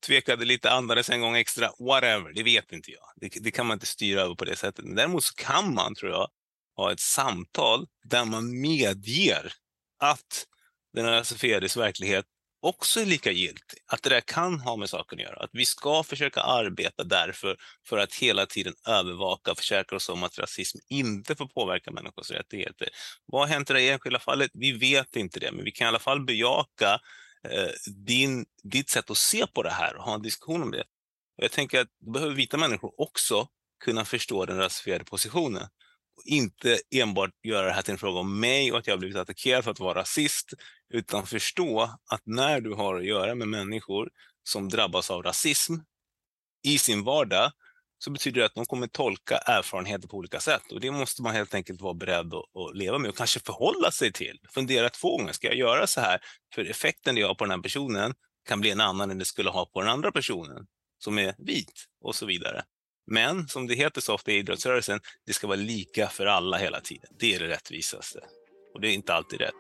tvekade 0.06 0.46
lite, 0.46 0.72
andades 0.72 1.10
en 1.10 1.22
gång 1.22 1.36
extra, 1.36 1.72
whatever. 1.80 2.34
Det 2.34 2.44
vet 2.44 2.72
inte 2.72 2.92
jag. 2.92 3.04
Det, 3.16 3.44
det 3.44 3.52
kan 3.52 3.66
man 3.66 3.76
inte 3.76 3.86
styra 3.86 4.22
över 4.22 4.36
på 4.36 4.46
det 4.46 4.56
sättet. 4.56 4.86
Däremot 4.96 5.24
så 5.24 5.34
kan 5.36 5.74
man, 5.74 5.96
tror 5.96 6.12
jag, 6.12 6.28
ha 6.76 6.92
ett 6.92 7.00
samtal 7.00 7.88
där 8.04 8.26
man 8.26 8.62
medger 8.62 9.54
att 10.00 10.46
den 10.94 11.06
rasifierades 11.06 11.78
verklighet 11.78 12.26
också 12.62 13.00
är 13.00 13.06
lika 13.06 13.32
giltig. 13.32 13.80
Att 13.86 14.04
det 14.04 14.10
där 14.10 14.22
kan 14.22 14.60
ha 14.60 14.76
med 14.76 14.90
saken 14.90 15.20
att 15.20 15.24
göra. 15.24 15.44
Att 15.44 15.50
vi 15.54 15.66
ska 15.66 16.04
försöka 16.04 16.42
arbeta 16.42 17.04
därför 17.04 17.58
för 17.88 17.98
att 17.98 18.14
hela 18.14 18.46
tiden 18.46 18.74
övervaka 18.88 19.52
och 19.52 19.58
försäkra 19.58 19.96
oss 19.96 20.10
om 20.10 20.24
att 20.24 20.40
rasism 20.40 20.78
inte 20.90 21.36
får 21.36 21.48
påverka 21.48 21.92
människors 21.92 22.32
rättigheter. 22.32 22.90
Vad 23.26 23.42
har 23.42 23.48
hänt 23.48 23.70
i 23.70 23.74
det 23.74 23.90
enskilda 23.90 24.20
fallet? 24.20 24.52
Vi 24.54 24.72
vet 24.72 25.16
inte 25.16 25.40
det, 25.40 25.52
men 25.52 25.66
vi 25.66 25.72
kan 25.72 25.86
i 25.86 25.88
alla 25.88 26.00
fall 26.00 26.26
bejaka 26.26 27.00
eh, 27.50 27.94
din, 28.06 28.46
ditt 28.64 28.90
sätt 28.90 29.10
att 29.10 29.18
se 29.18 29.48
på 29.48 29.64
det 29.64 29.70
här 29.72 29.96
och 29.96 30.04
ha 30.04 30.16
en 30.16 30.22
diskussion 30.22 30.64
om 30.64 30.72
det. 30.72 30.84
Jag 31.36 31.52
tänker 31.52 31.82
att 31.82 31.88
då 32.00 32.12
behöver 32.12 32.36
vita 32.36 32.58
människor 32.58 33.02
också 33.02 33.48
kunna 33.84 34.06
förstå 34.06 34.46
den 34.46 34.58
rasifierade 34.58 35.04
positionen 35.04 35.68
inte 36.26 36.80
enbart 36.96 37.32
göra 37.44 37.66
det 37.66 37.74
här 37.74 37.82
till 37.82 37.92
en 37.92 37.98
fråga 37.98 38.20
om 38.20 38.40
mig 38.40 38.72
och 38.72 38.78
att 38.78 38.88
jag 38.88 38.94
har 38.94 39.00
blivit 39.00 39.18
attackerad 39.18 39.64
för 39.64 39.72
att 39.72 39.80
vara 39.80 40.00
rasist, 40.00 40.54
utan 40.94 41.28
förstå 41.28 41.82
att 42.12 42.22
när 42.26 42.62
du 42.62 42.74
har 42.74 42.96
att 42.96 43.06
göra 43.06 43.36
med 43.36 43.48
människor 43.48 44.10
som 44.44 44.70
drabbas 44.70 45.12
av 45.12 45.24
rasism 45.24 45.74
i 46.64 46.78
sin 46.78 47.04
vardag, 47.04 47.52
så 47.98 48.12
betyder 48.12 48.40
det 48.40 48.46
att 48.46 48.56
de 48.56 48.66
kommer 48.66 48.88
tolka 48.88 49.38
erfarenheter 49.38 50.08
på 50.08 50.18
olika 50.18 50.40
sätt. 50.40 50.72
Och 50.72 50.80
det 50.80 50.92
måste 50.92 51.22
man 51.22 51.36
helt 51.36 51.54
enkelt 51.54 51.82
vara 51.82 51.94
beredd 51.94 52.34
att, 52.34 52.56
att 52.56 52.78
leva 52.78 52.98
med 52.98 53.10
och 53.10 53.18
kanske 53.18 53.40
förhålla 53.40 53.92
sig 53.92 54.12
till. 54.12 54.40
Fundera 54.54 54.90
två 54.90 55.18
gånger, 55.18 55.34
ska 55.34 55.48
jag 55.48 55.58
göra 55.58 55.88
så 55.88 56.02
här? 56.02 56.20
För 56.56 56.66
effekten 56.66 57.16
det 57.16 57.22
har 57.22 57.36
på 57.36 57.44
den 57.44 57.52
här 57.52 57.62
personen 57.62 58.14
kan 58.48 58.62
bli 58.62 58.72
en 58.72 58.82
annan 58.82 59.12
än 59.12 59.18
det 59.18 59.26
skulle 59.26 59.50
ha 59.50 59.66
på 59.66 59.82
den 59.82 59.90
andra 59.90 60.12
personen 60.12 60.68
som 60.98 61.20
är 61.20 61.36
vit 61.38 61.86
och 62.02 62.16
så 62.16 62.26
vidare. 62.26 62.64
Men 63.12 63.48
som 63.48 63.68
det 63.68 63.76
heter 63.76 64.02
så 64.02 64.14
ofta 64.14 64.32
i 64.32 64.38
idrottsrörelsen, 64.38 65.00
det 65.26 65.34
ska 65.34 65.48
vara 65.48 65.58
lika 65.58 66.08
för 66.08 66.26
alla 66.26 66.58
hela 66.58 66.82
tiden. 66.82 67.10
Det 67.20 67.36
är 67.36 67.40
det 67.40 67.48
rättvisaste. 67.48 68.20
Och 68.74 68.82
det 68.82 68.88
är 68.88 68.94
inte 68.94 69.14
alltid 69.14 69.42
rätt. 69.42 69.54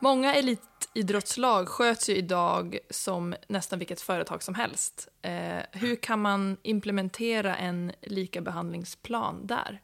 Många 0.00 0.34
elitidrottslag 0.34 1.68
sköts 1.68 2.08
ju 2.08 2.16
idag 2.16 2.78
som 2.90 3.34
nästan 3.48 3.78
vilket 3.78 4.00
företag 4.00 4.42
som 4.42 4.54
helst. 4.54 5.08
Eh, 5.22 5.62
hur 5.72 5.96
kan 5.96 6.20
man 6.20 6.56
implementera 6.62 7.56
en 7.56 7.92
likabehandlingsplan 8.02 9.46
där? 9.46 9.80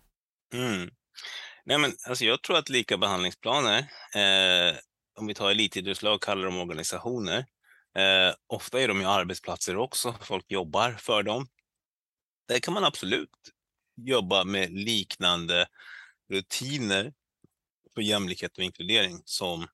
Mm. 0.54 0.90
Nej, 1.64 1.78
men, 1.78 1.92
alltså, 2.08 2.24
jag 2.24 2.42
tror 2.42 2.56
att 2.56 2.68
likabehandlingsplaner, 2.68 3.78
eh, 4.14 4.76
om 5.18 5.26
vi 5.26 5.34
tar 5.34 5.50
elitidrottslag 5.50 6.20
kallar 6.20 6.44
de 6.44 6.56
organisationer, 6.56 7.44
eh, 7.98 8.34
ofta 8.46 8.80
är 8.80 8.88
de 8.88 9.00
ju 9.00 9.06
arbetsplatser 9.06 9.76
också, 9.76 10.14
folk 10.20 10.44
jobbar 10.48 10.92
för 10.92 11.22
dem. 11.22 11.46
Där 12.48 12.58
kan 12.58 12.74
man 12.74 12.84
absolut 12.84 13.30
jobba 13.96 14.44
med 14.44 14.70
liknande 14.70 15.66
rutiner 16.30 17.12
för 17.94 18.02
jämlikhet 18.02 18.58
och 18.58 18.64
inkludering 18.64 19.22
som 19.24 19.66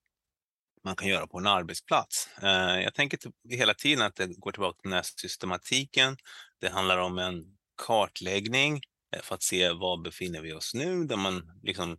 man 0.83 0.95
kan 0.95 1.07
göra 1.07 1.27
på 1.27 1.37
en 1.37 1.47
arbetsplats. 1.47 2.29
Eh, 2.41 2.81
jag 2.81 2.93
tänker 2.93 3.17
typ 3.17 3.33
hela 3.49 3.73
tiden 3.73 4.05
att 4.05 4.15
det 4.15 4.27
går 4.27 4.51
tillbaka 4.51 4.81
till 4.81 4.89
den 4.89 4.97
här 4.97 5.05
systematiken. 5.21 6.17
Det 6.61 6.69
handlar 6.69 6.97
om 6.97 7.17
en 7.17 7.57
kartläggning 7.87 8.81
eh, 9.15 9.21
för 9.21 9.35
att 9.35 9.43
se 9.43 9.71
var 9.71 9.97
befinner 9.97 10.41
vi 10.41 10.53
oss 10.53 10.73
nu, 10.73 11.05
där 11.05 11.17
man 11.17 11.59
liksom 11.63 11.97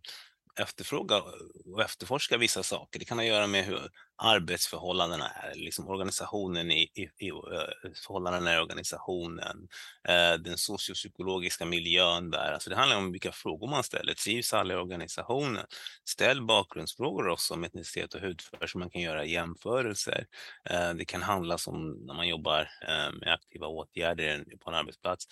efterfråga 0.59 1.21
och 1.65 1.81
efterforska 1.81 2.37
vissa 2.37 2.63
saker. 2.63 2.99
Det 2.99 3.05
kan 3.05 3.17
ha 3.17 3.23
att 3.23 3.29
göra 3.29 3.47
med 3.47 3.65
hur 3.65 3.89
arbetsförhållandena 4.21 5.29
är, 5.29 5.55
liksom 5.55 5.87
organisationen 5.87 6.71
i, 6.71 6.81
i, 6.81 7.09
i 7.17 7.29
eh, 7.29 7.91
förhållandena 8.05 8.55
i 8.55 8.59
organisationen, 8.59 9.67
eh, 10.07 10.33
den 10.33 10.57
sociopsykologiska 10.57 11.65
miljön 11.65 12.31
där. 12.31 12.53
Alltså 12.53 12.69
det 12.69 12.75
handlar 12.75 12.97
om 12.97 13.11
vilka 13.11 13.31
frågor 13.31 13.67
man 13.67 13.83
ställer. 13.83 14.13
Trivs 14.13 14.53
alla 14.53 14.73
i 14.73 14.77
organisationen? 14.77 15.65
Ställ 16.05 16.45
bakgrundsfrågor 16.45 17.27
också 17.27 17.53
om 17.53 17.63
etnicitet 17.63 18.13
och 18.13 18.21
hudfärg 18.21 18.67
så 18.67 18.77
man 18.77 18.89
kan 18.89 19.01
göra 19.01 19.25
jämförelser. 19.25 20.25
Eh, 20.69 20.93
det 20.93 21.05
kan 21.05 21.21
handla 21.21 21.57
om 21.67 22.05
när 22.05 22.13
man 22.13 22.27
jobbar 22.27 22.69
med 23.21 23.33
aktiva 23.33 23.67
åtgärder 23.67 24.45
på 24.59 24.69
en 24.69 24.75
arbetsplats, 24.75 25.27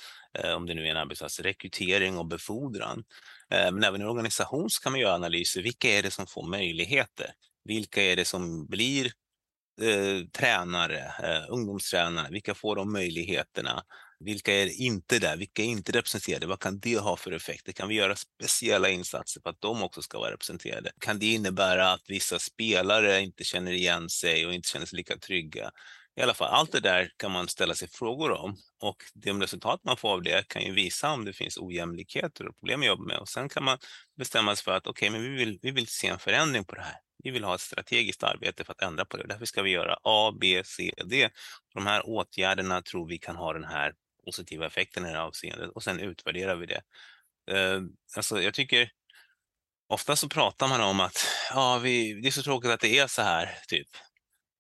om 0.55 0.65
det 0.65 0.73
nu 0.73 0.85
är 0.85 0.91
en 0.91 0.97
arbetsplats, 0.97 1.39
rekrytering 1.39 2.17
och 2.17 2.25
befordran. 2.25 3.03
Eh, 3.51 3.71
men 3.71 3.83
även 3.83 4.01
i 4.01 4.05
organisation 4.05 4.69
kan 4.83 4.91
man 4.91 5.01
göra 5.01 5.15
analyser. 5.15 5.61
Vilka 5.61 5.89
är 5.89 6.03
det 6.03 6.11
som 6.11 6.27
får 6.27 6.47
möjligheter? 6.49 7.31
Vilka 7.63 8.03
är 8.03 8.15
det 8.15 8.25
som 8.25 8.67
blir 8.67 9.05
eh, 9.81 10.27
tränare, 10.37 11.13
eh, 11.23 11.45
ungdomstränare? 11.49 12.27
Vilka 12.31 12.55
får 12.55 12.75
de 12.75 12.93
möjligheterna? 12.93 13.83
Vilka 14.19 14.53
är 14.53 14.81
inte 14.81 15.19
där? 15.19 15.37
Vilka 15.37 15.61
är 15.61 15.65
inte 15.65 15.91
representerade? 15.91 16.47
Vad 16.47 16.59
kan 16.59 16.79
det 16.79 16.97
ha 16.97 17.17
för 17.17 17.31
effekter? 17.31 17.71
Kan 17.71 17.89
vi 17.89 17.95
göra 17.95 18.15
speciella 18.15 18.89
insatser 18.89 19.41
för 19.41 19.49
att 19.49 19.61
de 19.61 19.83
också 19.83 20.01
ska 20.01 20.19
vara 20.19 20.31
representerade? 20.31 20.91
Kan 20.99 21.19
det 21.19 21.25
innebära 21.25 21.91
att 21.91 22.03
vissa 22.07 22.39
spelare 22.39 23.21
inte 23.21 23.43
känner 23.43 23.71
igen 23.71 24.09
sig 24.09 24.45
och 24.45 24.53
inte 24.53 24.69
känner 24.69 24.85
sig 24.85 24.97
lika 24.97 25.17
trygga? 25.17 25.71
I 26.17 26.21
alla 26.21 26.33
fall, 26.33 26.47
allt 26.47 26.71
det 26.71 26.79
där 26.79 27.11
kan 27.17 27.31
man 27.31 27.47
ställa 27.47 27.75
sig 27.75 27.87
frågor 27.87 28.31
om 28.31 28.57
och 28.81 29.03
de 29.13 29.41
resultat 29.41 29.81
man 29.83 29.97
får 29.97 30.13
av 30.13 30.21
det 30.21 30.47
kan 30.47 30.61
ju 30.61 30.71
visa 30.71 31.11
om 31.11 31.25
det 31.25 31.33
finns 31.33 31.57
ojämlikheter 31.57 32.47
och 32.47 32.57
problem 32.57 32.79
att 32.79 32.87
jobba 32.87 33.03
med 33.03 33.17
och 33.17 33.29
sen 33.29 33.49
kan 33.49 33.63
man 33.63 33.77
bestämma 34.17 34.55
sig 34.55 34.63
för 34.63 34.71
att 34.71 34.87
okej, 34.87 35.09
okay, 35.09 35.19
men 35.19 35.31
vi 35.31 35.37
vill, 35.37 35.59
vi 35.61 35.71
vill 35.71 35.87
se 35.87 36.07
en 36.07 36.19
förändring 36.19 36.65
på 36.65 36.75
det 36.75 36.81
här. 36.81 36.95
Vi 37.23 37.31
vill 37.31 37.43
ha 37.43 37.55
ett 37.55 37.61
strategiskt 37.61 38.23
arbete 38.23 38.63
för 38.63 38.71
att 38.73 38.81
ändra 38.81 39.05
på 39.05 39.17
det. 39.17 39.27
Därför 39.27 39.45
ska 39.45 39.61
vi 39.61 39.69
göra 39.69 39.97
A, 40.03 40.37
B, 40.41 40.61
C, 40.65 40.93
D. 41.05 41.29
De 41.73 41.85
här 41.85 42.07
åtgärderna 42.07 42.81
tror 42.81 43.07
vi 43.07 43.17
kan 43.17 43.35
ha 43.35 43.53
den 43.53 43.63
här 43.63 43.93
positiva 44.25 44.65
effekten 44.65 45.05
i 45.05 45.07
det 45.07 45.17
här 45.17 45.25
avseendet 45.25 45.69
och 45.69 45.83
sen 45.83 45.99
utvärderar 45.99 46.55
vi 46.55 46.65
det. 46.65 46.81
Uh, 47.51 47.81
alltså, 48.15 48.41
jag 48.41 48.53
tycker 48.53 48.89
ofta 49.87 50.15
så 50.15 50.29
pratar 50.29 50.67
man 50.67 50.81
om 50.81 50.99
att 50.99 51.27
ja, 51.53 51.77
vi, 51.77 52.21
det 52.21 52.27
är 52.27 52.31
så 52.31 52.43
tråkigt 52.43 52.71
att 52.71 52.79
det 52.79 52.99
är 52.99 53.07
så 53.07 53.21
här, 53.21 53.57
typ. 53.67 53.87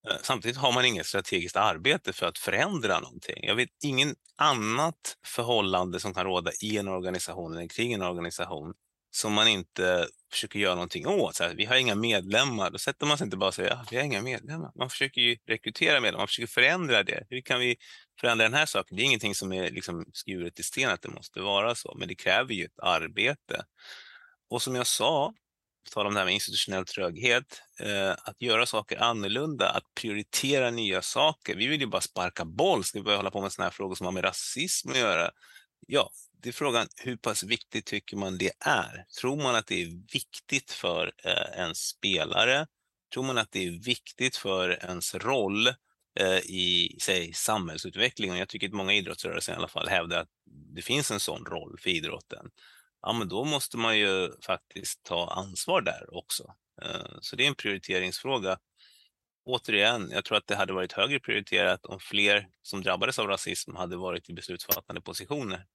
Eh, 0.09 0.17
samtidigt 0.21 0.57
har 0.57 0.71
man 0.71 0.85
inget 0.85 1.05
strategiskt 1.05 1.55
arbete 1.55 2.13
för 2.13 2.25
att 2.25 2.37
förändra 2.37 2.99
någonting. 2.99 3.43
Jag 3.43 3.55
vet 3.55 3.69
ingen 3.83 4.15
annat 4.37 5.17
förhållande 5.25 5.99
som 5.99 6.13
kan 6.13 6.25
råda 6.25 6.51
i 6.61 6.77
en 6.77 6.87
organisation 6.87 7.53
eller 7.57 7.67
kring 7.67 7.93
en 7.93 8.01
organisation 8.01 8.73
som 9.11 9.33
man 9.33 9.47
inte 9.47 10.07
försöker 10.31 10.59
göra 10.59 10.75
någonting 10.75 11.07
åt. 11.07 11.35
Så 11.35 11.43
här, 11.43 11.55
vi 11.55 11.65
har 11.65 11.75
inga 11.75 11.95
medlemmar. 11.95 12.71
Då 12.71 12.77
sätter 12.77 13.05
man 13.05 13.17
sig 13.17 13.25
inte 13.25 13.37
bara 13.37 13.47
och 13.47 13.53
säger 13.53 13.69
ja, 13.69 13.85
vi 13.91 13.97
har 13.97 14.03
inga 14.03 14.21
medlemmar. 14.21 14.71
Man 14.75 14.89
försöker 14.89 15.21
ju 15.21 15.37
rekrytera 15.47 15.93
medlemmar, 15.93 16.19
man 16.19 16.27
försöker 16.27 16.47
förändra 16.47 17.03
det. 17.03 17.27
Hur 17.29 17.41
kan 17.41 17.59
vi 17.59 17.75
förändra 18.21 18.45
den 18.45 18.53
här 18.53 18.65
saken? 18.65 18.97
Det 18.97 19.03
är 19.03 19.05
ingenting 19.05 19.35
som 19.35 19.53
är 19.53 19.71
liksom 19.71 20.05
skuret 20.13 20.59
i 20.59 20.63
sten 20.63 20.89
att 20.89 21.01
det 21.01 21.09
måste 21.09 21.39
vara 21.39 21.75
så, 21.75 21.95
men 21.99 22.07
det 22.07 22.15
kräver 22.15 22.53
ju 22.53 22.65
ett 22.65 22.79
arbete. 22.81 23.65
Och 24.49 24.61
som 24.61 24.75
jag 24.75 24.87
sa 24.87 25.33
tal 25.91 26.07
om 26.07 26.13
det 26.13 26.19
här 26.19 26.25
med 26.25 26.33
institutionell 26.33 26.85
tröghet, 26.85 27.61
eh, 27.79 28.11
att 28.11 28.41
göra 28.41 28.65
saker 28.65 28.97
annorlunda, 29.03 29.69
att 29.69 29.83
prioritera 29.95 30.71
nya 30.71 31.01
saker. 31.01 31.55
Vi 31.55 31.67
vill 31.67 31.81
ju 31.81 31.87
bara 31.87 32.01
sparka 32.01 32.45
boll, 32.45 32.83
ska 32.83 32.99
vi 32.99 33.03
börja 33.03 33.17
hålla 33.17 33.31
på 33.31 33.41
med 33.41 33.51
sådana 33.51 33.65
här 33.65 33.71
frågor 33.73 33.95
som 33.95 34.05
har 34.05 34.13
med 34.13 34.23
rasism 34.23 34.89
att 34.89 34.97
göra? 34.97 35.31
Ja, 35.87 36.09
det 36.41 36.49
är 36.49 36.53
frågan 36.53 36.87
hur 36.95 37.17
pass 37.17 37.43
viktigt 37.43 37.85
tycker 37.85 38.17
man 38.17 38.37
det 38.37 38.51
är? 38.59 39.05
Tror 39.21 39.37
man 39.37 39.55
att 39.55 39.67
det 39.67 39.81
är 39.81 40.13
viktigt 40.13 40.71
för 40.71 41.11
eh, 41.23 41.59
en 41.59 41.75
spelare? 41.75 42.67
Tror 43.13 43.23
man 43.23 43.37
att 43.37 43.51
det 43.51 43.67
är 43.67 43.71
viktigt 43.71 44.35
för 44.35 44.69
ens 44.85 45.15
roll 45.15 45.67
eh, 46.19 46.37
i 46.37 46.97
säg, 47.01 47.33
samhällsutvecklingen? 47.33 48.37
Jag 48.37 48.49
tycker 48.49 48.67
att 48.67 48.73
många 48.73 48.93
idrottsrörelser 48.93 49.53
i 49.53 49.55
alla 49.55 49.67
fall 49.67 49.87
hävdar 49.87 50.21
att 50.21 50.29
det 50.75 50.81
finns 50.81 51.11
en 51.11 51.19
sån 51.19 51.45
roll 51.45 51.77
för 51.79 51.89
idrotten 51.89 52.49
ja 53.01 53.13
men 53.13 53.27
då 53.27 53.45
måste 53.45 53.77
man 53.77 53.97
ju 53.97 54.31
faktiskt 54.45 55.03
ta 55.03 55.27
ansvar 55.31 55.81
där 55.81 56.17
också. 56.17 56.53
Eh, 56.81 57.17
så 57.21 57.35
det 57.35 57.43
är 57.43 57.47
en 57.47 57.55
prioriteringsfråga. 57.55 58.57
Återigen, 59.45 60.09
jag 60.11 60.25
tror 60.25 60.37
att 60.37 60.47
det 60.47 60.55
hade 60.55 60.73
varit 60.73 60.93
högre 60.93 61.19
prioriterat 61.19 61.85
om 61.85 61.99
fler 61.99 62.47
som 62.61 62.81
drabbades 62.81 63.19
av 63.19 63.27
rasism 63.27 63.75
hade 63.75 63.97
varit 63.97 64.29
i 64.29 64.33
beslutsfattande 64.33 65.01
positioner. 65.01 65.65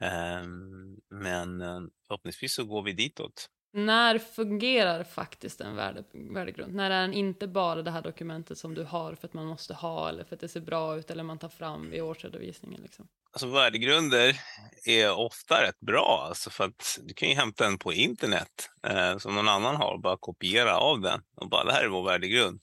Ehm, 0.00 0.96
men 1.10 1.60
eh, 1.60 1.80
förhoppningsvis 2.06 2.54
så 2.54 2.64
går 2.64 2.82
vi 2.82 2.92
ditåt. 2.92 3.48
När 3.74 4.18
fungerar 4.18 5.04
faktiskt 5.04 5.60
en 5.60 5.76
värde, 5.76 6.04
värdegrund? 6.12 6.74
När 6.74 6.90
är 6.90 7.00
den 7.00 7.14
inte 7.14 7.46
bara 7.46 7.82
det 7.82 7.90
här 7.90 8.02
dokumentet 8.02 8.58
som 8.58 8.74
du 8.74 8.84
har 8.84 9.14
för 9.14 9.26
att 9.26 9.34
man 9.34 9.46
måste 9.46 9.74
ha 9.74 10.08
eller 10.08 10.24
för 10.24 10.34
att 10.34 10.40
det 10.40 10.48
ser 10.48 10.60
bra 10.60 10.96
ut 10.96 11.10
eller 11.10 11.22
man 11.22 11.38
tar 11.38 11.48
fram 11.48 11.90
vid 11.90 12.02
årsredovisningen? 12.02 12.82
Liksom? 12.82 13.08
Alltså 13.32 13.46
värdegrunder 13.46 14.40
är 14.86 15.12
ofta 15.12 15.62
rätt 15.62 15.80
bra, 15.80 16.24
alltså 16.28 16.50
för 16.50 16.64
att 16.64 16.98
du 17.02 17.14
kan 17.14 17.28
ju 17.28 17.34
hämta 17.34 17.64
den 17.64 17.78
på 17.78 17.92
internet 17.92 18.70
eh, 18.86 19.18
som 19.18 19.34
någon 19.34 19.48
annan 19.48 19.76
har 19.76 19.92
och 19.92 20.00
bara 20.00 20.16
kopiera 20.20 20.76
av 20.76 21.00
den 21.00 21.20
och 21.36 21.48
bara 21.48 21.64
det 21.64 21.72
här 21.72 21.84
är 21.84 21.88
vår 21.88 22.04
värdegrund. 22.04 22.60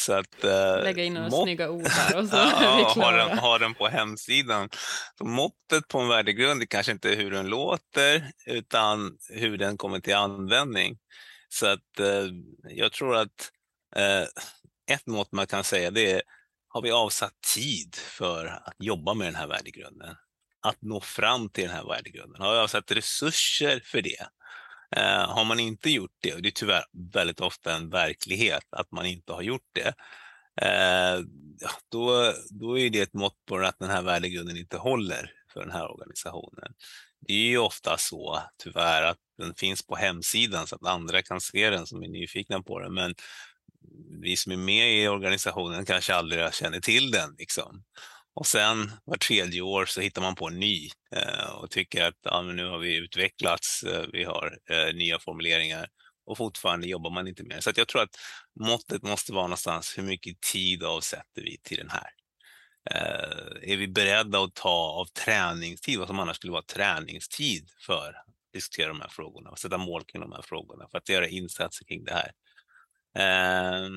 Så 0.00 0.12
att, 0.12 0.44
eh, 0.44 0.82
Lägga 0.82 1.04
in 1.04 1.14
några 1.14 1.28
mått... 1.28 1.42
snygga 1.42 1.70
ord 1.70 1.86
här 1.86 2.18
och 2.18 2.28
så 2.28 2.36
ja, 2.36 2.92
ha, 2.96 3.10
den, 3.10 3.38
ha 3.38 3.58
den 3.58 3.74
på 3.74 3.88
hemsidan. 3.88 4.68
Så 5.18 5.24
måttet 5.24 5.88
på 5.88 5.98
en 5.98 6.08
värdegrund 6.08 6.62
är 6.62 6.66
kanske 6.66 6.92
inte 6.92 7.08
hur 7.08 7.30
den 7.30 7.46
låter 7.46 8.32
utan 8.46 9.16
hur 9.28 9.58
den 9.58 9.76
kommer 9.76 10.00
till 10.00 10.14
användning. 10.14 10.98
Så 11.48 11.66
att 11.66 11.98
eh, 12.00 12.26
jag 12.68 12.92
tror 12.92 13.16
att 13.16 13.50
eh, 13.96 14.22
ett 14.94 15.06
mått 15.06 15.32
man 15.32 15.46
kan 15.46 15.64
säga 15.64 15.90
det 15.90 16.12
är 16.12 16.22
har 16.68 16.82
vi 16.82 16.90
avsatt 16.90 17.34
tid 17.54 17.94
för 17.94 18.46
att 18.46 18.74
jobba 18.78 19.14
med 19.14 19.26
den 19.26 19.34
här 19.34 19.46
värdegrunden? 19.46 20.16
Att 20.62 20.82
nå 20.82 21.00
fram 21.00 21.48
till 21.48 21.64
den 21.64 21.76
här 21.76 21.84
värdegrunden? 21.84 22.42
Har 22.42 22.52
vi 22.52 22.58
avsatt 22.58 22.92
resurser 22.92 23.80
för 23.84 24.02
det? 24.02 24.26
Eh, 24.96 25.28
har 25.28 25.44
man 25.44 25.60
inte 25.60 25.90
gjort 25.90 26.16
det, 26.20 26.34
och 26.34 26.42
det 26.42 26.48
är 26.48 26.52
tyvärr 26.52 26.84
väldigt 27.12 27.40
ofta 27.40 27.74
en 27.74 27.90
verklighet 27.90 28.64
att 28.70 28.92
man 28.92 29.06
inte 29.06 29.32
har 29.32 29.42
gjort 29.42 29.68
det, 29.72 29.94
eh, 30.66 31.24
då, 31.88 32.34
då 32.50 32.78
är 32.78 32.90
det 32.90 33.00
ett 33.00 33.14
mått 33.14 33.44
på 33.48 33.58
att 33.58 33.78
den 33.78 33.90
här 33.90 34.02
värdegrunden 34.02 34.56
inte 34.56 34.76
håller 34.76 35.32
för 35.52 35.60
den 35.60 35.70
här 35.70 35.90
organisationen. 35.90 36.72
Det 37.20 37.32
är 37.32 37.48
ju 37.48 37.58
ofta 37.58 37.96
så, 37.98 38.42
tyvärr, 38.62 39.02
att 39.02 39.18
den 39.38 39.54
finns 39.54 39.86
på 39.86 39.96
hemsidan 39.96 40.66
så 40.66 40.76
att 40.76 40.86
andra 40.86 41.22
kan 41.22 41.40
se 41.40 41.70
den 41.70 41.86
som 41.86 42.02
är 42.02 42.08
nyfikna 42.08 42.62
på 42.62 42.80
den, 42.80 42.94
men 42.94 43.14
vi 44.20 44.36
som 44.36 44.52
är 44.52 44.56
med 44.56 45.02
i 45.02 45.08
organisationen 45.08 45.84
kanske 45.84 46.14
aldrig 46.14 46.54
känner 46.54 46.80
till 46.80 47.10
den. 47.10 47.34
Liksom. 47.38 47.82
Och 48.34 48.46
sen 48.46 48.92
var 49.04 49.16
tredje 49.16 49.60
år 49.60 49.86
så 49.86 50.00
hittar 50.00 50.22
man 50.22 50.34
på 50.34 50.48
en 50.48 50.60
ny 50.60 50.90
eh, 51.16 51.50
och 51.54 51.70
tycker 51.70 52.04
att 52.04 52.14
ja, 52.22 52.42
nu 52.42 52.66
har 52.66 52.78
vi 52.78 52.96
utvecklats, 52.96 53.82
eh, 53.82 54.06
vi 54.12 54.24
har 54.24 54.58
eh, 54.70 54.94
nya 54.94 55.18
formuleringar 55.18 55.88
och 56.26 56.36
fortfarande 56.38 56.86
jobbar 56.86 57.10
man 57.10 57.28
inte 57.28 57.42
mer. 57.42 57.60
Så 57.60 57.72
jag 57.76 57.88
tror 57.88 58.02
att 58.02 58.16
måttet 58.60 59.02
måste 59.02 59.32
vara 59.32 59.46
någonstans, 59.46 59.98
hur 59.98 60.02
mycket 60.02 60.40
tid 60.40 60.82
avsätter 60.84 61.42
vi 61.42 61.58
till 61.62 61.76
den 61.76 61.90
här? 61.90 62.10
Eh, 62.90 63.72
är 63.72 63.76
vi 63.76 63.88
beredda 63.88 64.40
att 64.42 64.54
ta 64.54 64.70
av 64.70 65.06
träningstid, 65.06 65.98
vad 65.98 66.08
som 66.08 66.18
annars 66.18 66.36
skulle 66.36 66.52
vara 66.52 66.62
träningstid 66.62 67.70
för 67.86 68.08
att 68.08 68.26
diskutera 68.52 68.88
de 68.88 69.00
här 69.00 69.08
frågorna 69.08 69.50
och 69.50 69.58
sätta 69.58 69.78
mål 69.78 70.04
kring 70.04 70.22
de 70.22 70.32
här 70.32 70.42
frågorna 70.42 70.88
för 70.90 70.98
att 70.98 71.08
göra 71.08 71.28
insatser 71.28 71.84
kring 71.84 72.04
det 72.04 72.12
här? 72.12 72.32
Eh, 73.16 73.90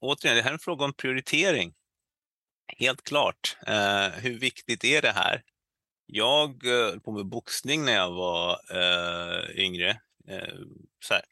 återigen, 0.00 0.36
det 0.36 0.42
här 0.42 0.50
är 0.50 0.54
en 0.54 0.58
fråga 0.58 0.84
om 0.84 0.94
prioritering. 0.94 1.74
Helt 2.76 3.04
klart. 3.04 3.56
Eh, 3.66 4.08
hur 4.08 4.38
viktigt 4.38 4.84
är 4.84 5.02
det 5.02 5.12
här? 5.12 5.42
Jag 6.06 6.66
eh, 6.66 6.72
höll 6.72 7.00
på 7.00 7.12
med 7.12 7.26
boxning 7.26 7.84
när 7.84 7.92
jag 7.92 8.10
var 8.10 8.60
eh, 8.70 9.60
yngre. 9.64 9.90
Eh, 10.28 10.54
så 11.04 11.14
här, 11.14 11.22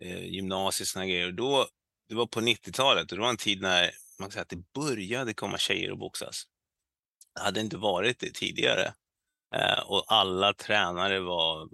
eh, 0.00 0.24
gymnasiet 0.24 0.96
och 0.96 1.02
grejer. 1.02 1.32
då, 1.32 1.66
det 2.08 2.14
var 2.14 2.26
på 2.26 2.40
90-talet 2.40 3.12
och 3.12 3.16
det 3.18 3.22
var 3.22 3.30
en 3.30 3.36
tid 3.36 3.60
när 3.60 3.90
man 4.18 4.28
kan 4.28 4.32
säga 4.32 4.42
att 4.42 4.48
det 4.48 4.72
började 4.74 5.34
komma 5.34 5.58
tjejer 5.58 5.90
och 5.90 5.98
boxas. 5.98 6.44
Det 7.34 7.40
hade 7.40 7.60
inte 7.60 7.76
varit 7.76 8.18
det 8.18 8.34
tidigare. 8.34 8.94
Eh, 9.54 9.80
och 9.86 10.04
alla 10.06 10.54
tränare 10.54 11.20
var 11.20 11.68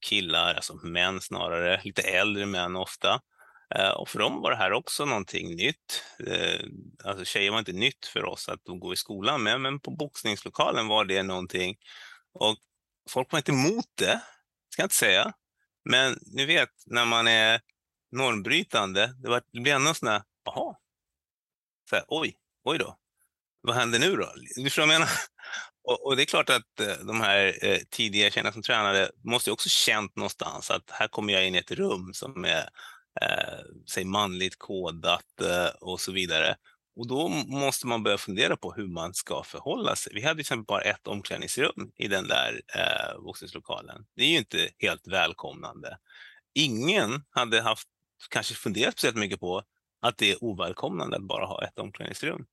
killar, 0.00 0.54
alltså 0.54 0.74
män 0.74 1.20
snarare, 1.20 1.80
lite 1.84 2.02
äldre 2.02 2.46
män 2.46 2.76
ofta. 2.76 3.20
Eh, 3.74 3.90
och 3.90 4.08
för 4.08 4.18
dem 4.18 4.40
var 4.40 4.50
det 4.50 4.56
här 4.56 4.72
också 4.72 5.04
någonting 5.04 5.56
nytt. 5.56 6.04
Eh, 6.26 6.60
alltså 7.04 7.24
tjejer 7.24 7.50
var 7.50 7.58
inte 7.58 7.72
nytt 7.72 8.06
för 8.06 8.24
oss 8.24 8.48
att 8.48 8.60
de 8.64 8.80
går 8.80 8.92
i 8.92 8.96
skolan 8.96 9.42
med, 9.42 9.60
men 9.60 9.80
på 9.80 9.90
boxningslokalen 9.90 10.88
var 10.88 11.04
det 11.04 11.22
någonting. 11.22 11.76
Och 12.32 12.58
folk 13.10 13.32
var 13.32 13.38
inte 13.38 13.52
emot 13.52 13.86
det, 13.94 14.20
ska 14.72 14.82
jag 14.82 14.84
inte 14.84 14.94
säga. 14.94 15.32
Men 15.84 16.18
ni 16.22 16.44
vet, 16.44 16.70
när 16.86 17.04
man 17.04 17.28
är 17.28 17.60
normbrytande, 18.12 19.14
det, 19.22 19.28
var, 19.28 19.42
det 19.52 19.60
blir 19.60 19.74
ändå 19.74 19.94
sån 19.94 20.08
här, 20.08 20.22
jaha, 20.44 20.76
så 21.90 21.96
här, 21.96 22.04
oj, 22.08 22.36
oj 22.64 22.78
då, 22.78 22.96
vad 23.60 23.76
händer 23.76 23.98
nu 23.98 24.16
då? 24.16 24.32
Du 24.56 24.64
förstår 24.64 24.82
vad 24.82 24.94
jag 24.94 25.00
menar? 25.00 25.10
Och, 25.82 26.06
och, 26.06 26.16
det 26.16 26.22
är 26.22 26.26
klart 26.26 26.50
att 26.50 26.80
eh, 26.80 27.06
de 27.06 27.20
här 27.20 27.64
eh, 27.64 27.78
tidiga 27.90 28.30
tjejerna 28.30 28.52
som 28.52 28.62
tränade 28.62 29.10
måste 29.24 29.50
också 29.52 29.68
känt 29.68 30.16
någonstans 30.16 30.70
att 30.70 30.90
här 30.90 31.08
kommer 31.08 31.32
jag 31.32 31.46
in 31.46 31.54
i 31.54 31.58
ett 31.58 31.70
rum 31.70 32.14
som 32.14 32.44
är 32.44 32.68
eh, 33.20 33.64
säg 33.94 34.04
manligt 34.04 34.58
kodat 34.58 35.40
eh, 35.40 35.74
och 35.80 36.00
så 36.00 36.12
vidare. 36.12 36.56
Och 36.96 37.06
då 37.06 37.28
måste 37.28 37.86
man 37.86 38.02
börja 38.02 38.18
fundera 38.18 38.56
på 38.56 38.72
hur 38.72 38.86
man 38.86 39.14
ska 39.14 39.42
förhålla 39.42 39.96
sig. 39.96 40.12
Vi 40.14 40.22
hade 40.22 40.34
till 40.34 40.40
exempel 40.40 40.64
bara 40.64 40.80
ett 40.80 41.06
omklädningsrum 41.06 41.92
i 41.96 42.08
den 42.08 42.28
där 42.28 42.60
eh, 42.76 43.22
boxningslokalen. 43.22 44.06
Det 44.16 44.22
är 44.22 44.28
ju 44.28 44.38
inte 44.38 44.68
helt 44.78 45.08
välkomnande. 45.08 45.98
Ingen 46.54 47.24
hade 47.30 47.60
haft 47.60 47.88
kanske 48.30 48.54
funderat 48.54 48.92
speciellt 48.92 49.16
mycket 49.16 49.40
på 49.40 49.62
att 50.00 50.18
det 50.18 50.30
är 50.30 50.44
ovälkomnande 50.44 51.16
att 51.16 51.22
bara 51.22 51.46
ha 51.46 51.64
ett 51.64 51.78
omklädningsrum. 51.78 52.46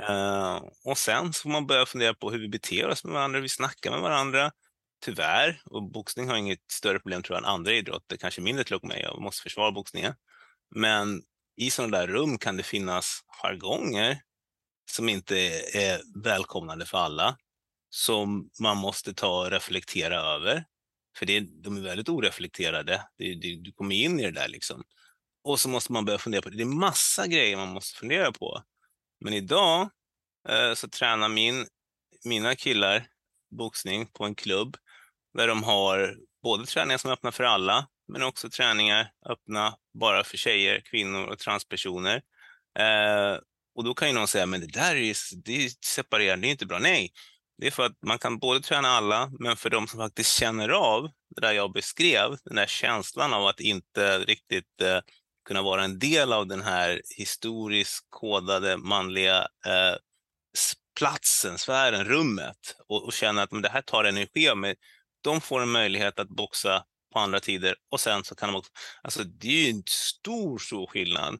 Eh, 0.00 0.62
och 0.84 0.98
sen 0.98 1.32
så 1.32 1.42
får 1.42 1.50
man 1.50 1.66
börja 1.66 1.86
fundera 1.86 2.14
på 2.14 2.30
hur 2.30 2.38
vi 2.38 2.48
beter 2.48 2.88
oss 2.88 3.04
med 3.04 3.14
varandra, 3.14 3.36
hur 3.36 3.42
vi 3.42 3.48
snackar 3.48 3.90
med 3.90 4.00
varandra. 4.00 4.52
Tyvärr, 5.00 5.60
och 5.64 5.90
boxning 5.90 6.28
har 6.28 6.36
inget 6.36 6.70
större 6.72 6.98
problem 6.98 7.22
tror 7.22 7.36
jag 7.36 7.44
än 7.44 7.50
andra 7.50 7.72
idrotter, 7.72 8.16
kanske 8.16 8.40
mindre 8.40 8.64
till 8.64 8.74
och 8.74 8.84
med, 8.84 9.00
jag 9.02 9.20
måste 9.20 9.42
försvara 9.42 9.72
boxningen. 9.72 10.14
Men 10.74 11.22
i 11.56 11.70
sådana 11.70 11.98
där 11.98 12.06
rum 12.06 12.38
kan 12.38 12.56
det 12.56 12.62
finnas 12.62 13.20
jargonger 13.26 14.20
som 14.90 15.08
inte 15.08 15.36
är 15.74 16.22
välkomnande 16.24 16.86
för 16.86 16.98
alla, 16.98 17.36
som 17.90 18.50
man 18.60 18.76
måste 18.76 19.14
ta 19.14 19.40
och 19.40 19.50
reflektera 19.50 20.20
över. 20.20 20.64
För 21.18 21.26
det, 21.26 21.40
de 21.40 21.76
är 21.76 21.80
väldigt 21.80 22.08
oreflekterade. 22.08 23.08
Det, 23.18 23.34
det, 23.34 23.56
du 23.56 23.72
kommer 23.72 23.94
in 23.94 24.20
i 24.20 24.22
det 24.22 24.30
där 24.30 24.48
liksom. 24.48 24.84
Och 25.44 25.60
så 25.60 25.68
måste 25.68 25.92
man 25.92 26.04
börja 26.04 26.18
fundera 26.18 26.42
på 26.42 26.50
det. 26.50 26.56
Det 26.56 26.62
är 26.62 26.66
massa 26.66 27.26
grejer 27.26 27.56
man 27.56 27.68
måste 27.68 27.98
fundera 27.98 28.32
på. 28.32 28.62
Men 29.20 29.34
idag 29.34 29.90
eh, 30.48 30.74
så 30.74 30.88
tränar 30.88 31.28
min, 31.28 31.66
mina 32.24 32.56
killar 32.56 33.06
boxning 33.50 34.06
på 34.06 34.24
en 34.24 34.34
klubb 34.34 34.76
där 35.38 35.48
de 35.48 35.62
har 35.62 36.16
både 36.42 36.66
träningar 36.66 36.98
som 36.98 37.10
är 37.10 37.14
öppna 37.14 37.32
för 37.32 37.44
alla, 37.44 37.86
men 38.12 38.22
också 38.22 38.50
träningar 38.50 39.10
öppna 39.30 39.76
bara 39.98 40.24
för 40.24 40.36
tjejer, 40.36 40.80
kvinnor 40.80 41.26
och 41.26 41.38
transpersoner. 41.38 42.22
Eh, 42.78 43.38
och 43.74 43.84
då 43.84 43.94
kan 43.94 44.08
ju 44.08 44.14
någon 44.14 44.28
säga, 44.28 44.46
men 44.46 44.60
det 44.60 44.66
där 44.66 44.96
är, 44.96 45.16
det 45.44 45.64
är 45.64 45.70
separerande, 45.86 46.46
det 46.46 46.48
är 46.48 46.50
inte 46.50 46.66
bra. 46.66 46.78
Nej, 46.78 47.12
det 47.58 47.66
är 47.66 47.70
för 47.70 47.86
att 47.86 47.96
man 48.06 48.18
kan 48.18 48.38
både 48.38 48.60
träna 48.60 48.88
alla, 48.88 49.30
men 49.40 49.56
för 49.56 49.70
de 49.70 49.86
som 49.86 49.98
faktiskt 49.98 50.38
känner 50.38 50.68
av 50.68 51.10
det 51.36 51.40
där 51.40 51.52
jag 51.52 51.72
beskrev, 51.72 52.36
den 52.44 52.56
där 52.56 52.66
känslan 52.66 53.34
av 53.34 53.46
att 53.46 53.60
inte 53.60 54.18
riktigt 54.18 54.80
eh, 54.82 55.00
kunna 55.48 55.62
vara 55.62 55.84
en 55.84 55.98
del 55.98 56.32
av 56.32 56.46
den 56.46 56.62
här 56.62 57.02
historiskt 57.16 58.06
kodade 58.10 58.76
manliga 58.76 59.38
eh, 59.66 59.96
platsen, 60.98 61.58
sfären, 61.58 62.04
rummet 62.04 62.76
och, 62.88 63.04
och 63.04 63.12
känna 63.12 63.42
att 63.42 63.52
men 63.52 63.62
det 63.62 63.68
här 63.68 63.82
tar 63.82 64.04
energi 64.04 64.48
av 64.48 64.56
mig. 64.56 64.74
De 65.20 65.40
får 65.40 65.60
en 65.60 65.70
möjlighet 65.70 66.18
att 66.18 66.28
boxa 66.28 66.84
på 67.12 67.18
andra 67.18 67.40
tider 67.40 67.74
och 67.90 68.00
sen 68.00 68.24
så 68.24 68.34
kan 68.34 68.48
de 68.52 68.58
också, 68.58 68.72
alltså 69.02 69.24
det 69.24 69.48
är 69.48 69.64
ju 69.64 69.70
en 69.70 69.82
stor, 69.86 70.58
stor 70.58 70.86
skillnad. 70.86 71.34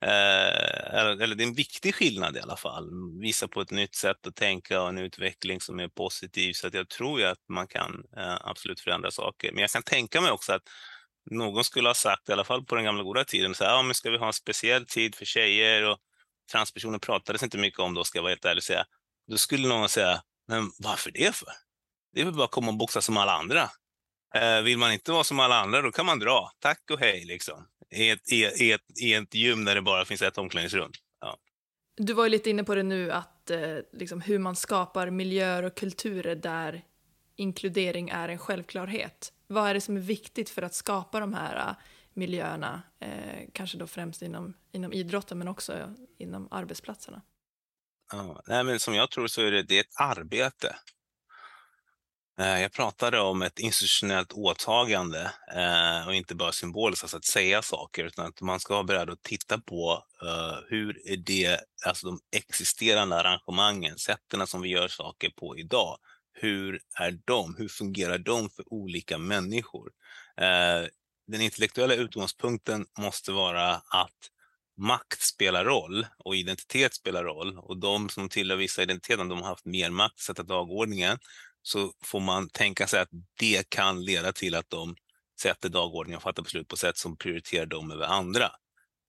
Eh, 0.00 0.94
eller, 0.98 1.22
eller 1.22 1.34
det 1.34 1.42
är 1.42 1.46
en 1.48 1.54
viktig 1.54 1.94
skillnad 1.94 2.36
i 2.36 2.40
alla 2.40 2.56
fall. 2.56 2.90
Visa 3.20 3.48
på 3.48 3.60
ett 3.60 3.70
nytt 3.70 3.94
sätt 3.94 4.26
att 4.26 4.36
tänka 4.36 4.82
och 4.82 4.88
en 4.88 4.98
utveckling 4.98 5.60
som 5.60 5.80
är 5.80 5.88
positiv. 5.88 6.52
Så 6.52 6.66
att 6.66 6.74
jag 6.74 6.88
tror 6.88 7.20
ju 7.20 7.26
att 7.26 7.38
man 7.48 7.66
kan 7.66 8.04
eh, 8.16 8.36
absolut 8.40 8.80
förändra 8.80 9.10
saker. 9.10 9.52
Men 9.52 9.60
jag 9.60 9.70
kan 9.70 9.82
tänka 9.82 10.20
mig 10.20 10.30
också 10.30 10.52
att 10.52 10.62
någon 11.30 11.64
skulle 11.64 11.88
ha 11.88 11.94
sagt, 11.94 12.28
i 12.28 12.32
alla 12.32 12.44
fall 12.44 12.64
på 12.64 12.74
den 12.74 12.84
gamla 12.84 13.02
goda 13.02 13.24
tiden, 13.24 13.54
så 13.54 13.64
här, 13.64 13.70
ja, 13.70 13.82
men 13.82 13.94
ska 13.94 14.10
vi 14.10 14.18
ha 14.18 14.26
en 14.26 14.32
speciell 14.32 14.86
tid 14.86 15.14
för 15.14 15.24
tjejer 15.24 15.84
och 15.90 15.98
transpersoner 16.52 16.98
pratades 16.98 17.42
inte 17.42 17.58
mycket 17.58 17.80
om 17.80 17.94
då, 17.94 18.04
ska 18.04 18.18
jag 18.18 18.22
vara 18.22 18.30
helt 18.30 18.44
ärlig 18.44 18.60
och 18.60 18.64
säga. 18.64 18.84
Då 19.30 19.36
skulle 19.36 19.68
någon 19.68 19.88
säga, 19.88 20.22
men 20.48 20.70
varför 20.78 21.10
det 21.10 21.34
för? 21.36 21.48
Det 22.12 22.20
är 22.20 22.24
väl 22.24 22.34
bara 22.34 22.44
att 22.44 22.50
komma 22.50 22.68
och 22.68 22.76
boxa 22.76 23.00
som 23.00 23.16
alla 23.16 23.32
andra. 23.32 23.70
Eh, 24.34 24.62
vill 24.62 24.78
man 24.78 24.92
inte 24.92 25.12
vara 25.12 25.24
som 25.24 25.40
alla 25.40 25.60
andra, 25.60 25.82
då 25.82 25.92
kan 25.92 26.06
man 26.06 26.18
dra. 26.18 26.50
Tack 26.58 26.90
och 26.90 26.98
hej, 26.98 27.24
liksom. 27.24 27.66
I 27.90 28.10
ett, 28.10 28.32
i, 28.32 28.36
i 28.36 28.72
ett, 28.72 29.00
i 29.02 29.14
ett 29.14 29.34
gym 29.34 29.64
där 29.64 29.74
det 29.74 29.82
bara 29.82 30.04
finns 30.04 30.22
ett 30.22 30.38
omklädningsrum. 30.38 30.90
Ja. 31.20 31.36
Du 31.96 32.12
var 32.12 32.24
ju 32.24 32.30
lite 32.30 32.50
inne 32.50 32.64
på 32.64 32.74
det 32.74 32.82
nu, 32.82 33.12
att 33.12 33.50
eh, 33.50 33.76
liksom, 33.92 34.20
hur 34.20 34.38
man 34.38 34.56
skapar 34.56 35.10
miljöer 35.10 35.62
och 35.62 35.74
kulturer 35.74 36.34
där 36.34 36.84
inkludering 37.36 38.08
är 38.08 38.28
en 38.28 38.38
självklarhet. 38.38 39.32
Vad 39.46 39.68
är 39.68 39.74
det 39.74 39.80
som 39.80 39.96
är 39.96 40.00
viktigt 40.00 40.50
för 40.50 40.62
att 40.62 40.74
skapa 40.74 41.20
de 41.20 41.34
här 41.34 41.56
äh, 41.56 41.74
miljöerna, 42.14 42.82
eh, 43.00 43.48
kanske 43.52 43.78
då 43.78 43.86
främst 43.86 44.22
inom, 44.22 44.54
inom 44.72 44.92
idrotten 44.92 45.38
men 45.38 45.48
också 45.48 45.94
inom 46.18 46.48
arbetsplatserna? 46.50 47.22
Ja, 48.12 48.42
nej, 48.46 48.64
men 48.64 48.80
som 48.80 48.94
jag 48.94 49.10
tror 49.10 49.26
så 49.26 49.42
är 49.42 49.50
det, 49.50 49.62
det 49.62 49.76
är 49.76 49.80
ett 49.80 50.00
arbete. 50.00 50.76
Eh, 52.40 52.60
jag 52.62 52.72
pratade 52.72 53.20
om 53.20 53.42
ett 53.42 53.58
institutionellt 53.58 54.32
åtagande 54.32 55.32
eh, 55.54 56.08
och 56.08 56.14
inte 56.14 56.34
bara 56.34 56.52
symboliskt, 56.52 57.04
alltså 57.04 57.16
att 57.16 57.24
säga 57.24 57.62
saker, 57.62 58.04
utan 58.04 58.26
att 58.26 58.40
man 58.40 58.60
ska 58.60 58.74
vara 58.74 58.84
beredd 58.84 59.10
att 59.10 59.22
titta 59.22 59.58
på 59.58 60.04
eh, 60.22 60.58
hur 60.68 61.08
är 61.08 61.16
det, 61.16 61.60
alltså 61.86 62.06
de 62.06 62.20
existerande 62.36 63.16
arrangemangen, 63.16 63.98
sätten 63.98 64.46
som 64.46 64.62
vi 64.62 64.68
gör 64.68 64.88
saker 64.88 65.30
på 65.30 65.56
idag, 65.56 65.98
hur 66.32 66.80
är 67.00 67.18
de? 67.24 67.54
Hur 67.58 67.68
fungerar 67.68 68.18
de 68.18 68.50
för 68.50 68.72
olika 68.72 69.18
människor? 69.18 69.90
Den 71.26 71.40
intellektuella 71.40 71.94
utgångspunkten 71.94 72.86
måste 72.98 73.32
vara 73.32 73.74
att 73.74 74.30
makt 74.76 75.22
spelar 75.22 75.64
roll 75.64 76.06
och 76.18 76.36
identitet 76.36 76.94
spelar 76.94 77.24
roll 77.24 77.58
och 77.58 77.78
de 77.80 78.08
som 78.08 78.28
tillhör 78.28 78.56
vissa 78.56 78.82
identiteter, 78.82 79.24
de 79.24 79.42
har 79.42 79.48
haft 79.48 79.64
mer 79.64 79.90
makt 79.90 80.14
att 80.14 80.20
sätta 80.20 80.42
dagordningen, 80.42 81.18
så 81.68 81.92
får 82.04 82.20
man 82.20 82.48
tänka 82.48 82.86
sig 82.86 83.00
att 83.00 83.08
det 83.38 83.70
kan 83.70 84.04
leda 84.04 84.32
till 84.32 84.54
att 84.54 84.70
de 84.70 84.96
sätter 85.40 85.68
dagordningen 85.68 86.16
och 86.16 86.22
fattar 86.22 86.42
beslut 86.42 86.68
på 86.68 86.76
sätt 86.76 86.96
som 86.96 87.16
prioriterar 87.16 87.66
dem 87.66 87.90
över 87.90 88.06
andra 88.06 88.50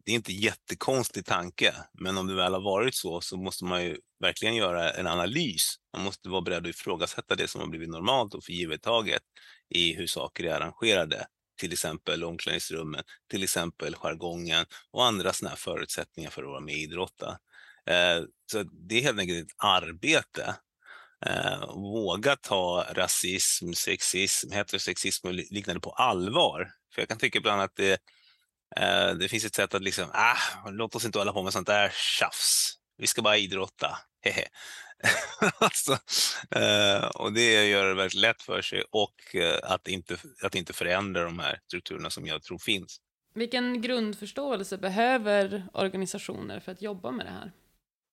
det 0.09 0.13
är 0.13 0.15
inte 0.15 0.33
jättekonstig 0.33 1.25
tanke, 1.25 1.73
men 1.93 2.17
om 2.17 2.27
det 2.27 2.35
väl 2.35 2.53
har 2.53 2.61
varit 2.61 2.95
så 2.95 3.21
så 3.21 3.37
måste 3.37 3.65
man 3.65 3.83
ju 3.83 3.97
verkligen 4.19 4.55
göra 4.55 4.91
en 4.91 5.07
analys. 5.07 5.75
Man 5.93 6.03
måste 6.03 6.29
vara 6.29 6.41
beredd 6.41 6.63
att 6.63 6.69
ifrågasätta 6.69 7.35
det 7.35 7.47
som 7.47 7.61
har 7.61 7.67
blivit 7.67 7.89
normalt 7.89 8.33
och 8.33 8.43
för 8.43 8.51
givet 8.51 8.81
taget 8.81 9.21
i 9.69 9.93
hur 9.93 10.07
saker 10.07 10.43
är 10.43 10.55
arrangerade. 10.55 11.27
Till 11.59 11.73
exempel 11.73 12.23
omklädningsrummen, 12.23 13.03
till 13.31 13.43
exempel 13.43 13.95
jargongen 13.95 14.65
och 14.91 15.05
andra 15.05 15.33
sådana 15.33 15.55
förutsättningar 15.55 16.29
för 16.29 16.43
att 16.43 16.49
vara 16.49 16.59
med 16.59 16.73
och 16.73 16.79
idrotta. 16.79 17.39
Eh, 17.85 18.23
så 18.51 18.63
det 18.63 18.95
är 18.95 19.01
helt 19.01 19.19
enkelt 19.19 19.45
ett 19.45 19.55
arbete. 19.57 20.55
Eh, 21.25 21.59
våga 21.75 22.35
ta 22.35 22.85
rasism, 22.93 23.73
sexism, 23.73 24.51
heterosexism 24.51 25.27
och 25.27 25.33
liknande 25.33 25.79
på 25.81 25.91
allvar. 25.91 26.71
För 26.93 27.01
jag 27.01 27.09
kan 27.09 27.17
tycka 27.17 27.37
ibland 27.37 27.61
att 27.61 27.75
det 27.75 28.01
Eh, 28.75 29.13
det 29.13 29.29
finns 29.29 29.45
ett 29.45 29.55
sätt 29.55 29.73
att 29.73 29.83
liksom, 29.83 30.05
ah, 30.13 30.69
låt 30.69 30.95
oss 30.95 31.05
inte 31.05 31.19
hålla 31.19 31.33
på 31.33 31.43
med 31.43 31.53
sånt 31.53 31.67
där 31.67 31.91
tjafs. 32.19 32.73
vi 32.97 33.07
ska 33.07 33.21
bara 33.21 33.37
idrotta. 33.37 33.97
alltså, 35.59 35.91
eh, 36.55 37.05
och 37.05 37.33
det 37.33 37.67
gör 37.67 37.85
det 37.85 37.93
väldigt 37.93 38.21
lätt 38.21 38.41
för 38.41 38.61
sig 38.61 38.83
och 38.91 39.35
eh, 39.35 39.59
att, 39.63 39.87
inte, 39.87 40.17
att 40.43 40.55
inte 40.55 40.73
förändra 40.73 41.23
de 41.23 41.39
här 41.39 41.59
strukturerna 41.67 42.09
som 42.09 42.25
jag 42.25 42.43
tror 42.43 42.57
finns. 42.57 42.97
Vilken 43.33 43.81
grundförståelse 43.81 44.77
behöver 44.77 45.67
organisationer 45.73 46.59
för 46.59 46.71
att 46.71 46.81
jobba 46.81 47.11
med 47.11 47.25
det 47.25 47.31
här? 47.31 47.51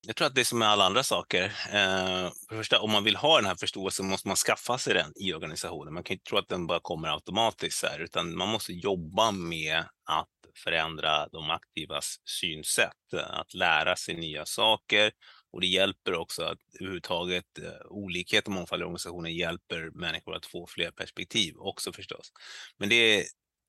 Jag 0.07 0.17
tror 0.17 0.27
att 0.27 0.35
det 0.35 0.41
är 0.41 0.45
som 0.45 0.59
med 0.59 0.69
alla 0.69 0.85
andra 0.85 1.03
saker. 1.03 1.45
Eh, 1.45 2.31
för 2.49 2.57
första, 2.57 2.81
om 2.81 2.91
man 2.91 3.05
vill 3.05 3.17
ha 3.17 3.37
den 3.37 3.47
här 3.47 3.55
förståelsen 3.55 4.09
måste 4.09 4.29
man 4.29 4.37
skaffa 4.37 4.79
sig 4.79 4.95
den 4.95 5.13
i 5.17 5.35
organisationen. 5.35 5.95
Man 5.95 6.03
kan 6.03 6.15
inte 6.15 6.25
tro 6.25 6.39
att 6.39 6.49
den 6.49 6.67
bara 6.67 6.81
kommer 6.81 7.09
automatiskt, 7.09 7.85
här, 7.85 7.99
utan 7.99 8.37
man 8.37 8.49
måste 8.49 8.73
jobba 8.73 9.31
med 9.31 9.79
att 10.05 10.29
förändra 10.65 11.29
de 11.29 11.51
aktivas 11.51 12.17
synsätt, 12.25 13.15
att 13.15 13.55
lära 13.55 13.97
sig 13.97 14.15
nya 14.15 14.47
saker 14.47 15.13
och 15.53 15.61
det 15.61 15.67
hjälper 15.67 16.15
också 16.15 16.43
att 16.43 16.59
överhuvudtaget 16.81 17.59
eh, 17.59 17.87
olikhet 17.87 18.47
och 18.47 18.53
mångfald 18.53 18.83
i 18.83 18.85
organisationen 18.85 19.35
hjälper 19.35 19.91
människor 19.91 20.37
att 20.37 20.47
få 20.47 20.67
fler 20.67 20.91
perspektiv 20.91 21.55
också 21.59 21.93
förstås. 21.93 22.33
Men 22.79 22.89
det 22.89 22.95
är 22.95 23.25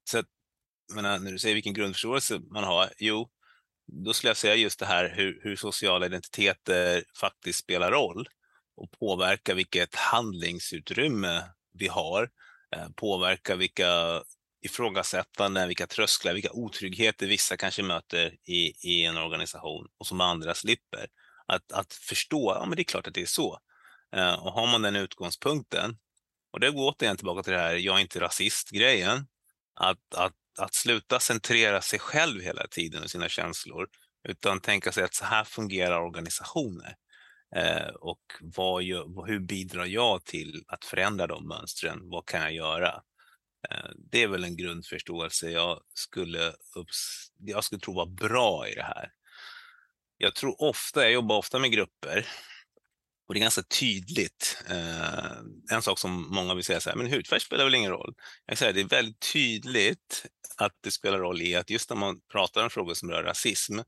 så 0.10 0.20
att, 0.20 0.26
menar, 0.94 1.20
när 1.20 1.32
du 1.32 1.40
säger 1.40 1.56
vilken 1.56 1.74
grundförståelse 1.74 2.40
man 2.52 2.64
har, 2.64 2.90
jo, 2.98 3.30
då 3.88 4.14
skulle 4.14 4.30
jag 4.30 4.38
säga 4.38 4.56
just 4.56 4.80
det 4.80 4.86
här 4.86 5.14
hur, 5.16 5.40
hur 5.44 5.56
sociala 5.56 6.06
identiteter 6.06 7.04
faktiskt 7.20 7.60
spelar 7.60 7.92
roll 7.92 8.28
och 8.78 8.92
påverkar 8.92 9.56
vilket 9.56 9.96
handlingsutrymme 9.96 11.44
vi 11.74 11.88
har, 11.88 12.30
eh, 12.76 12.90
påverkar 12.96 13.56
vilka 13.56 14.22
ifrågasättanden, 14.62 15.68
vilka 15.68 15.88
trösklar, 15.88 16.34
vilka 16.34 16.52
otryggheter 16.52 17.28
vissa 17.28 17.58
kanske 17.58 17.84
möter 17.84 18.36
i, 18.44 18.90
i 18.90 19.06
en 19.06 19.18
organisation 19.18 19.88
och 19.98 20.08
som 20.08 20.22
andra 20.22 20.54
slipper. 20.54 21.08
Att, 21.46 21.72
att 21.72 21.94
förstå, 21.94 22.58
ja 22.60 22.66
men 22.66 22.76
det 22.76 22.82
är 22.82 22.84
klart 22.84 23.08
att 23.08 23.14
det 23.14 23.22
är 23.22 23.26
så. 23.26 23.60
Eh, 24.16 24.34
och 24.34 24.52
har 24.52 24.68
man 24.68 24.82
den 24.82 24.96
utgångspunkten, 24.96 25.98
och 26.52 26.60
det 26.60 26.72
går 26.72 26.92
återigen 26.92 27.18
tillbaka 27.18 27.44
till 27.44 27.54
det 27.54 27.60
här 27.60 27.76
jag 27.76 27.98
är 27.98 28.02
inte 28.02 28.20
rasist-grejen, 28.20 29.28
att, 29.74 30.16
att, 30.16 30.34
att 30.58 30.76
sluta 30.76 31.20
centrera 31.20 31.82
sig 31.82 32.00
själv 32.00 32.42
hela 32.42 32.68
tiden 32.68 33.04
och 33.04 33.10
sina 33.10 33.30
känslor, 33.30 33.88
utan 34.28 34.60
tänka 34.60 34.92
sig 34.92 35.04
att 35.04 35.14
så 35.14 35.26
här 35.26 35.44
fungerar 35.44 36.02
organisationer. 36.02 36.96
Eh, 37.56 37.88
och 37.88 38.22
vad 38.42 38.84
gör, 38.84 39.28
hur 39.28 39.40
bidrar 39.40 39.86
jag 39.86 40.26
till 40.26 40.64
att 40.68 40.86
förändra 40.86 41.28
de 41.28 41.48
mönstren? 41.48 42.00
Vad 42.10 42.26
kan 42.26 42.42
jag 42.42 42.54
göra? 42.54 43.02
Eh, 43.70 43.90
det 44.12 44.24
är 44.24 44.28
väl 44.28 44.44
en 44.44 44.58
grundförståelse 44.58 45.50
jag 45.50 45.82
skulle, 45.94 46.54
upps 46.76 47.32
jag 47.40 47.64
skulle 47.64 47.82
tro 47.82 47.94
var 47.94 48.06
bra 48.06 48.68
i 48.68 48.76
det 48.76 48.84
här. 48.84 49.12
Jag 50.18 50.36
tror 50.36 50.62
ofta, 50.62 51.02
jag 51.02 51.12
jobbar 51.12 51.38
ofta 51.38 51.60
med 51.60 51.72
grupper 51.72 52.28
och 53.28 53.34
det 53.34 53.40
är 53.40 53.42
ganska 53.42 53.64
tydligt. 53.80 54.64
Eh, 54.70 55.76
en 55.76 55.82
sak 55.82 56.00
som 56.00 56.28
många 56.30 56.54
vill 56.54 56.64
säga 56.64 56.80
så 56.80 56.90
här, 56.90 56.98
men 56.98 57.12
hudfärg 57.12 57.40
spelar 57.40 57.64
väl 57.64 57.76
ingen 57.76 57.92
roll? 57.92 58.14
Jag 58.46 58.58
säger 58.58 58.74
det 58.74 58.82
är 58.82 58.86
väldigt 58.86 59.32
tydligt 59.34 60.26
att 60.58 60.72
det 60.84 60.92
spelar 60.92 61.20
roll 61.20 61.42
i 61.42 61.56
att 61.56 61.70
just 61.70 61.90
när 61.90 61.98
man 61.98 62.20
pratar 62.32 62.64
om 62.64 62.70
frågor 62.70 62.94
som 62.94 63.12
rör 63.12 63.24
rasism, 63.24 63.80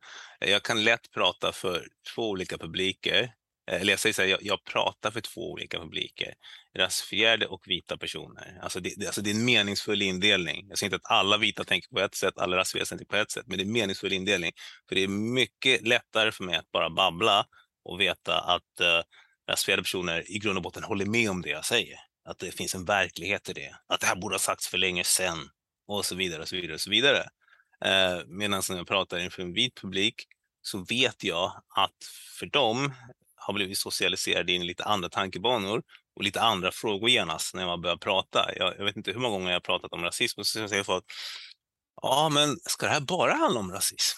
eh, 0.41 0.51
jag 0.51 0.63
kan 0.63 0.83
lätt 0.83 1.11
prata 1.11 1.51
för 1.51 1.87
två 2.15 2.29
olika 2.29 2.57
publiker 2.57 3.33
Eh, 3.69 3.81
eller 3.81 3.93
jag 3.93 3.99
säger 3.99 4.13
så 4.13 4.21
här, 4.21 4.29
jag, 4.29 4.39
jag, 4.41 4.63
pratar 4.63 5.11
för 5.11 5.21
två 5.21 5.51
olika 5.51 5.79
publiker. 5.79 6.33
Rasifierade 6.77 7.47
och 7.47 7.67
vita 7.67 7.97
personer. 7.97 8.59
Alltså 8.61 8.79
det, 8.79 8.93
det, 8.97 9.05
alltså 9.05 9.21
det 9.21 9.29
är 9.29 9.35
en 9.35 9.45
meningsfull 9.45 10.01
indelning. 10.01 10.65
Jag 10.69 10.77
säger 10.77 10.93
inte 10.93 10.95
att 11.05 11.17
alla 11.17 11.37
vita 11.37 11.63
tänker 11.63 11.89
på 11.89 11.99
ett 11.99 12.15
sätt, 12.15 12.33
alla 12.37 12.57
rasifierade 12.57 12.89
tänker 12.89 13.05
på 13.05 13.15
ett 13.15 13.31
sätt, 13.31 13.43
men 13.47 13.57
det 13.57 13.63
är 13.63 13.65
en 13.65 13.71
meningsfull 13.71 14.13
indelning. 14.13 14.51
För 14.89 14.95
det 14.95 15.03
är 15.03 15.07
mycket 15.07 15.87
lättare 15.87 16.31
för 16.31 16.43
mig 16.43 16.55
att 16.55 16.71
bara 16.71 16.89
babbla 16.89 17.45
och 17.85 18.01
veta 18.01 18.39
att 18.39 18.79
eh, 18.81 19.01
Alltså, 19.49 19.71
uh, 19.71 19.75
rasifierade 19.75 19.83
personer 19.83 20.31
i 20.31 20.39
grund 20.39 20.57
och 20.57 20.63
botten 20.63 20.83
håller 20.83 21.05
med 21.05 21.29
om 21.29 21.41
det 21.41 21.49
jag 21.49 21.65
säger. 21.65 21.99
Att 22.25 22.39
det 22.39 22.51
finns 22.51 22.75
en 22.75 22.85
verklighet 22.85 23.49
i 23.49 23.53
det. 23.53 23.75
Att 23.87 23.99
det 23.99 24.07
här 24.07 24.15
borde 24.15 24.35
ha 24.35 24.39
sagts 24.39 24.67
för 24.67 24.77
länge 24.77 25.03
sedan. 25.03 25.49
Och 25.87 26.05
så 26.05 26.15
vidare 26.15 26.41
och 26.41 26.47
så 26.47 26.55
vidare 26.55 26.73
och 26.73 26.81
så 26.81 26.89
vidare. 26.89 27.23
Eh, 27.85 28.25
Medan 28.27 28.61
när 28.69 28.77
jag 28.77 28.87
pratar 28.87 29.19
inför 29.19 29.41
en 29.41 29.53
vit 29.53 29.75
publik 29.75 30.15
så 30.61 30.85
vet 30.89 31.23
jag 31.23 31.51
att 31.75 31.95
för 32.39 32.45
dem 32.45 32.93
har 33.35 33.53
blivit 33.53 33.77
socialiserade 33.77 34.51
in 34.51 34.61
i 34.61 34.65
lite 34.65 34.83
andra 34.83 35.09
tankebanor 35.09 35.81
och 36.15 36.23
lite 36.23 36.41
andra 36.41 36.71
frågor 36.71 37.09
genast 37.09 37.55
när 37.55 37.65
man 37.65 37.81
börjar 37.81 37.97
prata. 37.97 38.49
Jag, 38.55 38.75
jag 38.77 38.85
vet 38.85 38.97
inte 38.97 39.11
hur 39.11 39.19
många 39.19 39.33
gånger 39.33 39.47
jag 39.47 39.55
har 39.55 39.59
pratat 39.61 39.93
om 39.93 40.03
rasism 40.03 40.39
och 40.39 40.47
så 40.47 40.67
säger 40.67 40.83
folk, 40.83 41.05
ja 42.01 42.29
men 42.29 42.57
ska 42.63 42.85
det 42.85 42.91
här 42.91 43.01
bara 43.01 43.33
handla 43.33 43.59
om 43.59 43.71
rasism? 43.71 44.17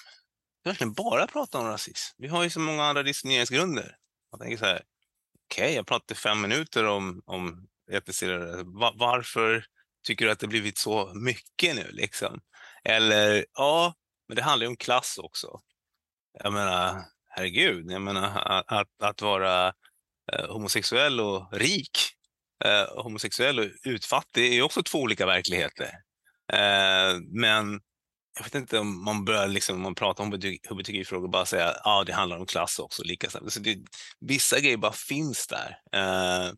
Ska 0.59 0.69
verkligen 0.69 0.93
bara 0.93 1.27
prata 1.27 1.59
om 1.59 1.65
rasism? 1.67 2.15
Vi 2.17 2.27
har 2.27 2.43
ju 2.43 2.49
så 2.49 2.59
många 2.59 2.84
andra 2.84 3.03
diskrimineringsgrunder. 3.03 3.95
Man 4.32 4.39
tänker 4.39 4.57
så 4.57 4.65
här, 4.65 4.82
okej, 5.52 5.64
okay, 5.64 5.76
jag 5.76 5.88
pratade 5.88 6.20
fem 6.20 6.41
minuter 6.41 6.86
om, 6.86 7.22
om 7.26 7.68
var, 8.66 8.93
varför 8.95 9.66
tycker 10.04 10.26
du 10.26 10.32
att 10.32 10.39
det 10.39 10.47
blivit 10.47 10.78
så 10.78 11.12
mycket 11.14 11.76
nu 11.76 11.91
liksom? 11.91 12.41
Eller, 12.84 13.45
ja, 13.54 13.93
men 14.28 14.36
det 14.36 14.41
handlar 14.41 14.66
ju 14.66 14.70
om 14.70 14.78
klass 14.78 15.18
också. 15.18 15.60
Jag 16.43 16.54
menar, 16.54 17.06
herregud, 17.30 17.91
jag 17.91 18.02
menar 18.02 18.64
att, 18.68 19.02
att 19.04 19.22
vara 19.22 19.68
eh, 20.34 20.47
homosexuell 20.49 21.20
och 21.20 21.54
rik, 21.54 21.97
eh, 22.66 23.04
homosexuell 23.04 23.60
och 23.60 23.66
utfattig 23.84 24.47
är 24.47 24.54
ju 24.54 24.62
också 24.62 24.84
två 24.84 24.99
olika 24.99 25.26
verkligheter. 25.26 25.89
Eh, 26.54 27.20
men 27.32 27.82
jag 28.36 28.43
vet 28.43 28.55
inte 28.55 28.79
om 28.79 29.03
man 29.03 29.25
börjar, 29.25 29.47
liksom, 29.47 29.75
om 29.75 29.82
man 29.82 29.95
pratar 29.95 30.23
om 30.23 30.32
hbtqi-frågor, 30.69 31.27
bara 31.27 31.45
säga 31.45 31.67
att 31.67 31.82
ah, 31.84 32.03
det 32.03 32.13
handlar 32.13 32.38
om 32.38 32.45
klass 32.45 32.79
också. 32.79 33.03
Lika 33.03 33.29
så 33.29 33.59
det, 33.59 33.77
vissa 34.19 34.59
grejer 34.59 34.77
bara 34.77 34.91
finns 34.91 35.47
där. 35.47 35.79
Eh, 35.93 36.53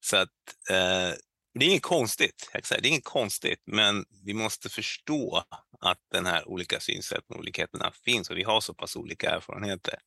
så 0.00 0.16
att 0.16 0.28
eh, 0.70 1.16
det 1.54 1.64
är 1.64 1.68
inget 1.68 1.82
konstigt, 1.82 2.50
jag 2.52 2.66
säga. 2.66 2.80
det 2.80 2.88
är 2.88 2.90
inget 2.90 3.04
konstigt, 3.04 3.62
men 3.66 4.04
vi 4.24 4.34
måste 4.34 4.68
förstå 4.68 5.44
att 5.80 5.98
den 6.12 6.26
här 6.26 6.48
olika 6.48 6.80
synsätten 6.80 7.36
och 7.36 7.38
olikheterna 7.38 7.92
finns 8.04 8.30
och 8.30 8.36
vi 8.36 8.42
har 8.42 8.60
så 8.60 8.74
pass 8.74 8.96
olika 8.96 9.30
erfarenheter. 9.30 9.98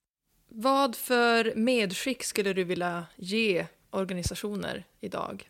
Vad 0.49 0.95
för 0.95 1.53
medskick 1.55 2.23
skulle 2.23 2.53
du 2.53 2.63
vilja 2.63 3.05
ge 3.15 3.67
organisationer 3.89 4.83
idag? 5.01 5.49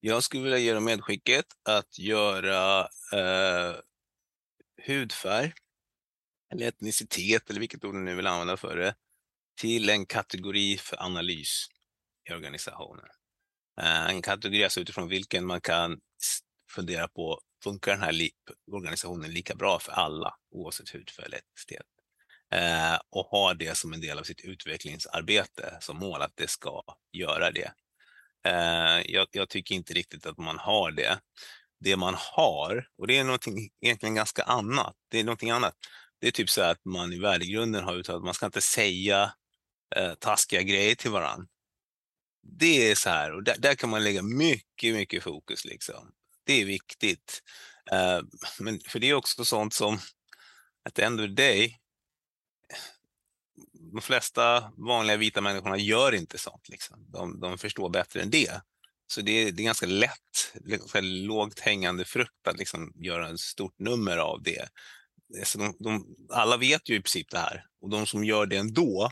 Jag 0.00 0.22
skulle 0.22 0.42
vilja 0.42 0.58
ge 0.58 0.72
dem 0.72 0.84
medskicket 0.84 1.46
att 1.64 1.98
göra 1.98 2.80
eh, 3.12 3.74
hudfärg, 4.86 5.52
eller 6.52 6.68
etnicitet, 6.68 7.50
eller 7.50 7.60
vilket 7.60 7.84
ord 7.84 7.94
du 7.94 7.98
nu 7.98 8.14
vill 8.14 8.26
använda 8.26 8.56
för 8.56 8.76
det, 8.76 8.94
till 9.60 9.90
en 9.90 10.06
kategori 10.06 10.78
för 10.78 11.02
analys 11.02 11.66
i 12.30 12.32
organisationen. 12.32 13.04
Eh, 13.80 14.06
en 14.06 14.22
kategori 14.22 14.64
alltså 14.64 14.80
utifrån 14.80 15.08
vilken 15.08 15.46
man 15.46 15.60
kan 15.60 16.00
fundera 16.70 17.08
på, 17.08 17.40
funkar 17.64 17.92
den 17.92 18.02
här 18.02 18.12
li 18.12 18.30
organisationen 18.72 19.30
lika 19.30 19.54
bra 19.54 19.78
för 19.78 19.92
alla, 19.92 20.34
oavsett 20.50 20.94
hudfärg 20.94 21.26
eller 21.26 21.38
etnicitet? 21.38 21.86
eh, 22.52 22.98
och 23.10 23.26
ha 23.26 23.54
det 23.54 23.76
som 23.76 23.92
en 23.92 24.00
del 24.00 24.18
av 24.18 24.22
sitt 24.22 24.40
utvecklingsarbete 24.40 25.76
som 25.80 25.96
mål 25.96 26.22
att 26.22 26.36
det 26.36 26.50
ska 26.50 26.82
göra 27.12 27.50
det. 27.50 27.72
Eh, 28.46 29.12
jag, 29.12 29.26
jag, 29.30 29.48
tycker 29.48 29.74
inte 29.74 29.94
riktigt 29.94 30.26
att 30.26 30.38
man 30.38 30.58
har 30.58 30.90
det. 30.90 31.20
Det 31.80 31.96
man 31.96 32.14
har, 32.18 32.88
och 32.98 33.06
det 33.06 33.18
är 33.18 33.24
någonting 33.24 33.70
egentligen 33.80 34.14
ganska 34.14 34.42
annat, 34.42 34.94
det 35.08 35.20
är 35.20 35.24
någonting 35.24 35.50
annat. 35.50 35.74
Det 36.20 36.26
är 36.26 36.30
typ 36.30 36.50
så 36.50 36.62
att 36.62 36.84
man 36.84 37.12
i 37.12 37.18
värdegrunden 37.18 37.84
har 37.84 37.94
uttalat 37.94 38.18
att 38.18 38.24
man 38.24 38.34
ska 38.34 38.46
inte 38.46 38.60
säga 38.60 39.32
eh, 39.96 40.14
taskiga 40.14 40.62
grejer 40.62 40.94
till 40.94 41.10
varandra. 41.10 41.46
Det 42.42 42.90
är 42.90 42.94
så 42.94 43.10
här, 43.10 43.32
och 43.32 43.42
där, 43.42 43.56
där, 43.58 43.74
kan 43.74 43.90
man 43.90 44.04
lägga 44.04 44.22
mycket, 44.22 44.94
mycket 44.94 45.22
fokus. 45.22 45.64
Liksom. 45.64 46.12
Det 46.44 46.60
är 46.60 46.64
viktigt. 46.64 47.42
Eh, 47.92 48.20
men 48.60 48.80
för 48.80 48.98
det 48.98 49.10
är 49.10 49.14
också 49.14 49.44
sånt 49.44 49.74
som, 49.74 49.98
at 50.84 50.94
the 50.94 51.02
end 51.02 51.20
of 51.20 51.26
the 51.26 51.32
day, 51.32 51.78
de 53.92 54.00
flesta 54.00 54.72
vanliga 54.76 55.16
vita 55.16 55.40
människorna 55.40 55.76
gör 55.76 56.14
inte 56.14 56.38
sånt. 56.38 56.68
Liksom. 56.68 57.10
De, 57.10 57.40
de 57.40 57.58
förstår 57.58 57.88
bättre 57.90 58.22
än 58.22 58.30
det. 58.30 58.62
Så 59.08 59.20
det 59.20 59.30
är, 59.32 59.52
det 59.52 59.62
är 59.62 59.64
ganska 59.64 59.86
lätt, 59.86 60.52
ganska 60.54 61.00
lågt 61.00 61.60
hängande 61.60 62.04
frukt 62.04 62.48
att 62.48 62.58
liksom 62.58 62.92
göra 62.96 63.30
ett 63.30 63.40
stort 63.40 63.78
nummer 63.78 64.16
av 64.16 64.42
det. 64.42 64.68
Eh, 65.38 65.44
så 65.44 65.58
de, 65.58 65.76
de, 65.78 66.16
alla 66.30 66.56
vet 66.56 66.88
ju 66.88 66.94
i 66.94 67.00
princip 67.02 67.30
det 67.30 67.38
här 67.38 67.64
och 67.80 67.90
de 67.90 68.06
som 68.06 68.24
gör 68.24 68.46
det 68.46 68.56
ändå, 68.56 69.10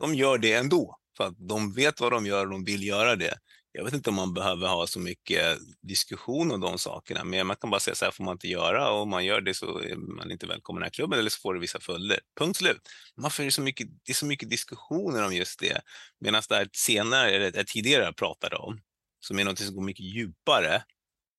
de 0.00 0.14
gör 0.14 0.38
det 0.38 0.52
ändå. 0.52 0.96
För 1.16 1.24
att 1.24 1.34
de 1.38 1.72
vet 1.72 2.00
vad 2.00 2.12
de 2.12 2.26
gör 2.26 2.44
och 2.44 2.50
de 2.50 2.64
vill 2.64 2.86
göra 2.86 3.16
det 3.16 3.38
jag 3.72 3.84
vet 3.84 3.94
inte 3.94 4.10
om 4.10 4.16
man 4.16 4.34
behöver 4.34 4.68
ha 4.68 4.86
så 4.86 5.00
mycket 5.00 5.58
diskussion 5.80 6.52
om 6.52 6.60
de 6.60 6.78
sakerna, 6.78 7.24
men 7.24 7.46
man 7.46 7.56
kan 7.56 7.70
bara 7.70 7.80
säga 7.80 7.94
så 7.94 8.04
här 8.04 8.12
får 8.12 8.24
man 8.24 8.32
inte 8.32 8.48
göra 8.48 8.90
och 8.90 9.02
om 9.02 9.10
man 9.10 9.24
gör 9.24 9.40
det 9.40 9.54
så 9.54 9.78
är 9.78 9.96
man 9.96 10.30
inte 10.30 10.46
välkommen 10.46 10.80
i 10.80 10.82
den 10.82 10.86
här 10.86 10.90
klubben 10.90 11.18
eller 11.18 11.30
så 11.30 11.40
får 11.40 11.54
det 11.54 11.60
vissa 11.60 11.80
följder. 11.80 12.20
Punkt 12.38 12.56
slut. 12.56 12.88
Varför 13.14 13.42
är 13.42 13.44
det 13.44 13.52
så 13.52 13.62
mycket, 13.62 13.88
det 14.04 14.12
är 14.12 14.14
så 14.14 14.26
mycket 14.26 14.50
diskussioner 14.50 15.26
om 15.26 15.34
just 15.34 15.60
det? 15.60 15.80
Medan 16.20 16.42
det 16.48 16.54
här 16.54 16.68
senare, 16.72 17.30
eller 17.30 17.64
tidigare 17.64 18.04
jag 18.04 18.16
pratade 18.16 18.56
om, 18.56 18.80
som 19.20 19.38
är 19.38 19.44
något 19.44 19.58
som 19.58 19.74
går 19.74 19.82
mycket 19.82 20.06
djupare, 20.06 20.74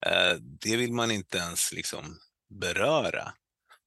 eh, 0.06 0.34
det 0.42 0.78
vill 0.78 0.94
man 0.94 1.12
inte 1.12 1.38
ens 1.38 1.72
liksom 1.72 2.20
beröra. 2.50 3.34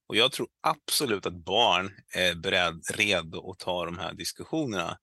Och 0.06 0.16
jag 0.16 0.32
tror 0.32 0.48
absolut 0.60 1.26
att 1.26 1.44
barn 1.44 1.90
är 2.14 2.34
beredd, 2.34 2.82
redo 2.94 3.50
att 3.50 3.58
ta 3.58 3.84
de 3.84 3.98
här 3.98 4.14
diskussionerna. 4.14 4.98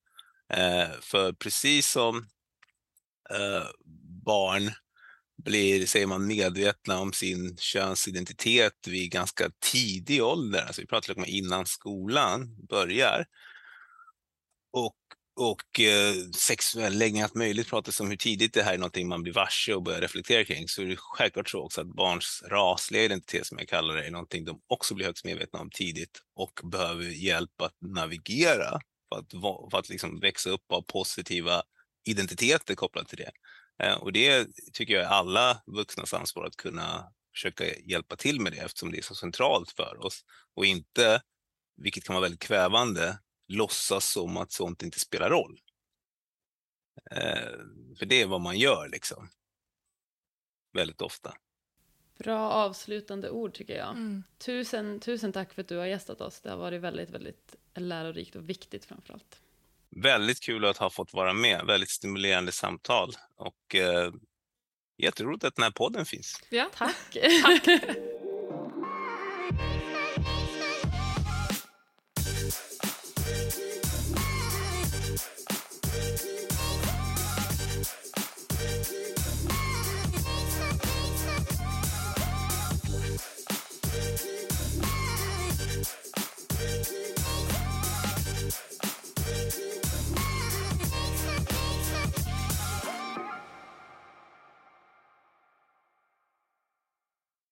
Eh, 0.54 0.90
för 1.02 1.34
precis 1.34 1.92
som 1.92 2.18
eh, 3.30 3.68
barn 4.26 4.72
blir, 5.44 5.86
säger 5.86 6.08
man, 6.08 6.28
medvetna 6.28 7.00
om 7.00 7.14
sin 7.14 7.58
könsidentitet 7.58 8.88
vid 8.88 9.12
ganska 9.12 9.52
tidig 9.60 10.24
ålder, 10.24 10.66
alltså 10.66 10.82
vi 10.82 10.88
pratar 10.88 11.18
om 11.18 11.26
innan 11.26 11.66
skolan 11.66 12.66
börjar. 12.70 13.26
Och, 14.72 14.96
och 15.40 15.80
eh, 15.80 16.14
sexuell 16.36 16.98
läggning, 16.98 17.22
allt 17.22 17.36
möjligt 17.36 17.70
pratas 17.70 18.00
om 18.00 18.10
hur 18.10 18.18
tidigt 18.18 18.54
det 18.54 18.64
här 18.64 18.74
är 18.74 18.78
någonting 18.78 19.08
man 19.08 19.24
blir 19.24 19.34
varse 19.34 19.74
och 19.74 19.84
börjar 19.84 20.02
reflektera 20.02 20.46
kring, 20.46 20.68
så 20.68 20.82
är 20.82 20.86
det 20.86 20.96
självklart 20.98 21.50
så 21.50 21.60
också 21.60 21.82
att 21.82 21.96
barns 21.96 22.44
rasliga 22.48 23.04
identitet, 23.04 23.48
som 23.48 23.58
jag 23.58 23.68
kallar 23.68 23.96
det, 23.96 24.06
är 24.06 24.12
någonting 24.12 24.46
de 24.46 24.62
också 24.68 24.96
blir 24.96 25.06
högst 25.06 25.26
medvetna 25.26 25.60
om 25.60 25.70
tidigt 25.70 26.22
och 26.36 26.60
behöver 26.64 27.04
hjälp 27.04 27.62
att 27.62 27.76
navigera 27.82 28.80
för 29.10 29.20
att, 29.20 29.32
för 29.72 29.78
att 29.80 29.90
liksom 29.90 30.20
växa 30.20 30.50
upp 30.50 30.72
av 30.72 30.82
positiva 30.82 31.64
identiteter 32.08 32.76
kopplat 32.76 33.08
till 33.08 33.18
det. 33.18 33.32
Eh, 33.86 33.96
och 33.96 34.14
det 34.14 34.48
tycker 34.74 34.94
jag 34.94 35.04
är 35.04 35.08
alla 35.08 35.62
vuxnas 35.66 36.14
ansvar 36.14 36.46
att 36.46 36.56
kunna 36.56 37.06
försöka 37.34 37.64
hjälpa 37.80 38.16
till 38.16 38.42
med 38.42 38.52
det 38.52 38.58
eftersom 38.58 38.92
det 38.92 38.98
är 38.98 39.02
så 39.02 39.16
centralt 39.16 39.72
för 39.72 40.06
oss 40.06 40.22
och 40.56 40.66
inte, 40.66 41.22
vilket 41.78 42.04
kan 42.04 42.14
vara 42.14 42.24
väldigt 42.24 42.44
kvävande, 42.44 43.20
låtsas 43.50 44.12
som 44.12 44.38
att 44.38 44.52
sånt 44.52 44.84
inte 44.84 45.00
spelar 45.00 45.30
roll. 45.30 45.60
Eh, 47.12 47.60
för 48.00 48.06
det 48.06 48.22
är 48.22 48.26
vad 48.26 48.42
man 48.42 48.58
gör 48.58 48.90
liksom. 48.90 49.30
Väldigt 50.74 51.02
ofta. 51.02 51.34
Bra 52.18 52.52
avslutande 52.52 53.30
ord 53.30 53.54
tycker 53.54 53.78
jag. 53.78 53.90
Mm. 53.90 54.24
Tusen, 54.38 55.00
tusen 55.00 55.34
tack 55.34 55.54
för 55.54 55.62
att 55.62 55.68
du 55.68 55.78
har 55.78 55.86
gästat 55.86 56.22
oss. 56.22 56.42
Det 56.42 56.50
har 56.50 56.58
varit 56.58 56.82
väldigt, 56.82 57.10
väldigt 57.10 57.56
lärorikt 57.76 58.36
och 58.36 58.50
viktigt 58.50 58.86
framför 58.86 59.14
allt. 59.14 59.42
Väldigt 59.90 60.40
kul 60.40 60.66
att 60.66 60.78
ha 60.78 60.90
fått 60.90 61.14
vara 61.14 61.34
med. 61.34 61.66
Väldigt 61.66 61.90
stimulerande 61.90 62.52
samtal 62.52 63.14
och 63.36 63.76
eh, 63.76 64.14
jätteroligt 64.98 65.44
att 65.44 65.56
den 65.56 65.64
här 65.64 65.72
podden 65.72 66.06
finns. 66.06 66.44
Ja, 66.50 66.70
tack. 66.74 67.18
tack. 67.44 67.98